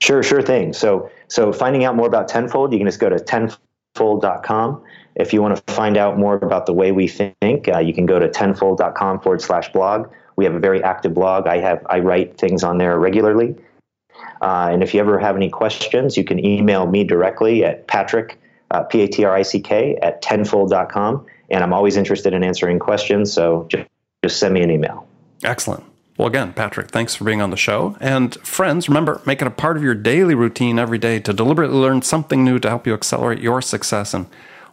Sure, 0.00 0.22
sure 0.22 0.42
thing. 0.42 0.72
So, 0.72 1.10
so 1.28 1.52
finding 1.52 1.84
out 1.84 1.96
more 1.96 2.06
about 2.06 2.28
Tenfold, 2.28 2.72
you 2.72 2.78
can 2.78 2.86
just 2.86 3.00
go 3.00 3.08
to 3.08 3.16
tenfold.com. 3.16 4.82
If 5.16 5.32
you 5.32 5.42
want 5.42 5.56
to 5.56 5.74
find 5.74 5.96
out 5.96 6.18
more 6.18 6.36
about 6.36 6.66
the 6.66 6.72
way 6.72 6.92
we 6.92 7.08
think, 7.08 7.68
uh, 7.68 7.78
you 7.78 7.92
can 7.92 8.06
go 8.06 8.18
to 8.18 8.28
tenfold.com 8.28 9.20
forward 9.20 9.42
slash 9.42 9.72
blog. 9.72 10.08
We 10.36 10.44
have 10.44 10.54
a 10.54 10.60
very 10.60 10.82
active 10.84 11.14
blog. 11.14 11.48
I 11.48 11.58
have 11.58 11.84
I 11.90 11.98
write 11.98 12.38
things 12.38 12.62
on 12.62 12.78
there 12.78 12.98
regularly. 12.98 13.56
Uh, 14.40 14.68
and 14.70 14.82
if 14.82 14.94
you 14.94 15.00
ever 15.00 15.18
have 15.18 15.36
any 15.36 15.50
questions, 15.50 16.16
you 16.16 16.24
can 16.24 16.44
email 16.44 16.86
me 16.86 17.04
directly 17.04 17.64
at 17.64 17.86
patrick, 17.86 18.38
uh, 18.70 18.82
P 18.84 19.02
A 19.02 19.08
T 19.08 19.24
R 19.24 19.34
I 19.34 19.42
C 19.42 19.60
K, 19.60 19.96
at 20.02 20.22
tenfold.com 20.22 21.26
and 21.50 21.64
I'm 21.64 21.72
always 21.72 21.96
interested 21.96 22.32
in 22.32 22.44
answering 22.44 22.78
questions. 22.78 23.32
So 23.32 23.66
just, 23.70 23.88
just 24.22 24.38
send 24.38 24.54
me 24.54 24.62
an 24.62 24.70
email. 24.70 25.06
Excellent. 25.42 25.84
Well, 26.16 26.28
again, 26.28 26.52
Patrick, 26.52 26.88
thanks 26.88 27.14
for 27.14 27.24
being 27.24 27.40
on 27.40 27.50
the 27.50 27.56
show. 27.56 27.96
And 28.00 28.34
friends, 28.36 28.88
remember, 28.88 29.22
make 29.24 29.40
it 29.40 29.46
a 29.46 29.52
part 29.52 29.76
of 29.76 29.84
your 29.84 29.94
daily 29.94 30.34
routine 30.34 30.78
every 30.78 30.98
day 30.98 31.20
to 31.20 31.32
deliberately 31.32 31.76
learn 31.76 32.02
something 32.02 32.44
new 32.44 32.58
to 32.58 32.68
help 32.68 32.86
you 32.86 32.94
accelerate 32.94 33.40
your 33.40 33.62
success. 33.62 34.12
And 34.12 34.26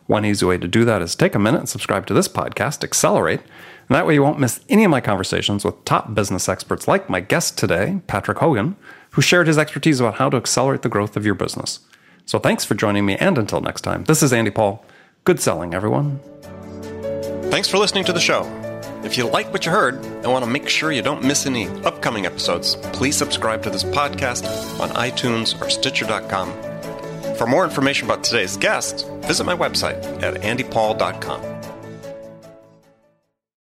one 0.07 0.25
easy 0.25 0.45
way 0.45 0.57
to 0.57 0.67
do 0.67 0.85
that 0.85 1.03
is 1.03 1.15
take 1.15 1.35
a 1.35 1.39
minute 1.39 1.59
and 1.59 1.69
subscribe 1.69 2.07
to 2.07 2.15
this 2.15 2.27
podcast, 2.27 2.83
Accelerate. 2.83 3.41
And 3.87 3.95
that 3.95 4.07
way 4.07 4.15
you 4.15 4.23
won't 4.23 4.39
miss 4.39 4.59
any 4.69 4.85
of 4.85 4.91
my 4.91 5.01
conversations 5.01 5.63
with 5.63 5.85
top 5.85 6.15
business 6.15 6.49
experts 6.49 6.87
like 6.87 7.11
my 7.11 7.19
guest 7.19 7.59
today, 7.59 8.01
Patrick 8.07 8.39
Hogan, 8.39 8.75
who 9.15 9.21
shared 9.21 9.47
his 9.47 9.57
expertise 9.57 10.01
about 10.01 10.15
how 10.15 10.29
to 10.29 10.37
accelerate 10.37 10.81
the 10.81 10.89
growth 10.89 11.15
of 11.15 11.25
your 11.25 11.35
business. 11.35 11.79
So 12.25 12.37
thanks 12.37 12.65
for 12.65 12.75
joining 12.75 13.05
me. 13.05 13.15
And 13.15 13.37
until 13.37 13.61
next 13.61 13.81
time, 13.81 14.03
this 14.03 14.21
is 14.21 14.33
Andy 14.33 14.51
Paul. 14.51 14.83
Good 15.23 15.39
selling, 15.39 15.73
everyone. 15.73 16.19
Thanks 17.49 17.69
for 17.69 17.77
listening 17.77 18.03
to 18.05 18.13
the 18.13 18.19
show. 18.19 18.43
If 19.05 19.17
you 19.17 19.25
like 19.25 19.53
what 19.53 19.65
you 19.65 19.71
heard 19.71 20.03
and 20.03 20.25
want 20.25 20.43
to 20.43 20.51
make 20.51 20.67
sure 20.67 20.91
you 20.91 21.01
don't 21.01 21.23
miss 21.23 21.45
any 21.45 21.67
upcoming 21.85 22.25
episodes, 22.25 22.75
please 22.91 23.15
subscribe 23.15 23.63
to 23.63 23.69
this 23.69 23.83
podcast 23.83 24.43
on 24.79 24.89
iTunes 24.89 25.59
or 25.61 25.69
Stitcher.com. 25.69 26.51
For 27.37 27.47
more 27.47 27.63
information 27.63 28.07
about 28.07 28.23
today's 28.23 28.57
guest, 28.57 29.07
visit 29.21 29.45
my 29.45 29.55
website 29.55 30.03
at 30.23 30.35
andypaul.com. 30.41 31.54